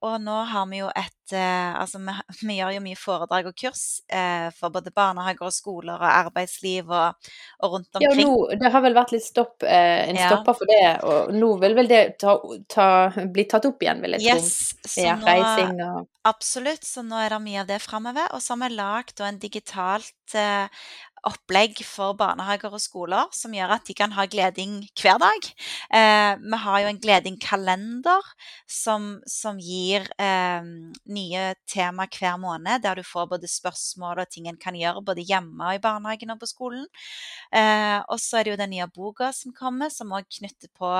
Og 0.00 0.16
nå 0.24 0.34
har 0.48 0.68
vi 0.70 0.78
jo 0.78 0.88
et 0.96 1.34
eh, 1.36 1.72
Altså 1.76 2.00
vi, 2.00 2.14
vi, 2.48 2.56
gjør 2.56 2.72
jo 2.78 2.84
mye 2.84 2.98
foredrag 2.98 3.50
og 3.50 3.56
kurs 3.58 4.00
eh, 4.08 4.48
for 4.56 4.72
både 4.72 4.92
barnehager 4.96 5.44
og 5.46 5.54
skoler 5.54 6.00
og 6.00 6.06
arbeidsliv 6.08 6.88
og, 6.88 7.32
og 7.60 7.74
rundt 7.76 8.00
omkring. 8.00 8.22
Ja, 8.22 8.28
nå, 8.30 8.60
det 8.62 8.72
har 8.72 8.84
vel 8.84 8.96
vært 8.96 9.12
litt 9.14 9.26
stopp, 9.26 9.60
eh, 9.66 10.06
en 10.08 10.18
ja. 10.18 10.30
stopper 10.30 10.56
for 10.56 10.70
det, 10.70 10.86
og 11.04 11.34
nå 11.36 11.50
vil 11.62 11.76
vel 11.78 11.90
det 11.90 12.00
ta, 12.22 12.38
ta, 12.70 12.88
bli 13.30 13.44
tatt 13.50 13.68
opp 13.68 13.84
igjen, 13.84 14.00
vil 14.04 14.16
jeg 14.16 14.24
tro. 14.24 14.40
Yes, 14.40 14.96
ja, 15.04 15.18
reising 15.20 15.84
og 15.84 16.08
Absolutt, 16.28 16.84
så 16.84 17.00
nå 17.00 17.16
er 17.16 17.32
det 17.32 17.38
mye 17.40 17.62
av 17.62 17.68
det 17.70 17.78
framover. 17.80 18.26
Og 18.36 18.42
så 18.44 18.52
har 18.52 18.60
vi 18.60 18.74
lagd 18.74 19.22
en 19.24 19.38
digitalt 19.40 20.34
eh, 20.36 20.88
opplegg 21.28 21.80
for 21.84 22.14
barnehager 22.18 22.72
og 22.72 22.82
skoler 22.82 23.28
som 23.36 23.52
gjør 23.54 23.74
at 23.76 23.86
de 23.88 23.94
kan 23.96 24.12
ha 24.16 24.24
gleding 24.30 24.78
hver 24.98 25.18
dag. 25.20 25.48
Eh, 25.96 26.32
vi 26.40 26.60
har 26.64 26.80
jo 26.82 26.90
en 26.90 27.00
gledingkalender 27.02 28.30
som, 28.70 29.08
som 29.28 29.58
gir 29.60 30.06
eh, 30.20 30.64
nye 31.12 31.44
tema 31.70 32.06
hver 32.10 32.38
måned, 32.40 32.82
der 32.84 33.00
du 33.00 33.04
får 33.06 33.28
både 33.34 33.50
spørsmål 33.50 34.22
og 34.22 34.30
ting 34.32 34.48
en 34.48 34.60
kan 34.60 34.76
gjøre 34.76 35.04
både 35.04 35.24
hjemme 35.26 35.68
og 35.68 35.78
i 35.78 35.82
barnehagen 35.82 36.32
og 36.34 36.40
på 36.40 36.50
skolen. 36.50 36.86
Eh, 37.52 37.98
og 38.06 38.16
så 38.22 38.40
er 38.40 38.46
det 38.46 38.54
jo 38.54 38.60
den 38.62 38.74
nye 38.74 38.88
boka 38.90 39.30
som 39.36 39.54
kommer, 39.56 39.92
som 39.92 40.12
òg 40.16 40.28
knytter 40.38 40.72
på 40.76 40.92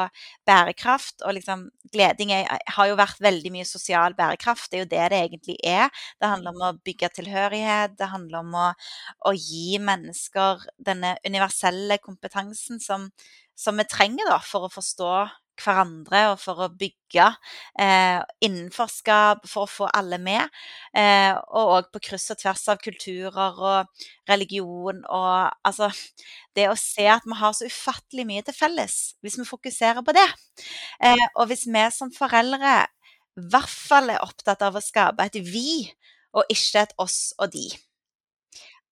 bærekraft. 0.48 1.20
Og 1.24 1.38
liksom, 1.38 1.68
gleding 1.94 2.34
er, 2.36 2.48
har 2.76 2.90
jo 2.90 2.98
vært 3.00 3.22
veldig 3.22 3.54
mye 3.54 3.68
sosial 3.68 4.16
bærekraft, 4.18 4.70
det 4.70 4.80
er 4.80 4.84
jo 4.84 4.90
det 4.92 5.06
det 5.10 5.22
egentlig 5.24 5.58
er. 5.66 5.88
Det 6.20 6.28
handler 6.30 6.54
om 6.54 6.66
å 6.68 6.74
bygge 6.84 7.12
tilhørighet, 7.20 7.96
det 7.98 8.10
handler 8.12 8.42
om 8.44 8.54
å, 8.58 8.68
å 9.26 9.34
gi 9.36 9.78
mennesker 9.80 10.09
mennesker 10.10 10.66
denne 10.78 11.16
universelle 11.26 11.98
kompetansen 12.02 12.80
som, 12.82 13.10
som 13.56 13.78
vi 13.78 13.86
trenger 13.88 14.28
da, 14.28 14.40
for 14.42 14.66
å 14.66 14.72
forstå 14.72 15.12
hverandre 15.60 16.22
og 16.30 16.38
for 16.40 16.62
å 16.64 16.68
bygge 16.72 17.26
eh, 17.80 18.20
innenforskap, 18.44 19.44
for 19.48 19.66
å 19.66 19.70
få 19.70 19.88
alle 19.96 20.16
med. 20.22 20.48
Eh, 20.96 21.34
og 21.52 21.74
òg 21.76 21.90
på 21.92 22.02
kryss 22.08 22.30
og 22.32 22.40
tvers 22.40 22.62
av 22.72 22.80
kulturer 22.80 23.60
og 23.60 24.06
religion 24.30 25.02
og 25.04 25.50
altså 25.66 25.90
Det 26.56 26.66
å 26.66 26.78
se 26.78 27.04
at 27.06 27.26
vi 27.28 27.36
har 27.38 27.52
så 27.54 27.68
ufattelig 27.68 28.24
mye 28.26 28.42
til 28.42 28.56
felles, 28.56 29.14
hvis 29.22 29.38
vi 29.38 29.46
fokuserer 29.46 30.02
på 30.02 30.14
det. 30.16 30.26
Eh, 30.98 31.26
og 31.36 31.46
hvis 31.50 31.68
vi 31.68 31.84
som 31.94 32.10
foreldre 32.10 32.80
i 33.38 33.44
hvert 33.52 33.70
fall 33.70 34.10
er 34.10 34.24
opptatt 34.24 34.64
av 34.66 34.76
å 34.76 34.82
skape 34.82 35.28
et 35.28 35.38
vi, 35.46 35.86
og 36.34 36.50
ikke 36.50 36.82
et 36.82 36.96
oss 36.98 37.30
og 37.38 37.52
de. 37.54 37.68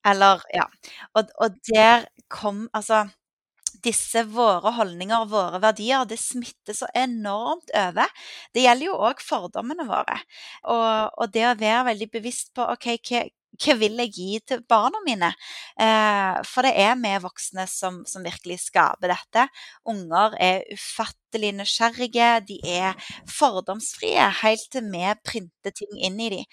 Eller 0.06 0.44
Ja. 0.54 0.68
Og, 1.16 1.32
og 1.40 1.58
der 1.72 2.06
kom 2.30 2.68
Altså 2.74 3.08
disse 3.84 4.24
våre 4.32 4.72
holdninger, 4.74 5.28
våre 5.30 5.60
verdier, 5.62 6.06
det 6.10 6.18
smitter 6.20 6.74
så 6.74 6.88
enormt 6.98 7.70
over. 7.78 8.10
Det 8.56 8.64
gjelder 8.64 8.90
jo 8.90 8.96
òg 9.10 9.22
fordommene 9.22 9.86
våre. 9.88 10.18
Og, 10.66 11.12
og, 11.14 11.28
det 11.34 11.46
å 11.50 11.56
være 11.60 11.84
veldig 11.92 12.10
bevisst 12.18 12.54
på 12.58 12.66
OK, 12.74 12.88
hva, 13.10 13.22
hva 13.58 13.76
vil 13.80 13.98
jeg 14.04 14.14
gi 14.14 14.40
til 14.52 14.64
barna 14.70 15.00
mine? 15.06 15.32
Eh, 15.80 16.40
for 16.48 16.66
det 16.68 16.74
er 16.78 16.98
vi 17.02 17.14
voksne 17.24 17.66
som, 17.70 18.04
som, 18.10 18.26
virkelig 18.26 18.60
skaper 18.68 19.14
dette. 19.14 19.48
Unger 19.90 20.36
er 20.42 20.66
ufattelig 20.74 21.54
nysgjerrige, 21.58 22.30
de 22.48 22.58
er 22.78 23.10
fordomsfrie 23.32 24.28
helt 24.42 24.68
til 24.74 24.90
vi 24.92 25.06
printer 25.26 25.74
ting 25.76 25.98
inn 25.98 26.20
i 26.22 26.30
dem. 26.36 26.46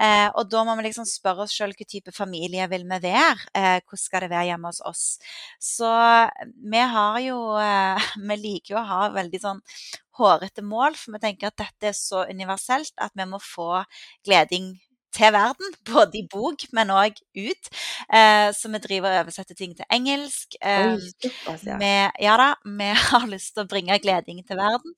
Eh, 0.00 0.28
og 0.34 0.50
da 0.52 0.64
må 0.66 0.76
vi 0.78 0.88
liksom 0.88 1.08
spørre 1.08 1.46
oss 1.46 1.56
sjøl 1.56 1.72
hvilken 1.72 1.90
type 1.94 2.14
familie 2.16 2.68
vil 2.72 2.84
vi 2.90 3.00
være? 3.06 3.48
Eh, 3.54 3.78
hvordan 3.80 4.04
skal 4.04 4.26
det 4.26 4.32
være 4.34 4.50
hjemme 4.50 4.72
hos 4.72 4.82
oss? 4.90 5.06
Så 5.62 5.90
vi 6.44 6.84
har 6.94 7.20
jo 7.24 7.40
eh, 7.60 8.10
Vi 8.30 8.36
liker 8.36 8.74
jo 8.74 8.80
å 8.80 8.86
ha 8.86 9.02
veldig 9.14 9.40
sånn 9.42 9.60
hårete 10.20 10.62
mål, 10.66 10.96
for 10.98 11.16
vi 11.16 11.22
tenker 11.22 11.50
at 11.50 11.60
dette 11.60 11.90
er 11.90 11.96
så 11.96 12.26
universelt 12.28 12.92
at 13.00 13.14
vi 13.16 13.26
må 13.28 13.40
få 13.42 13.82
gleding 14.26 14.74
til 15.16 15.32
verden, 15.34 15.74
både 15.90 16.20
i 16.20 16.24
bok, 16.30 16.66
men 16.76 16.92
òg 16.94 17.18
ut. 17.36 17.70
Eh, 18.12 18.48
så 18.56 18.72
vi 18.72 18.82
driver 18.82 19.14
og 19.14 19.24
oversetter 19.24 19.58
ting 19.58 19.74
til 19.76 19.88
engelsk. 19.92 20.58
Eh, 20.62 20.96
vi, 21.80 21.94
ja 22.24 22.36
da, 22.40 22.50
vi 22.64 22.90
har 23.10 23.26
lyst 23.30 23.54
til 23.56 23.64
å 23.64 23.70
bringe 23.70 23.98
gleding 24.02 24.42
til 24.46 24.60
verden, 24.60 24.94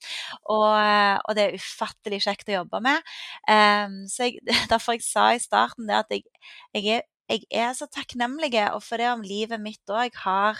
og, 0.48 0.68
eh, 0.78 1.16
og 1.22 1.38
det 1.38 1.46
er 1.46 1.56
ufattelig 1.60 2.22
kjekt 2.26 2.52
å 2.52 2.60
jobbe 2.60 2.82
med. 2.84 3.14
Eh, 3.50 4.02
så 4.12 4.28
jeg, 4.28 4.42
derfor 4.72 4.98
jeg 4.98 5.06
sa 5.06 5.32
i 5.34 5.42
starten 5.42 5.88
det 5.90 6.02
at 6.02 6.14
jeg, 6.14 6.28
jeg 6.76 6.98
er 6.98 7.08
jeg 7.32 7.46
er 7.54 7.72
så 7.72 7.86
takknemlig, 7.88 8.52
og 8.74 8.82
for 8.84 9.00
det 9.00 9.08
om 9.08 9.22
livet 9.24 9.60
mitt 9.62 9.88
òg 9.88 10.16
har 10.24 10.58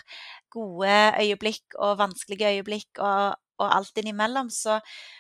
gode 0.53 0.95
øyeblikk 1.21 1.77
og 1.79 1.99
vanskelige 2.01 2.55
øyeblikk, 2.57 3.01
og, 3.03 3.35
og 3.61 3.69
alt 3.77 3.99
innimellom, 4.01 4.51
så, 4.51 4.79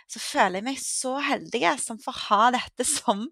så 0.08 0.22
føler 0.22 0.60
jeg 0.60 0.68
meg 0.70 0.80
så 0.80 1.16
heldig 1.22 1.74
som 1.82 2.00
får 2.00 2.20
ha 2.28 2.42
dette 2.56 2.86
som 2.88 3.26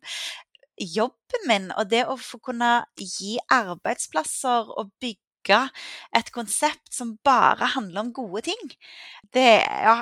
jobben 0.80 1.48
min. 1.48 1.70
Og 1.78 1.90
det 1.90 2.04
å 2.08 2.16
få 2.20 2.40
kunne 2.50 2.80
gi 2.98 3.36
arbeidsplasser 3.52 4.72
og 4.78 4.90
bygge 5.00 5.62
et 6.16 6.28
konsept 6.34 6.92
som 6.92 7.14
bare 7.24 7.70
handler 7.76 8.00
om 8.06 8.12
gode 8.16 8.42
ting, 8.50 8.74
det, 9.32 9.46
ja, 9.64 9.94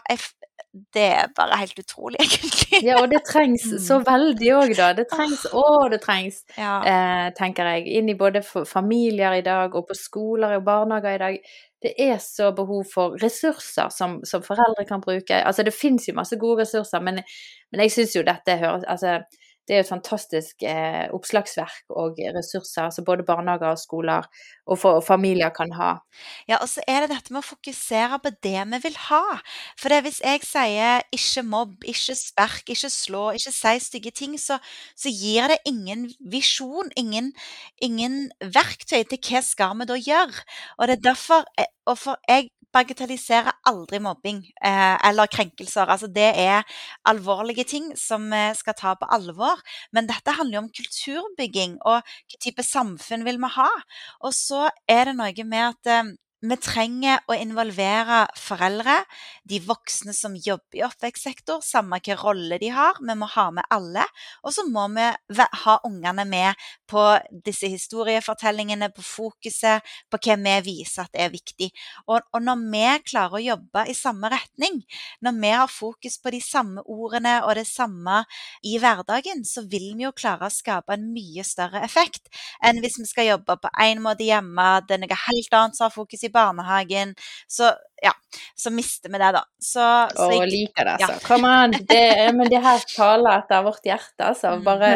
det 0.95 1.05
er 1.05 1.31
bare 1.37 1.57
helt 1.61 1.79
utrolig, 1.79 2.19
egentlig. 2.27 2.81
Ja, 2.87 2.99
og 3.03 3.09
det 3.13 3.23
trengs 3.29 3.65
så 3.87 4.01
veldig 4.05 4.51
òg, 4.59 4.75
da. 4.79 4.91
Det 4.99 5.07
trengs, 5.13 5.47
og 5.57 5.91
det 5.95 6.01
trengs, 6.05 6.43
Ja. 6.59 6.75
eh, 6.83 7.29
tenker 7.39 7.71
jeg. 7.73 7.87
Inn 8.01 8.11
i 8.13 8.19
både 8.19 8.43
familier 8.67 9.39
i 9.39 9.45
dag, 9.47 9.75
og 9.79 9.87
på 9.89 9.97
skoler 9.97 10.57
og 10.59 10.67
barnehager 10.67 11.15
i 11.15 11.23
dag. 11.23 11.39
Det 11.83 11.93
er 12.03 12.17
så 12.19 12.51
behov 12.59 12.83
for 12.91 13.15
ressurser 13.23 13.93
som, 13.95 14.19
som 14.27 14.43
foreldre 14.43 14.83
kan 14.89 15.01
bruke. 15.01 15.37
Altså, 15.47 15.63
det 15.63 15.75
fins 15.79 16.09
jo 16.11 16.17
masse 16.19 16.37
gode 16.37 16.65
ressurser, 16.65 17.01
men, 17.07 17.21
men 17.71 17.85
jeg 17.87 17.95
syns 17.95 18.17
jo 18.19 18.25
dette 18.27 18.57
høres 18.59 18.83
Altså, 18.91 19.21
det 19.69 19.77
er 19.77 19.83
et 19.85 19.91
fantastisk 19.91 20.65
eh, 20.65 21.07
oppslagsverk 21.15 21.93
og 21.93 22.17
ressurser 22.35 22.89
som 22.95 23.05
både 23.05 23.27
barnehager 23.29 23.75
og 23.75 23.81
skoler 23.81 24.29
og, 24.67 24.79
for, 24.81 24.99
og 24.99 25.05
familier 25.05 25.53
kan 25.55 25.73
ha. 25.77 25.91
Ja, 26.49 26.59
og 26.63 26.69
så 26.73 26.83
er 26.89 27.05
det 27.05 27.13
dette 27.13 27.35
med 27.35 27.43
å 27.43 27.49
fokusere 27.51 28.21
på 28.25 28.33
det 28.45 28.57
vi 28.73 28.81
vil 28.87 28.99
ha. 29.09 29.23
For 29.81 29.93
det 29.93 30.01
hvis 30.07 30.21
jeg 30.25 30.45
sier 30.49 31.05
'ikke 31.13 31.45
mobb', 31.45 31.85
'ikke 31.85 32.17
spark', 32.17 32.69
'ikke 32.69 32.91
slå', 32.93 33.37
'ikke 33.37 33.53
si 33.53 33.75
stygge 33.85 34.11
ting', 34.11 34.39
så, 34.41 34.59
så 34.97 35.13
gir 35.13 35.49
det 35.53 35.61
ingen 35.67 36.09
visjon, 36.33 36.91
ingen, 36.97 37.33
ingen 37.83 38.31
verktøy 38.41 39.05
til 39.05 39.21
hva 39.21 39.43
skal 39.45 39.77
vi 39.79 39.85
da 39.85 39.97
gjøre. 40.01 40.45
Og 40.79 40.89
det 40.89 40.99
er 40.99 41.11
derfor 41.13 41.45
eh, 41.59 41.73
Og 41.89 41.97
for 41.97 42.19
jeg 42.29 42.51
bagatelliserer 42.75 43.55
aldri 43.69 44.01
mobbing 44.03 44.43
eh, 44.65 44.97
eller 45.09 45.31
krenkelser. 45.31 45.89
Altså 45.89 46.09
det 46.13 46.29
er 46.37 46.67
alvorlige 47.09 47.65
ting 47.65 47.91
som 47.97 48.29
vi 48.33 48.43
skal 48.59 48.77
ta 48.77 48.95
på 48.99 49.09
alvor. 49.15 49.58
Men 49.97 50.09
dette 50.11 50.35
handler 50.39 50.59
jo 50.59 50.65
om 50.67 50.73
kulturbygging 50.81 51.77
og 51.83 52.01
hva 52.01 52.41
type 52.45 52.65
samfunn 52.67 53.27
vil 53.27 53.41
vi 53.43 53.53
ha. 53.59 53.69
Og 54.25 54.35
så 54.37 54.69
er 54.91 55.11
det 55.11 55.19
noe 55.19 55.49
med 55.49 55.67
at 55.73 55.93
eh, 55.93 56.15
vi 56.41 56.57
trenger 56.63 57.19
å 57.27 57.35
involvere 57.35 58.21
foreldre, 58.39 58.95
de 59.49 59.59
voksne 59.65 60.13
som 60.15 60.37
jobber 60.39 60.79
i 60.79 60.85
oppvekstsektor, 60.87 61.63
samme 61.67 61.99
hvilken 61.99 62.21
rolle 62.21 62.61
de 62.63 62.71
har. 62.75 63.01
Vi 63.03 63.17
må 63.19 63.27
ha 63.33 63.49
med 63.55 63.67
alle. 63.75 64.05
Og 64.47 64.55
så 64.55 64.63
må 64.69 64.85
vi 64.95 65.09
ha 65.65 65.75
ungene 65.89 66.25
med 66.29 66.69
på 66.89 67.03
disse 67.45 67.71
historiefortellingene, 67.73 68.91
på 68.95 69.03
fokuset, 69.03 69.83
på 70.11 70.21
hva 70.23 70.37
vi 70.45 70.55
viser 70.69 71.09
at 71.09 71.19
er 71.19 71.33
viktig. 71.35 71.71
Og, 72.07 72.23
og 72.33 72.45
når 72.45 72.63
vi 72.71 72.85
klarer 73.11 73.39
å 73.39 73.43
jobbe 73.43 73.85
i 73.91 73.97
samme 73.99 74.31
retning, 74.33 74.79
når 75.25 75.41
vi 75.43 75.53
har 75.57 75.73
fokus 75.73 76.21
på 76.23 76.33
de 76.35 76.43
samme 76.45 76.85
ordene 76.87 77.39
og 77.43 77.57
det 77.59 77.67
samme 77.69 78.23
i 78.63 78.77
hverdagen, 78.79 79.43
så 79.45 79.65
vil 79.67 79.91
vi 79.99 80.07
jo 80.07 80.15
klare 80.15 80.47
å 80.49 80.55
skape 80.55 80.95
en 80.95 81.11
mye 81.15 81.45
større 81.47 81.83
effekt 81.85 82.31
enn 82.65 82.81
hvis 82.83 82.99
vi 83.01 83.07
skal 83.09 83.29
jobbe 83.33 83.57
på 83.63 83.71
én 83.83 84.01
måte 84.05 84.27
hjemme, 84.27 84.67
det 84.87 84.97
er 84.97 85.03
noe 85.03 85.19
helt 85.27 85.57
annet 85.59 85.79
som 85.79 85.87
har 85.89 85.95
fokus 85.95 86.25
i 86.25 86.28
barnehagen. 86.35 87.15
Så 87.51 87.73
ja, 88.03 88.13
så 88.55 88.71
mister 88.71 89.11
vi 89.11 89.19
det, 89.19 89.33
da. 89.35 89.43
Så, 89.59 89.85
så 90.15 90.29
Og 90.29 90.35
Å, 90.37 90.47
liker 90.47 90.87
det, 90.87 90.97
ja. 91.03 91.09
altså. 91.11 91.39
an! 91.49 91.75
Det, 91.89 92.05
men 92.37 92.51
det 92.53 92.61
her 92.63 92.85
taler 92.93 93.41
etter 93.41 93.67
vårt 93.67 93.89
hjerte, 93.89 94.31
altså. 94.31 94.55
Bare 94.69 94.93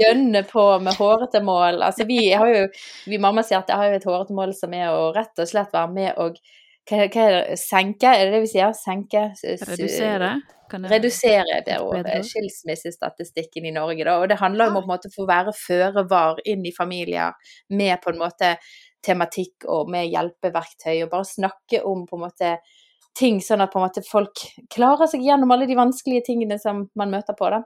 gønne 0.00 0.44
på 0.48 0.66
med 0.80 0.96
hårete 0.98 1.42
mål. 1.44 1.82
Altså, 1.84 2.08
vi 2.08 2.32
har 2.32 2.50
jo, 2.50 2.66
vi 3.10 3.20
mamma 3.20 3.44
sier 3.44 3.60
at 3.60 3.72
jeg 3.72 3.80
har 3.80 3.92
jo 3.92 4.00
et 4.00 4.08
hårete 4.10 4.36
mål 4.36 4.54
som 4.56 4.74
er 4.76 4.90
å 4.94 5.10
rett 5.16 5.44
og 5.44 5.50
slett 5.50 5.74
være 5.74 5.92
med 5.94 6.12
og 6.24 6.40
hva, 6.84 7.06
hva 7.08 7.22
er 7.22 7.38
det, 7.38 7.60
senke, 7.60 8.10
er 8.12 8.26
det 8.28 8.34
det 8.36 8.42
vi 8.44 8.50
sier? 8.56 8.74
Senke? 8.76 9.30
Redusere? 9.40 10.34
Kan 10.70 10.84
jeg- 10.84 10.92
Redusere 10.92 11.60
det 11.64 11.74
Et 11.74 11.80
ordet, 11.80 12.24
skilsmissestatistikken 12.28 13.66
i 13.66 13.70
Norge, 13.70 14.04
da. 14.04 14.18
Og 14.20 14.28
det 14.28 14.38
handler 14.40 14.68
om 14.68 14.76
å 14.76 14.82
på 14.82 14.88
en 14.88 14.92
måte 14.96 15.12
få 15.12 15.26
være 15.28 15.52
føre 15.56 16.08
var 16.08 16.40
inn 16.44 16.64
i 16.66 16.72
familier 16.76 17.32
med 17.70 18.00
på 18.02 18.12
en 18.12 18.18
måte 18.18 18.56
tematikk 19.04 19.66
og 19.70 19.90
med 19.92 20.08
hjelpeverktøy, 20.12 21.04
og 21.04 21.12
bare 21.12 21.28
snakke 21.28 21.82
om 21.86 22.06
på 22.08 22.18
en 22.18 22.24
måte 22.26 22.56
ting, 23.14 23.36
sånn 23.44 23.62
at 23.62 23.70
på 23.70 23.78
en 23.78 23.84
måte 23.86 24.02
folk 24.02 24.40
klarer 24.74 25.06
seg 25.06 25.22
gjennom 25.22 25.52
alle 25.54 25.68
de 25.70 25.76
vanskelige 25.78 26.24
tingene 26.32 26.56
som 26.58 26.88
man 26.98 27.12
møter 27.14 27.36
på, 27.38 27.46
da. 27.52 27.60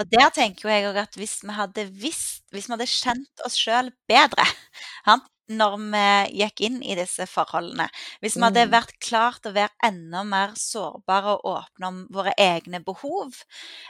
Og 0.00 0.08
der 0.08 0.30
tenker 0.32 0.70
jeg 0.72 0.86
òg 0.88 1.02
at 1.02 1.18
hvis 1.20 1.42
vi 1.44 1.52
hadde 1.52 1.84
visst, 2.00 2.46
hvis 2.54 2.68
vi 2.70 2.76
hadde 2.78 2.88
kjent 2.88 3.44
oss 3.44 3.58
sjøl 3.60 3.90
bedre 4.08 4.46
han, 5.10 5.20
når 5.52 5.76
vi 5.78 6.06
gikk 6.40 6.60
inn 6.66 6.80
i 6.82 6.96
disse 6.98 7.22
forholdene, 7.30 7.84
hvis 8.24 8.34
vi 8.34 8.42
hadde 8.42 8.64
Mm. 8.66 8.72
vært 8.72 8.96
klart 8.98 9.46
å 9.46 9.52
være 9.54 9.70
enda 9.86 10.24
mer 10.26 10.56
sårbare 10.58 11.36
og 11.36 11.44
åpne 11.52 11.86
om 11.92 12.00
våre 12.10 12.32
egne 12.40 12.80
behov, 12.82 13.36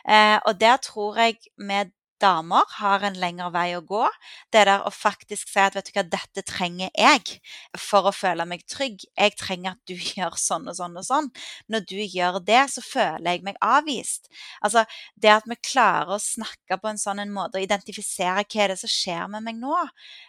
eh, 0.04 0.36
og 0.44 0.58
der 0.60 0.76
tror 0.84 1.16
jeg 1.22 1.38
vi 1.56 1.78
damer 2.22 2.64
har 2.78 3.04
en 3.06 3.18
lengre 3.20 3.48
vei 3.54 3.68
å 3.76 3.82
gå. 3.84 4.04
Det 4.52 4.64
der 4.68 4.84
å 4.86 4.92
faktisk 4.94 5.50
si 5.50 5.60
at 5.62 5.76
vet 5.76 5.90
du 5.90 5.96
hva, 5.96 6.04
dette 6.16 6.44
trenger 6.46 6.90
jeg 6.92 7.38
for 7.80 8.08
å 8.08 8.14
føle 8.14 8.46
meg 8.48 8.64
trygg. 8.70 9.04
Jeg 9.16 9.36
trenger 9.40 9.74
at 9.74 9.82
du 9.88 9.94
gjør 10.16 10.36
sånn 10.40 10.68
og 10.70 10.78
sånn 10.78 10.96
og 10.98 11.06
sånn. 11.06 11.30
Når 11.72 11.86
du 11.90 11.98
gjør 12.00 12.40
det, 12.46 12.62
så 12.72 12.84
føler 12.84 13.36
jeg 13.36 13.44
meg 13.46 13.60
avvist. 13.64 14.30
Altså, 14.64 14.86
det 15.14 15.32
at 15.36 15.48
vi 15.48 15.58
klarer 15.60 16.16
å 16.16 16.22
snakke 16.22 16.80
på 16.80 16.90
en 16.90 17.00
sånn 17.00 17.22
en 17.22 17.34
måte 17.34 17.60
og 17.60 17.66
identifisere 17.66 18.44
hva 18.46 18.64
er 18.64 18.72
det 18.72 18.80
som 18.80 18.90
skjer 18.92 19.26
med 19.32 19.44
meg 19.46 19.60
nå. 19.60 19.76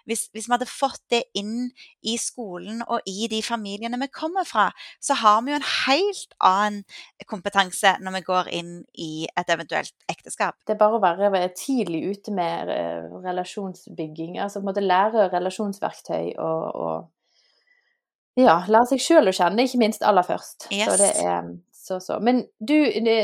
Hvis, 0.08 0.28
hvis 0.34 0.48
vi 0.48 0.56
hadde 0.56 0.70
fått 0.70 1.04
det 1.14 1.24
inn 1.38 1.70
i 2.08 2.18
skolen 2.22 2.84
og 2.88 3.06
i 3.10 3.28
de 3.32 3.42
familiene 3.46 4.00
vi 4.02 4.10
kommer 4.14 4.48
fra, 4.48 4.70
så 5.04 5.18
har 5.22 5.42
vi 5.44 5.54
jo 5.54 5.60
en 5.60 5.70
helt 5.88 6.36
annen 6.44 6.84
kompetanse 7.30 7.96
når 8.04 8.18
vi 8.18 8.24
går 8.28 8.52
inn 8.60 8.74
i 8.94 9.28
et 9.38 9.52
eventuelt 9.54 9.94
ekteskap. 10.12 10.58
Det 10.68 10.76
er 10.76 10.82
bare 10.82 10.98
å 10.98 11.04
være 11.04 11.32
tidlig 11.78 12.02
ute 12.12 12.34
med 12.36 12.74
eh, 12.74 13.06
relasjonsbygging. 13.24 14.40
Altså 14.42 14.60
på 14.60 14.66
en 14.66 14.72
måte 14.72 14.86
lære 14.86 15.30
relasjonsverktøy 15.34 16.34
og, 16.42 16.66
og 16.76 18.42
ja, 18.42 18.60
lære 18.70 18.92
seg 18.92 19.02
sjøl 19.02 19.32
å 19.32 19.34
kjenne, 19.34 19.66
ikke 19.66 19.82
minst 19.82 20.04
aller 20.06 20.26
først. 20.26 20.68
Så 20.70 20.98
det 21.00 21.14
er 21.24 21.48
så 21.88 22.00
så. 22.00 22.20
Men 22.22 22.44
du 22.60 22.76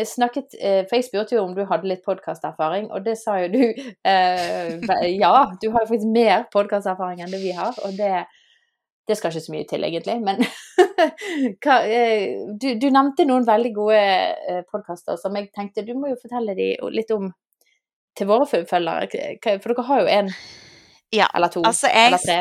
snakket 0.07 0.55
eh, 0.59 0.83
For 0.87 0.97
jeg 0.97 1.07
spurte 1.09 1.35
jo 1.35 1.43
om 1.43 1.55
du 1.55 1.65
hadde 1.69 1.89
litt 1.89 2.05
podkasterfaring, 2.05 2.89
og 2.91 3.03
det 3.05 3.17
sa 3.21 3.37
jo 3.43 3.51
du. 3.53 3.63
Eh, 4.13 4.79
ja, 5.23 5.33
du 5.61 5.67
har 5.73 5.83
jo 5.83 5.89
faktisk 5.89 6.09
mer 6.15 6.47
podkasterfaring 6.53 7.23
enn 7.23 7.33
det 7.33 7.43
vi 7.43 7.53
har, 7.57 7.75
og 7.83 7.99
det 7.99 8.25
det 9.03 9.17
skal 9.19 9.33
ikke 9.33 9.43
så 9.43 9.51
mye 9.51 9.65
til, 9.67 9.83
egentlig, 9.83 10.13
men 10.23 10.37
hva, 11.65 11.73
eh, 11.83 12.37
du, 12.55 12.69
du 12.79 12.85
nevnte 12.87 13.25
noen 13.27 13.43
veldig 13.43 13.71
gode 13.75 13.97
podkaster 14.71 15.17
som 15.19 15.35
jeg 15.35 15.49
tenkte 15.51 15.83
du 15.83 15.91
må 15.99 16.13
jo 16.13 16.21
fortelle 16.21 16.55
dem 16.55 16.87
litt 16.95 17.11
om 17.11 17.25
til 18.17 18.29
våre 18.29 18.47
følgere. 18.49 19.07
For 19.61 19.73
dere 19.73 19.87
har 19.89 20.03
jo 20.03 20.11
en 20.19 20.35
Ja, 21.13 21.27
eller 21.37 21.51
to 21.53 21.61
altså 21.61 21.91
jeg, 21.93 22.07
eller 22.07 22.17
tre. 22.17 22.39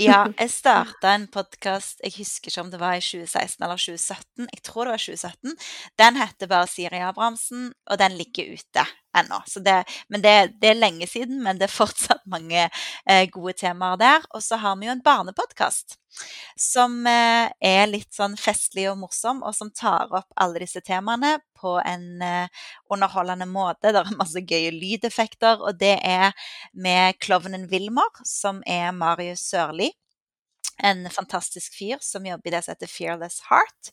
ja, 0.00 0.22
jeg 0.40 0.50
starta 0.50 1.10
en 1.14 1.26
podkast, 1.28 2.00
jeg 2.00 2.14
husker 2.16 2.48
ikke 2.48 2.62
om 2.64 2.70
det 2.72 2.80
var 2.80 2.96
i 2.96 3.02
2016 3.04 3.60
eller 3.60 3.76
2017, 3.76 4.46
jeg 4.54 4.62
tror 4.64 4.88
det 4.88 4.94
var 4.94 5.02
2017. 5.04 5.56
Den 6.00 6.16
heter 6.22 6.48
bare 6.48 6.70
Siri 6.72 7.02
Abrahamsen, 7.04 7.66
og 7.86 7.98
den 8.00 8.16
ligger 8.16 8.54
ute 8.56 8.86
ennå. 9.16 9.40
Men 10.12 10.24
det, 10.24 10.34
det 10.62 10.72
er 10.72 10.80
lenge 10.80 11.08
siden, 11.10 11.42
men 11.44 11.60
det 11.60 11.68
er 11.68 11.76
fortsatt 11.76 12.24
mange 12.30 12.66
eh, 12.66 13.24
gode 13.32 13.56
temaer 13.58 14.00
der. 14.00 14.26
Og 14.34 14.44
så 14.44 14.58
har 14.62 14.76
vi 14.80 14.88
jo 14.88 14.96
en 14.96 15.04
barnepodkast 15.04 15.98
som 16.56 17.02
eh, 17.08 17.50
er 17.60 17.90
litt 17.90 18.14
sånn 18.16 18.36
festlig 18.40 18.86
og 18.90 19.00
morsom, 19.02 19.42
og 19.44 19.54
som 19.56 19.72
tar 19.74 20.12
opp 20.16 20.28
alle 20.40 20.62
disse 20.64 20.80
temaene 20.84 21.36
på 21.56 21.76
en 21.82 22.22
eh, 22.24 22.64
underholdende 22.92 23.48
måte. 23.50 23.92
Det 23.92 24.02
er 24.02 24.16
masse 24.18 24.42
gøye 24.42 24.72
lydeffekter, 24.74 25.60
og 25.60 25.78
det 25.80 25.96
er 26.00 26.32
med 26.72 27.20
klovnen 27.22 27.68
Wilmer, 27.72 28.24
som 28.24 28.62
er 28.66 28.92
Marius 28.96 29.44
Sørli. 29.50 29.92
En 30.84 31.06
fantastisk 31.10 31.74
fyr 31.78 31.98
som 32.04 32.26
jobber 32.26 32.48
i 32.50 32.54
det 32.56 32.62
som 32.64 32.74
heter 32.74 32.90
Fearless 32.90 33.40
Heart. 33.48 33.92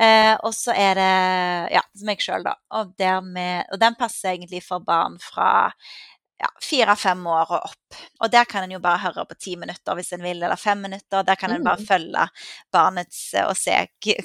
Eh, 0.00 0.34
og 0.44 0.54
så 0.54 0.74
er 0.76 0.94
det 1.00 1.10
ja, 1.76 1.82
meg 2.04 2.20
sjøl, 2.24 2.44
da. 2.44 2.56
Og, 2.76 2.94
dermed, 3.00 3.66
og 3.72 3.80
den 3.80 3.96
passer 4.00 4.34
egentlig 4.34 4.62
for 4.66 4.84
barn 4.84 5.16
fra 5.22 5.50
ja, 6.40 6.48
fire-fem 6.64 7.26
år 7.28 7.50
og 7.52 7.64
opp. 7.68 7.96
Og 8.24 8.30
der 8.32 8.46
kan 8.48 8.64
en 8.64 8.70
jo 8.72 8.78
bare 8.80 9.02
høre 9.02 9.26
på 9.28 9.36
ti 9.36 9.56
minutter 9.60 9.96
hvis 9.98 10.12
en 10.16 10.22
vil, 10.24 10.38
eller 10.42 10.56
fem 10.56 10.80
minutter. 10.80 11.24
Der 11.26 11.36
kan 11.36 11.52
en 11.52 11.64
bare 11.66 11.80
Mm. 11.82 11.86
følge 11.86 12.22
barnets 12.72 13.34
eh, 13.34 13.44
og 13.44 13.56
se 13.60 13.74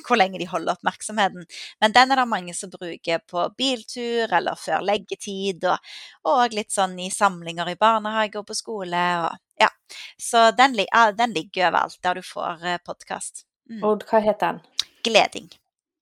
hvor 0.07 0.15
lenge 0.19 0.39
de 0.39 0.47
holder 0.47 0.75
oppmerksomheten. 0.77 1.43
Men 1.81 1.91
den 1.95 2.11
er 2.11 2.15
det 2.21 2.27
mange 2.31 2.53
som 2.55 2.71
bruker 2.71 3.19
på 3.27 3.47
biltur 3.57 4.31
eller 4.33 4.55
før 4.55 4.83
leggetid, 4.87 5.65
og, 5.65 5.79
og 6.23 6.55
litt 6.55 6.71
sånn 6.71 6.95
i 6.99 7.09
samlinger 7.11 7.71
i 7.73 7.75
barnehage 7.79 8.39
og 8.39 8.47
på 8.47 8.55
skole. 8.55 9.03
Og, 9.25 9.35
ja. 9.62 9.70
Så 10.18 10.49
den, 10.58 10.78
den 11.18 11.36
ligger 11.36 11.70
overalt 11.70 11.99
der 12.03 12.20
du 12.20 12.26
får 12.26 12.66
eh, 12.66 12.82
podkast. 12.86 13.45
Mm. 13.70 13.84
Og 13.84 14.03
hva 14.10 14.22
heter 14.24 14.56
den? 14.58 14.89
Gleding. 15.06 15.49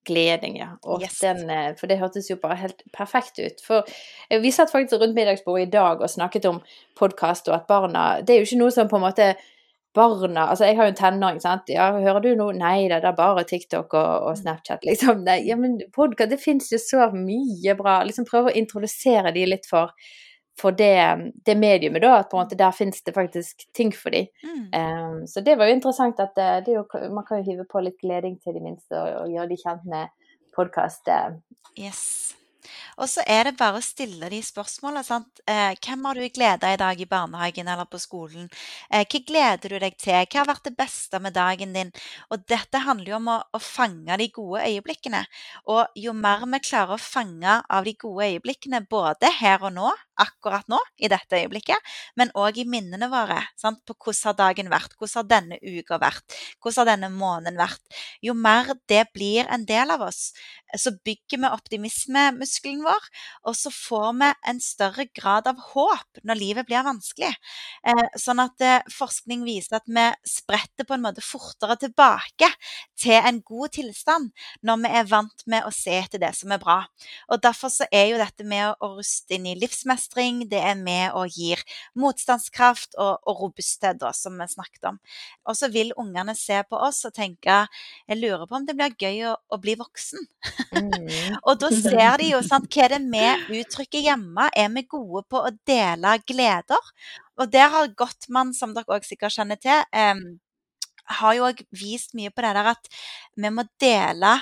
Gleding, 0.05 0.57
ja. 0.59 0.67
Yes. 1.01 1.19
den, 1.19 1.49
eh, 1.49 1.75
for 1.79 1.87
det 1.87 1.99
hørtes 1.99 2.29
jo 2.29 2.35
bare 2.41 2.59
helt 2.59 2.83
perfekt 2.93 3.39
ut. 3.39 3.63
For 3.63 3.87
eh, 4.29 4.41
vi 4.41 4.51
satt 4.51 4.71
faktisk 4.71 4.99
rundt 4.99 5.15
middagsbordet 5.15 5.67
i 5.67 5.71
dag 5.71 6.01
og 6.01 6.11
snakket 6.11 6.45
om 6.49 6.59
podkast, 6.99 7.47
og 7.47 7.55
at 7.55 7.67
barna 7.67 8.21
Det 8.21 8.35
er 8.35 8.41
jo 8.41 8.49
ikke 8.49 8.63
noe 8.63 8.71
som 8.75 8.89
på 8.91 8.99
en 8.99 9.05
måte 9.07 9.33
barna 9.95 10.49
Altså, 10.49 10.65
jeg 10.65 10.75
har 10.75 10.89
jo 10.89 10.93
en 10.93 10.99
tenåring, 10.99 11.39
sant. 11.41 11.69
Ja, 11.71 11.91
hører 11.93 12.19
du 12.19 12.33
noe? 12.35 12.55
Nei 12.57 12.89
da, 12.91 12.99
det 12.99 13.11
er 13.13 13.17
bare 13.17 13.45
TikTok 13.47 13.93
og, 13.93 14.27
og 14.27 14.37
Snapchat, 14.41 14.83
liksom. 14.89 15.23
Nei, 15.23 15.39
ja, 15.47 15.55
men 15.59 15.79
podkast, 15.95 16.33
det 16.33 16.41
fins 16.41 16.71
jo 16.73 16.81
så 16.81 17.07
mye 17.15 17.77
bra. 17.79 18.01
Liksom 18.03 18.27
prøve 18.27 18.51
å 18.51 18.57
introdusere 18.59 19.31
de 19.35 19.47
litt 19.47 19.69
for, 19.69 19.95
for 20.59 20.75
det, 20.77 21.31
det 21.45 21.55
mediumet, 21.57 22.01
da. 22.03 22.19
At 22.19 22.29
på 22.31 22.37
en 22.37 22.45
måte 22.45 22.59
der 22.59 22.75
finnes 22.75 23.01
det 23.03 23.15
faktisk 23.15 23.65
ting 23.73 23.93
for 23.95 24.13
dem. 24.13 24.29
Mm. 24.43 24.67
Um, 24.73 25.17
så 25.27 25.41
det 25.41 25.57
var 25.57 25.69
jo 25.69 25.79
interessant 25.79 26.21
at 26.23 26.35
det, 26.37 26.51
det 26.67 26.75
er 26.75 26.81
jo, 26.81 27.09
man 27.15 27.25
kan 27.27 27.41
jo 27.41 27.49
hive 27.51 27.65
på 27.69 27.81
litt 27.83 27.99
gleding 28.01 28.37
til 28.43 28.57
de 28.57 28.63
minste 28.63 28.93
og, 28.99 29.25
og 29.25 29.33
gjøre 29.33 29.49
de 29.49 29.59
kjent 29.63 29.89
med 29.89 30.13
podkast. 30.55 31.09
Yes. 31.79 32.33
Og 33.01 33.09
så 33.09 33.23
er 33.29 33.47
det 33.47 33.57
bare 33.59 33.79
å 33.79 33.83
stille 33.83 34.29
de 34.31 34.39
spørsmålene. 34.45 35.03
sant? 35.05 35.41
Eh, 35.49 35.73
hvem 35.83 36.05
har 36.05 36.19
du 36.19 36.29
gleda 36.29 36.73
i 36.73 36.79
dag 36.79 36.99
i 37.01 37.07
barnehagen 37.09 37.67
eller 37.67 37.89
på 37.89 37.99
skolen? 38.01 38.49
Eh, 38.89 39.05
hva 39.09 39.21
gleder 39.27 39.73
du 39.73 39.79
deg 39.79 39.97
til? 39.97 40.19
Hva 40.25 40.41
har 40.41 40.49
vært 40.49 40.69
det 40.69 40.75
beste 40.77 41.19
med 41.19 41.33
dagen 41.33 41.73
din? 41.73 41.91
Og 42.29 42.45
dette 42.47 42.83
handler 42.85 43.13
jo 43.13 43.19
om 43.19 43.31
å, 43.33 43.39
å 43.53 43.59
fange 43.59 44.17
de 44.21 44.29
gode 44.33 44.63
øyeblikkene. 44.67 45.23
Og 45.73 45.99
jo 45.99 46.13
mer 46.13 46.45
vi 46.53 46.61
klarer 46.63 46.95
å 46.95 47.01
fange 47.01 47.59
av 47.69 47.83
de 47.87 47.95
gode 47.99 48.29
øyeblikkene, 48.29 48.85
både 48.89 49.31
her 49.39 49.63
og 49.63 49.73
nå, 49.73 49.91
akkurat 50.19 50.67
nå, 50.71 50.79
i 50.97 51.09
dette 51.11 51.39
øyeblikket, 51.39 51.93
men 52.19 52.31
òg 52.37 52.59
i 52.61 52.67
minnene 52.69 53.09
våre. 53.11 53.39
Sant? 53.59 53.81
På 53.87 53.95
hvordan 53.97 54.29
har 54.29 54.39
dagen 54.39 54.71
vært? 54.71 54.97
Hvordan 54.97 55.19
har 55.19 55.29
denne 55.31 55.59
uka 55.61 55.99
vært? 56.01 56.37
Hvordan 56.61 56.81
har 56.81 56.91
denne 56.93 57.11
måneden 57.13 57.59
vært? 57.59 57.81
Jo 58.23 58.35
mer 58.37 58.73
det 58.89 59.05
blir 59.13 59.49
en 59.51 59.65
del 59.67 59.93
av 59.93 60.05
oss, 60.07 60.31
så 60.77 60.93
bygger 61.05 61.41
vi 61.43 61.49
optimismemuskelen 61.53 62.81
vår, 62.85 63.09
og 63.49 63.57
så 63.57 63.71
får 63.73 64.09
vi 64.19 64.29
en 64.49 64.61
større 64.63 65.05
grad 65.13 65.47
av 65.49 65.59
håp 65.73 66.23
når 66.25 66.39
livet 66.39 66.67
blir 66.69 66.85
vanskelig. 66.85 67.33
Eh, 67.87 68.05
sånn 68.19 68.41
at 68.41 68.63
eh, 68.63 68.93
forskning 68.93 69.43
viser 69.45 69.77
at 69.77 69.87
vi 69.87 70.07
spretter 70.27 70.87
på 70.87 70.97
en 70.97 71.05
måte 71.05 71.23
fortere 71.25 71.77
tilbake 71.81 72.49
til 72.99 73.19
en 73.19 73.41
god 73.45 73.75
tilstand 73.77 74.31
når 74.65 74.81
vi 74.83 74.93
er 74.99 75.09
vant 75.09 75.45
med 75.49 75.67
å 75.67 75.73
se 75.73 75.93
etter 75.99 76.21
det 76.21 76.33
som 76.37 76.53
er 76.53 76.61
bra. 76.61 76.81
Og 77.29 77.41
Derfor 77.43 77.71
så 77.73 77.87
er 77.91 78.09
jo 78.11 78.21
dette 78.21 78.45
med 78.47 78.73
å, 78.79 78.93
ruste 78.93 79.35
inn 79.35 79.47
i 79.49 79.55
livsmestring, 79.57 80.02
det 80.49 80.59
er 80.59 80.75
med 80.75 81.13
og 81.13 81.29
gir 81.31 81.61
motstandskraft 81.95 82.95
og, 82.97 83.19
og 83.25 83.41
robusthet, 83.41 83.99
da, 83.99 84.11
som 84.13 84.37
vi 84.39 84.47
snakket 84.47 84.89
om. 84.89 84.99
Og 85.47 85.55
så 85.55 85.69
vil 85.69 85.93
ungene 85.97 86.35
se 86.35 86.61
på 86.69 86.75
oss 86.75 87.05
og 87.05 87.13
tenke 87.13 87.67
jeg 88.07 88.19
lurer 88.19 88.45
på 88.47 88.55
om 88.55 88.65
det 88.65 88.75
blir 88.75 88.95
gøy 88.99 89.23
å, 89.31 89.35
å 89.49 89.57
bli 89.61 89.75
voksen. 89.79 90.25
Mm. 90.73 91.37
og 91.47 91.59
da 91.61 91.71
ser 91.71 92.17
de 92.21 92.31
jo 92.33 92.41
sant, 92.51 92.69
hva 92.69 92.87
er 92.87 92.97
det 92.97 93.33
vi 93.49 93.63
uttrykker 93.63 94.03
hjemme. 94.03 94.49
Er 94.55 94.71
vi 94.73 94.85
gode 94.89 95.25
på 95.29 95.43
å 95.43 95.51
dele 95.67 96.17
gleder? 96.27 96.93
Og 97.39 97.49
der 97.49 97.69
har 97.73 97.93
Gottmann, 97.97 98.53
som 98.53 98.73
dere 98.75 98.93
òg 98.93 99.05
sikkert 99.07 99.33
kjenner 99.33 99.59
til, 99.61 99.85
eh, 99.93 100.19
har 101.19 101.35
jo 101.35 101.47
òg 101.49 101.63
vist 101.75 102.13
mye 102.17 102.31
på 102.31 102.43
det 102.45 102.53
der 102.55 102.69
at 102.73 102.91
vi 103.35 103.51
må 103.51 103.65
dele 103.81 104.37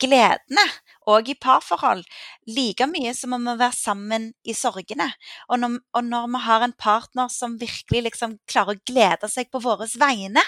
gledene, 0.00 0.64
og 1.06 1.28
i 1.30 1.36
parforhold, 1.38 2.02
like 2.50 2.86
mye 2.90 3.12
som 3.14 3.36
om 3.36 3.44
vi 3.46 3.54
være 3.60 3.76
sammen 3.78 4.28
i 4.44 4.54
sorgene. 4.56 5.06
Og 5.50 5.60
når, 5.62 5.76
og 5.94 6.08
når 6.08 6.30
vi 6.32 6.40
har 6.46 6.64
en 6.66 6.74
partner 6.78 7.30
som 7.32 7.58
virkelig 7.60 8.02
liksom 8.08 8.38
klarer 8.50 8.74
å 8.74 8.84
glede 8.88 9.30
seg 9.30 9.50
på 9.52 9.62
våre 9.62 9.86
vegne, 10.00 10.42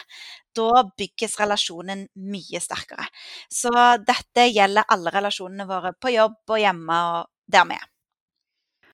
da 0.59 0.83
bygges 0.99 1.39
relasjonen 1.39 2.09
mye 2.33 2.63
sterkere. 2.63 3.07
Så 3.51 3.71
dette 4.03 4.49
gjelder 4.51 4.89
alle 4.91 5.15
relasjonene 5.15 5.69
våre 5.69 5.95
på 5.95 6.17
jobb 6.17 6.57
og 6.57 6.61
hjemme 6.63 7.05
og 7.13 7.31
der 7.49 7.71
vi 7.71 7.79
er. 7.79 7.87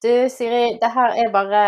Du 0.05 0.11
Siri, 0.29 0.75
det 0.77 0.89
her 0.93 1.15
er 1.17 1.31
bare 1.33 1.61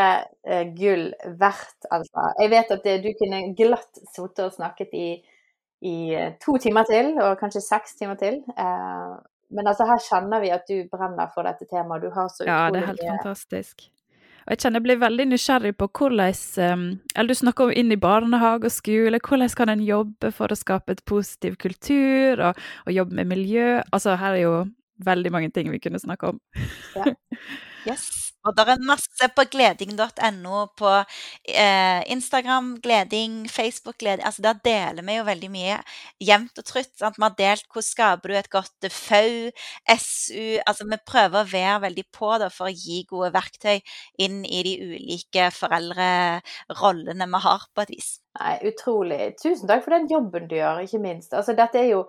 eh, 0.45 0.67
gull 0.77 1.07
verdt, 1.39 1.88
altså. 1.89 2.27
Jeg 2.38 2.51
vet 2.51 2.73
at 2.75 2.85
du 3.01 3.07
kunne 3.17 3.39
glatt 3.57 4.01
sittet 4.11 4.43
og 4.45 4.53
snakket 4.53 4.93
i, 4.93 5.07
i 5.86 6.13
eh, 6.15 6.32
to 6.41 6.57
timer 6.61 6.88
til, 6.89 7.13
og 7.21 7.38
kanskje 7.39 7.61
seks 7.61 7.97
timer 7.99 8.17
til. 8.19 8.41
Eh, 8.57 9.11
men 9.53 9.69
altså, 9.69 9.86
her 9.88 10.01
kjenner 10.03 10.41
vi 10.43 10.49
at 10.51 10.65
du 10.67 10.82
brenner 10.91 11.30
for 11.34 11.47
dette 11.47 11.67
temaet. 11.69 12.03
Du 12.03 12.11
har 12.11 12.32
så 12.34 12.47
Ja, 12.47 12.65
det 12.73 12.82
er 12.82 12.91
helt 12.91 13.05
fantastisk. 13.05 13.88
Og 14.47 14.53
jeg 14.53 14.63
kjenner 14.63 14.80
jeg 14.80 14.86
blir 14.86 14.99
veldig 15.01 15.23
nysgjerrig 15.28 15.73
på 15.75 15.89
hvordan 15.99 16.36
um, 16.71 16.84
Eller 17.15 17.28
du 17.28 17.36
snakker 17.36 17.67
om 17.67 17.71
inn 17.75 17.91
i 17.91 17.99
barnehage 17.99 18.69
og 18.69 18.71
skole. 18.71 19.19
Hvordan 19.19 19.55
kan 19.59 19.71
en 19.73 19.84
jobbe 19.84 20.32
for 20.32 20.51
å 20.51 20.59
skape 20.59 20.95
et 20.95 21.03
positiv 21.03 21.57
kultur, 21.59 22.39
og, 22.39 22.67
og 22.86 22.95
jobbe 22.95 23.19
med 23.19 23.32
miljø? 23.36 23.82
Altså, 23.91 24.15
her 24.15 24.39
er 24.39 24.43
jo 24.45 24.57
veldig 25.03 25.32
mange 25.32 25.51
ting 25.51 25.71
vi 25.71 25.82
kunne 25.84 25.99
snakke 25.99 26.34
om. 26.34 26.39
Ja. 26.95 27.11
Yes. 27.88 28.27
Og 28.47 28.55
det 28.55 28.63
er 28.63 28.83
masse 28.88 29.27
på 29.35 29.43
gleding.no 29.51 30.59
på 30.79 30.91
eh, 31.51 32.01
Instagram, 32.13 32.77
Gleding, 32.83 33.41
Facebook, 33.51 33.97
Gleding. 33.99 34.23
Altså 34.25 34.45
der 34.45 34.61
deler 34.63 35.03
vi 35.03 35.17
jo 35.17 35.25
veldig 35.27 35.49
mye 35.51 35.79
jevnt 36.23 36.61
og 36.61 36.67
trutt. 36.67 36.93
Sant? 36.95 37.17
Vi 37.19 37.25
har 37.25 37.35
delt 37.39 37.65
hvordan 37.67 37.88
skaper 37.88 38.31
du 38.31 38.38
et 38.39 38.51
godt 38.53 38.88
FAU, 38.93 39.49
SU 39.97 40.45
Altså 40.67 40.88
vi 40.88 40.99
prøver 41.07 41.41
å 41.41 41.49
være 41.49 41.81
veldig 41.88 42.05
på 42.15 42.31
da, 42.39 42.47
for 42.53 42.69
å 42.69 42.75
gi 42.75 43.01
gode 43.09 43.33
verktøy 43.35 43.81
inn 44.23 44.39
i 44.45 44.63
de 44.67 44.77
ulike 44.93 45.49
foreldrerollene 45.57 47.27
vi 47.33 47.43
har, 47.47 47.67
på 47.75 47.83
et 47.83 47.93
vis. 47.97 48.13
Nei, 48.38 48.55
utrolig. 48.69 49.33
Tusen 49.41 49.67
takk 49.67 49.83
for 49.83 49.97
den 49.97 50.07
jobben 50.11 50.47
du 50.47 50.55
gjør, 50.55 50.83
ikke 50.85 51.03
minst. 51.03 51.33
Altså, 51.35 51.55
dette 51.57 51.81
er 51.81 51.91
jo 51.91 52.05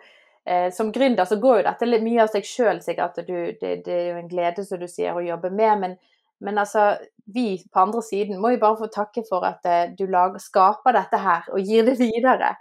eh, 0.49 0.69
som 0.73 0.93
gründer 0.93 1.29
så 1.29 1.39
går 1.41 1.61
jo 1.61 1.67
dette 1.69 1.89
litt 1.89 2.05
mye 2.05 2.23
av 2.25 2.31
seg 2.33 2.47
sjøl, 2.49 2.81
sikkert. 2.85 3.21
Du, 3.27 3.35
det, 3.61 3.73
det, 3.87 3.95
er 3.95 4.07
jo 4.13 4.21
en 4.23 4.31
glede, 4.31 4.65
som 4.67 4.81
du 4.81 4.89
sier, 4.91 5.17
å 5.17 5.25
jobbe 5.25 5.51
med. 5.55 5.83
Men, 5.83 5.97
men 6.45 6.63
altså, 6.63 6.91
vi 7.35 7.51
på 7.73 7.83
andre 7.83 8.03
siden 8.07 8.41
må 8.43 8.55
jo 8.55 8.63
bare 8.63 8.81
få 8.81 8.89
takke 8.95 9.25
for 9.29 9.47
at 9.49 9.67
eh, 9.69 9.91
du 9.99 10.07
lager, 10.07 10.41
skaper 10.43 10.97
dette 10.97 11.21
her 11.23 11.51
og 11.53 11.61
gir 11.61 11.87
det 11.89 11.99
videre. 12.01 12.55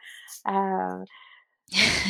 Eh, 0.49 1.23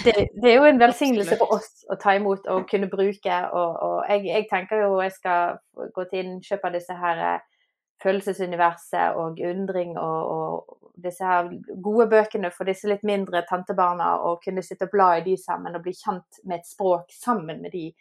det, 0.06 0.14
det, 0.38 0.52
er 0.52 0.56
jo 0.60 0.68
en 0.70 0.80
velsignelse 0.80 1.38
for 1.40 1.58
oss 1.58 1.86
å 1.90 1.98
ta 1.98 2.14
imot 2.18 2.46
og 2.54 2.68
kunne 2.70 2.90
bruke. 2.92 3.38
Og, 3.52 3.78
og 3.88 3.96
jeg, 4.10 4.26
jeg, 4.30 4.48
tenker 4.52 4.84
jo 4.84 4.98
jeg 5.02 5.16
skal 5.16 5.58
gå 5.96 6.10
til 6.12 6.26
innkjøp 6.26 6.68
av 6.68 6.76
disse 6.78 6.98
her 6.98 7.24
eh, 7.32 7.46
følelsesuniverset 8.04 9.18
og 9.18 9.39
undring 9.50 9.98
og, 9.98 10.34
og, 10.34 10.84
disse 10.98 11.26
her 11.26 11.50
gode 11.86 12.08
bøkene 12.10 12.50
for 12.50 12.66
disse 12.66 12.89
litt 12.89 13.04
mindre 13.06 13.43
tantebarna, 13.45 14.16
og 14.26 14.39
kunne 14.41 14.64
sitte 14.66 14.88
og 14.88 14.93
bla 14.95 15.12
i 15.20 15.26
de 15.28 15.36
sammen 15.38 15.78
og 15.78 15.84
bli 15.86 15.93
kjent 15.93 16.39
med 16.43 16.58
et 16.58 16.70
språk 16.70 17.14
sammen 17.14 17.62
med 17.62 17.76
de. 17.76 17.91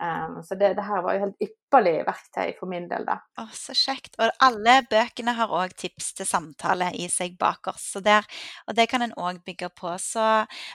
Um, 0.00 0.42
så 0.42 0.54
det, 0.54 0.74
det, 0.74 0.82
her 0.86 1.02
var 1.02 1.16
jo 1.16 1.24
helt 1.24 1.40
ypperlig 1.42 2.04
verktøy 2.06 2.52
for 2.60 2.70
min 2.70 2.86
del, 2.86 3.02
da. 3.08 3.16
Å, 3.42 3.48
så 3.50 3.74
kjekt. 3.74 4.14
Og 4.22 4.30
alle 4.46 4.76
bøkene 4.86 5.34
har 5.34 5.50
òg 5.50 5.74
tips 5.74 6.12
til 6.20 6.28
samtale 6.28 6.92
i 6.94 7.08
seg 7.10 7.34
bak 7.40 7.66
så 7.82 8.00
der, 8.04 8.26
og 8.70 8.78
det 8.78 8.86
kan 8.92 9.02
en 9.02 9.16
òg 9.18 9.42
bygge 9.46 9.72
på. 9.74 9.90
Så, 9.98 10.22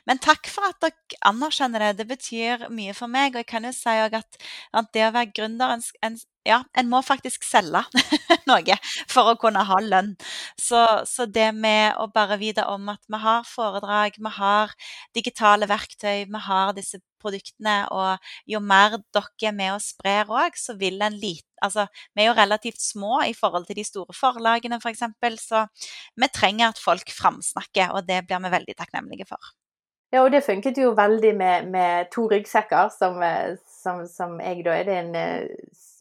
men 0.10 0.20
takk 0.24 0.52
for 0.52 0.68
at 0.68 0.82
dere 0.84 1.22
anerkjenner 1.32 1.88
det. 1.88 2.02
Det 2.02 2.08
betyr 2.12 2.68
mye 2.70 2.96
for 2.98 3.12
meg. 3.12 3.32
Og 3.32 3.46
jeg 3.46 3.50
kan 3.54 3.70
jo 3.70 3.72
si 3.78 3.96
at, 4.04 4.20
at, 4.20 4.92
det 4.94 5.08
å 5.08 5.16
være 5.16 5.32
gründer 5.32 5.78
en, 5.78 5.88
en 6.04 6.20
ja, 6.44 6.60
en 6.76 6.90
må 6.92 7.00
faktisk 7.06 7.46
selge 7.48 7.84
noe 8.50 8.78
for 9.12 9.32
å 9.32 9.38
kunne 9.40 9.64
ha 9.68 9.80
lønn. 9.84 10.14
Så, 10.60 10.82
så, 11.08 11.26
det 11.26 11.52
med 11.56 11.96
å 12.02 12.10
bare 12.12 12.38
vite 12.42 12.66
om 12.68 12.92
at 12.92 13.02
vi 13.08 13.20
har 13.24 13.48
foredrag, 13.48 14.20
vi 14.20 14.34
har 14.38 14.76
digitale 15.16 15.70
verktøy, 15.72 16.26
vi 16.28 16.44
har 16.48 16.76
disse 16.76 17.00
produktene, 17.24 17.86
og 17.96 18.20
jo 18.50 18.60
mer 18.60 18.98
dere 19.16 19.48
er 19.48 19.56
med 19.56 19.78
og 19.78 19.84
sprer 19.84 20.28
òg, 20.28 20.60
så 20.60 20.78
vil 20.80 21.02
en 21.02 21.18
lite 21.18 21.48
Altså, 21.64 21.86
vi 22.12 22.20
er 22.20 22.26
jo 22.28 22.34
relativt 22.36 22.82
små 22.84 23.22
i 23.24 23.32
forhold 23.32 23.70
til 23.70 23.78
de 23.78 23.86
store 23.88 24.12
forlagene, 24.12 24.82
f.eks., 24.84 25.06
for 25.24 25.38
så 25.40 25.62
vi 26.20 26.28
trenger 26.28 26.74
at 26.74 26.82
folk 26.84 27.08
framsnakker, 27.16 27.94
og 27.96 28.04
det 28.10 28.18
blir 28.28 28.42
vi 28.44 28.52
veldig 28.52 28.76
takknemlige 28.82 29.30
for. 29.30 29.54
Ja, 30.12 30.26
og 30.26 30.34
det 30.36 30.44
funket 30.44 30.82
jo 30.84 30.92
veldig 30.98 31.32
med, 31.40 31.70
med 31.72 32.12
to 32.12 32.26
ryggsekker, 32.28 32.92
som, 32.92 33.16
som, 33.80 34.04
som 34.12 34.36
jeg 34.44 34.66
da 34.68 34.76
er 34.76 34.90
det 34.90 35.00
en 35.06 35.16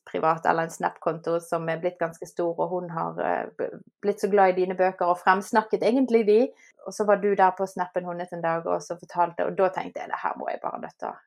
privat 0.08 0.46
eller 0.46 0.66
en 0.66 0.74
Snap-konto 0.74 1.38
som 1.40 1.68
er 1.70 1.80
blitt 1.82 1.98
ganske 2.00 2.26
stor, 2.26 2.54
og 2.58 2.72
hun 2.74 2.90
har 2.90 3.18
eh, 3.22 3.68
blitt 4.02 4.22
så 4.22 4.30
glad 4.32 4.52
i 4.52 4.62
dine 4.62 4.76
bøker 4.78 5.10
og 5.10 5.20
fremsnakket 5.22 5.84
egentlig 5.86 6.24
de. 6.28 6.40
Og 6.86 6.94
så 6.94 7.06
var 7.08 7.20
du 7.22 7.30
der 7.38 7.52
på 7.58 7.66
snappen 7.70 8.08
hennes 8.08 8.32
en 8.34 8.42
dag 8.42 8.66
og 8.66 8.82
så 8.82 8.98
fortalte, 8.98 9.46
og 9.46 9.58
da 9.58 9.70
tenkte 9.74 10.02
jeg 10.02 10.10
det 10.10 10.22
her 10.22 10.34
må 10.38 10.48
jeg 10.50 10.62
bare 10.64 10.82
nødt 10.82 10.98
til 10.98 11.12
å 11.12 11.18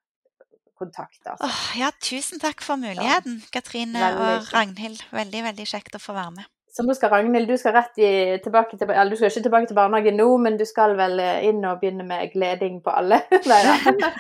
kontakte. 0.76 1.32
Altså. 1.32 1.48
Oh, 1.48 1.62
ja, 1.80 1.94
tusen 2.04 2.42
takk 2.42 2.64
for 2.66 2.80
muligheten, 2.80 3.40
Katrine 3.54 4.02
veldig 4.02 4.28
og 4.28 4.52
Ragnhild. 4.52 5.08
Veldig, 5.16 5.46
veldig 5.48 5.70
kjekt 5.72 5.96
å 5.96 6.04
få 6.04 6.18
være 6.18 6.36
med. 6.42 6.52
Så 6.76 6.84
nå 6.84 6.92
skal 6.98 7.14
Ragnhild, 7.14 7.48
du 7.48 7.56
skal 7.56 7.78
rett 7.78 8.00
i, 8.04 8.08
tilbake 8.44 8.76
til 8.76 8.90
Eller 8.92 9.14
du 9.14 9.16
skal 9.16 9.30
ikke 9.32 9.46
tilbake 9.46 9.70
til 9.70 9.78
barnehagen 9.78 10.18
nå, 10.20 10.28
men 10.44 10.58
du 10.60 10.66
skal 10.68 10.98
vel 11.00 11.22
eh, 11.24 11.46
inn 11.48 11.64
og 11.64 11.80
begynne 11.80 12.04
med 12.04 12.34
gleding 12.34 12.82
på 12.84 12.92
alle? 12.92 13.22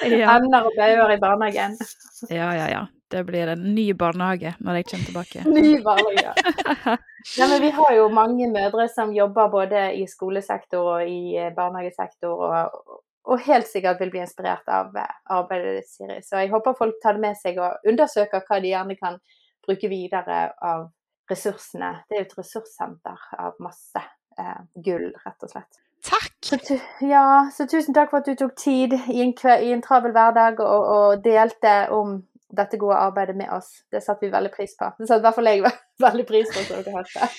Ja. 0.08 0.38
Ender 0.38 0.70
og 0.70 0.78
bauger 0.78 1.12
i 1.12 1.20
barnehagen. 1.20 1.76
ja, 2.30 2.54
ja, 2.56 2.70
ja. 2.72 2.86
Det 3.12 3.24
blir 3.24 3.48
en 3.48 3.66
ny 3.76 3.94
barnehage 3.94 4.56
når 4.66 4.80
jeg 4.80 4.88
kommer 4.92 5.06
tilbake. 5.10 5.44
ny 5.60 5.82
barnehage. 5.84 6.98
Ja, 7.38 7.48
men 7.48 7.62
vi 7.62 7.70
har 7.74 7.94
jo 7.96 8.10
mange 8.14 8.46
mødre 8.54 8.86
som 8.90 9.14
jobber 9.14 9.48
både 9.50 9.80
i 9.98 10.04
skolesektor 10.08 10.90
og 10.92 11.08
i 11.10 11.34
eh, 11.34 11.54
barnehagesektor, 11.56 12.44
og, 12.46 13.00
og 13.26 13.40
helt 13.48 13.66
sikkert 13.66 13.98
vil 14.04 14.12
bli 14.14 14.22
inspirert 14.22 14.70
av 14.70 14.94
eh, 15.02 15.16
arbeidet 15.34 15.80
ditt, 15.80 15.90
Siri. 15.90 16.20
Så 16.22 16.44
jeg 16.44 16.52
håper 16.54 16.78
folk 16.78 17.00
tar 17.02 17.18
det 17.18 17.24
med 17.24 17.40
seg 17.40 17.58
og 17.58 17.90
undersøker 17.90 18.46
hva 18.46 18.60
de 18.62 18.70
gjerne 18.76 18.98
kan 19.00 19.18
bruke 19.66 19.90
videre 19.90 20.38
av 20.62 20.86
ressursene. 21.32 21.96
Det 22.06 22.20
er 22.20 22.22
jo 22.22 22.28
et 22.28 22.38
ressurssenter 22.38 23.26
av 23.42 23.58
masse 23.66 24.06
eh, 24.06 24.62
gull, 24.86 25.10
rett 25.26 25.50
og 25.50 25.56
slett. 25.56 25.82
Takk. 26.06 26.32
Så, 26.46 26.78
ja, 27.02 27.50
så 27.50 27.66
tusen 27.66 27.98
takk 27.98 28.14
for 28.14 28.22
at 28.22 28.30
du 28.30 28.38
tok 28.38 28.54
tid 28.62 28.94
i 28.94 29.22
en, 29.24 29.34
i 29.34 29.74
en 29.74 29.82
travel 29.82 30.14
hverdag 30.14 30.62
og, 30.62 30.90
og 30.94 31.26
delte 31.26 31.74
om 31.90 32.20
dette 32.58 32.80
gode 32.82 32.98
arbeidet 32.98 33.36
med 33.38 33.52
oss. 33.54 33.72
Det 33.92 34.02
satte 34.04 34.26
vi 34.26 34.32
veldig 34.34 34.52
pris 34.54 34.76
på. 34.80 34.92
Det 34.98 35.08
satte 35.10 35.22
i 35.24 35.28
hvert 35.28 35.38
fall 35.38 35.52
jeg 35.52 35.66
veldig 36.02 36.26
pris 36.28 36.50
på, 36.52 36.62
at 36.62 36.86
dere 36.86 36.94
hørte. 36.98 37.30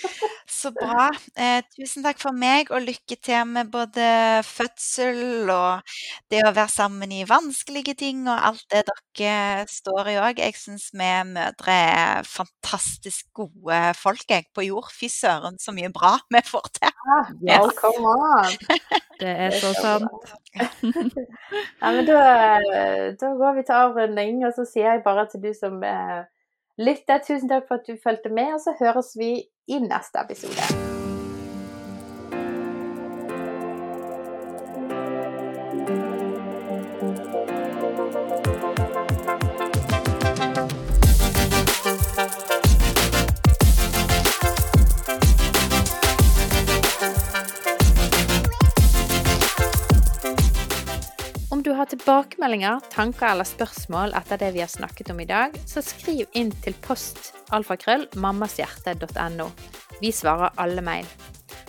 Så 0.48 0.70
bra. 0.74 1.08
Eh, 1.36 1.60
tusen 1.74 2.04
takk 2.06 2.20
for 2.22 2.36
meg, 2.36 2.70
og 2.72 2.84
lykke 2.84 3.18
til 3.20 3.48
med 3.50 3.70
både 3.72 4.06
fødsel 4.46 5.50
og 5.52 5.96
det 6.32 6.42
å 6.46 6.52
være 6.54 6.72
sammen 6.72 7.12
i 7.12 7.24
vanskelige 7.28 7.96
ting 7.98 8.24
og 8.26 8.46
alt 8.50 8.64
det 8.72 8.84
dere 8.88 9.66
står 9.70 10.12
i 10.12 10.16
òg. 10.22 10.42
Jeg 10.42 10.56
syns 10.58 10.88
vi 10.94 11.10
mødre 11.32 11.76
er 11.76 12.28
fantastisk 12.28 13.28
gode 13.36 13.80
folk 13.98 14.24
jeg, 14.30 14.48
på 14.54 14.64
jord. 14.68 14.88
Fy 14.94 15.10
søren, 15.12 15.58
så 15.60 15.74
mye 15.76 15.92
bra 15.94 16.16
vi 16.32 16.42
får 16.46 16.70
til. 16.78 16.94
Ja, 17.06 17.20
yes. 17.42 17.60
oh, 17.60 17.74
come 17.76 18.14
on. 18.14 18.56
Det 19.20 19.30
er 19.46 19.54
så 19.56 19.70
sant. 19.72 20.32
ja, 21.80 21.90
men 21.92 22.04
da, 22.04 22.22
da, 23.16 23.30
går 23.40 23.54
vi 23.56 23.62
til 23.64 23.78
avrunding, 23.78 24.42
og 24.44 24.52
så 24.56 24.66
sier 24.68 24.90
jeg 24.90 25.04
bare 25.06 25.24
til 25.30 25.40
du 25.40 25.52
som 25.56 25.78
eh, 25.80 26.26
lytter, 26.78 27.22
tusen 27.24 27.48
takk 27.48 27.68
for 27.68 27.80
at 27.80 27.88
du 27.88 27.96
fulgte 28.02 28.32
med, 28.32 28.54
og 28.56 28.60
så 28.64 28.76
høres 28.80 29.14
vi 29.18 29.32
i 29.68 29.80
neste 29.82 30.22
episode. 30.22 30.95
Har 51.86 51.90
tilbakemeldinger, 51.94 52.80
tanker 52.90 53.28
eller 53.30 53.46
spørsmål 53.46 54.14
etter 54.18 54.40
det 54.40 54.50
vi 54.56 54.62
har 54.64 54.70
snakket 54.70 55.10
om 55.12 55.20
i 55.22 55.26
dag, 55.28 55.54
så 55.66 55.82
skriv 55.84 56.26
inn 56.34 56.50
til 56.64 56.74
post 56.82 57.32
alfakrøll 57.54 58.08
mammashjerte.no. 58.18 59.46
Vi 60.00 60.10
svarer 60.12 60.50
alle 60.58 60.82
mail. 60.82 61.06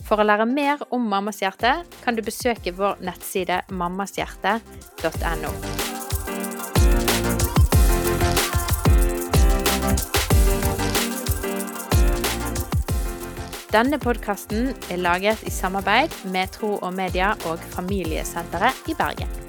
For 0.07 0.18
å 0.18 0.26
lære 0.26 0.47
mer 0.49 0.82
om 0.95 1.05
Mammas 1.11 1.41
hjerte 1.43 1.84
kan 2.01 2.18
du 2.18 2.24
besøke 2.26 2.74
vår 2.74 2.97
nettside 3.05 3.61
mammashjerte.no. 3.70 5.53
Denne 13.68 13.99
podkasten 14.01 14.72
er 14.89 15.03
laget 15.03 15.43
i 15.45 15.51
samarbeid 15.53 16.15
med 16.32 16.55
Tro 16.55 16.78
og 16.80 16.95
Media 16.95 17.36
og 17.45 17.61
Familiesenteret 17.76 18.88
i 18.89 18.95
Bergen. 18.97 19.47